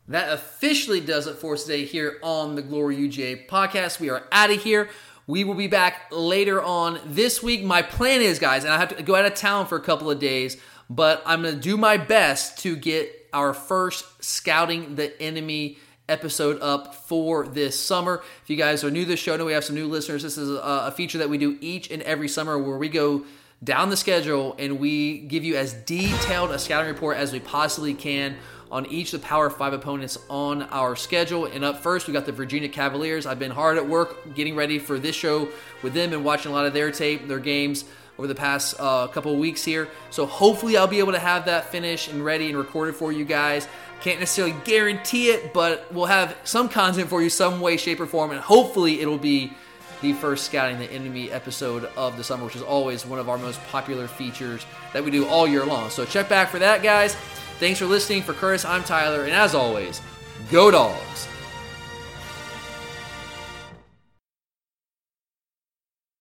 that 0.07 0.31
officially 0.31 0.99
does 0.99 1.27
it 1.27 1.37
for 1.37 1.53
us 1.53 1.63
today 1.63 1.85
here 1.85 2.19
on 2.21 2.55
the 2.55 2.61
Glory 2.61 2.97
UGA 2.97 3.47
podcast. 3.47 3.99
We 3.99 4.09
are 4.09 4.27
out 4.31 4.51
of 4.51 4.61
here. 4.61 4.89
We 5.27 5.43
will 5.43 5.55
be 5.55 5.67
back 5.67 6.11
later 6.11 6.61
on 6.61 6.99
this 7.05 7.41
week. 7.43 7.63
My 7.63 7.81
plan 7.81 8.21
is, 8.21 8.39
guys, 8.39 8.63
and 8.63 8.73
I 8.73 8.79
have 8.79 8.95
to 8.97 9.03
go 9.03 9.15
out 9.15 9.25
of 9.25 9.35
town 9.35 9.67
for 9.67 9.77
a 9.77 9.81
couple 9.81 10.09
of 10.09 10.19
days, 10.19 10.57
but 10.89 11.21
I'm 11.25 11.43
going 11.43 11.55
to 11.55 11.61
do 11.61 11.77
my 11.77 11.97
best 11.97 12.59
to 12.59 12.75
get 12.75 13.29
our 13.33 13.53
first 13.53 14.23
scouting 14.23 14.95
the 14.95 15.19
enemy 15.21 15.77
episode 16.09 16.61
up 16.61 16.93
for 16.95 17.47
this 17.47 17.79
summer. 17.79 18.21
If 18.43 18.49
you 18.49 18.57
guys 18.57 18.83
are 18.83 18.91
new 18.91 19.03
to 19.03 19.11
the 19.11 19.17
show, 19.17 19.37
know 19.37 19.45
we 19.45 19.53
have 19.53 19.63
some 19.63 19.75
new 19.75 19.87
listeners. 19.87 20.23
This 20.23 20.37
is 20.37 20.49
a, 20.49 20.61
a 20.61 20.91
feature 20.91 21.19
that 21.19 21.29
we 21.29 21.37
do 21.37 21.57
each 21.61 21.89
and 21.89 22.01
every 22.01 22.27
summer 22.27 22.57
where 22.57 22.77
we 22.77 22.89
go 22.89 23.23
down 23.63 23.89
the 23.89 23.97
schedule 23.97 24.55
and 24.59 24.79
we 24.79 25.19
give 25.19 25.43
you 25.43 25.55
as 25.55 25.73
detailed 25.73 26.51
a 26.51 26.59
scouting 26.59 26.91
report 26.91 27.17
as 27.17 27.31
we 27.31 27.39
possibly 27.39 27.93
can 27.93 28.35
on 28.71 28.85
each 28.85 29.13
of 29.13 29.21
the 29.21 29.27
Power 29.27 29.49
Five 29.49 29.73
opponents 29.73 30.17
on 30.29 30.63
our 30.63 30.95
schedule. 30.95 31.45
And 31.45 31.63
up 31.63 31.83
first, 31.83 32.07
we 32.07 32.13
got 32.13 32.25
the 32.25 32.31
Virginia 32.31 32.69
Cavaliers. 32.69 33.25
I've 33.25 33.39
been 33.39 33.51
hard 33.51 33.77
at 33.77 33.87
work 33.87 34.33
getting 34.33 34.55
ready 34.55 34.79
for 34.79 34.97
this 34.97 35.15
show 35.15 35.49
with 35.83 35.93
them 35.93 36.13
and 36.13 36.23
watching 36.23 36.51
a 36.51 36.55
lot 36.55 36.65
of 36.65 36.73
their 36.73 36.91
tape, 36.91 37.27
their 37.27 37.39
games 37.39 37.83
over 38.17 38.27
the 38.27 38.35
past 38.35 38.75
uh, 38.79 39.07
couple 39.07 39.35
weeks 39.35 39.63
here. 39.63 39.89
So 40.09 40.25
hopefully, 40.25 40.77
I'll 40.77 40.87
be 40.87 40.99
able 40.99 41.11
to 41.13 41.19
have 41.19 41.45
that 41.45 41.65
finished 41.65 42.09
and 42.11 42.23
ready 42.23 42.47
and 42.47 42.57
recorded 42.57 42.95
for 42.95 43.11
you 43.11 43.25
guys. 43.25 43.67
Can't 44.01 44.19
necessarily 44.19 44.55
guarantee 44.63 45.27
it, 45.27 45.53
but 45.53 45.91
we'll 45.93 46.05
have 46.05 46.35
some 46.43 46.69
content 46.69 47.09
for 47.09 47.21
you, 47.21 47.29
some 47.29 47.61
way, 47.61 47.77
shape, 47.77 47.99
or 47.99 48.05
form, 48.05 48.31
and 48.31 48.39
hopefully, 48.39 49.01
it'll 49.01 49.17
be 49.17 49.53
the 50.01 50.13
first 50.13 50.45
Scouting 50.45 50.79
the 50.79 50.91
Enemy 50.91 51.31
episode 51.31 51.85
of 51.95 52.17
the 52.17 52.23
summer, 52.23 52.45
which 52.45 52.55
is 52.55 52.63
always 52.63 53.05
one 53.05 53.19
of 53.19 53.29
our 53.29 53.37
most 53.37 53.63
popular 53.65 54.07
features 54.07 54.65
that 54.93 55.03
we 55.03 55.11
do 55.11 55.27
all 55.27 55.47
year 55.47 55.65
long. 55.65 55.89
So 55.91 56.05
check 56.05 56.27
back 56.27 56.49
for 56.49 56.57
that, 56.59 56.81
guys. 56.81 57.15
Thanks 57.61 57.77
for 57.77 57.85
listening. 57.85 58.23
For 58.23 58.33
Curtis, 58.33 58.65
I'm 58.65 58.83
Tyler, 58.83 59.25
and 59.25 59.33
as 59.33 59.53
always, 59.53 60.01
go 60.49 60.71
dogs. 60.71 61.27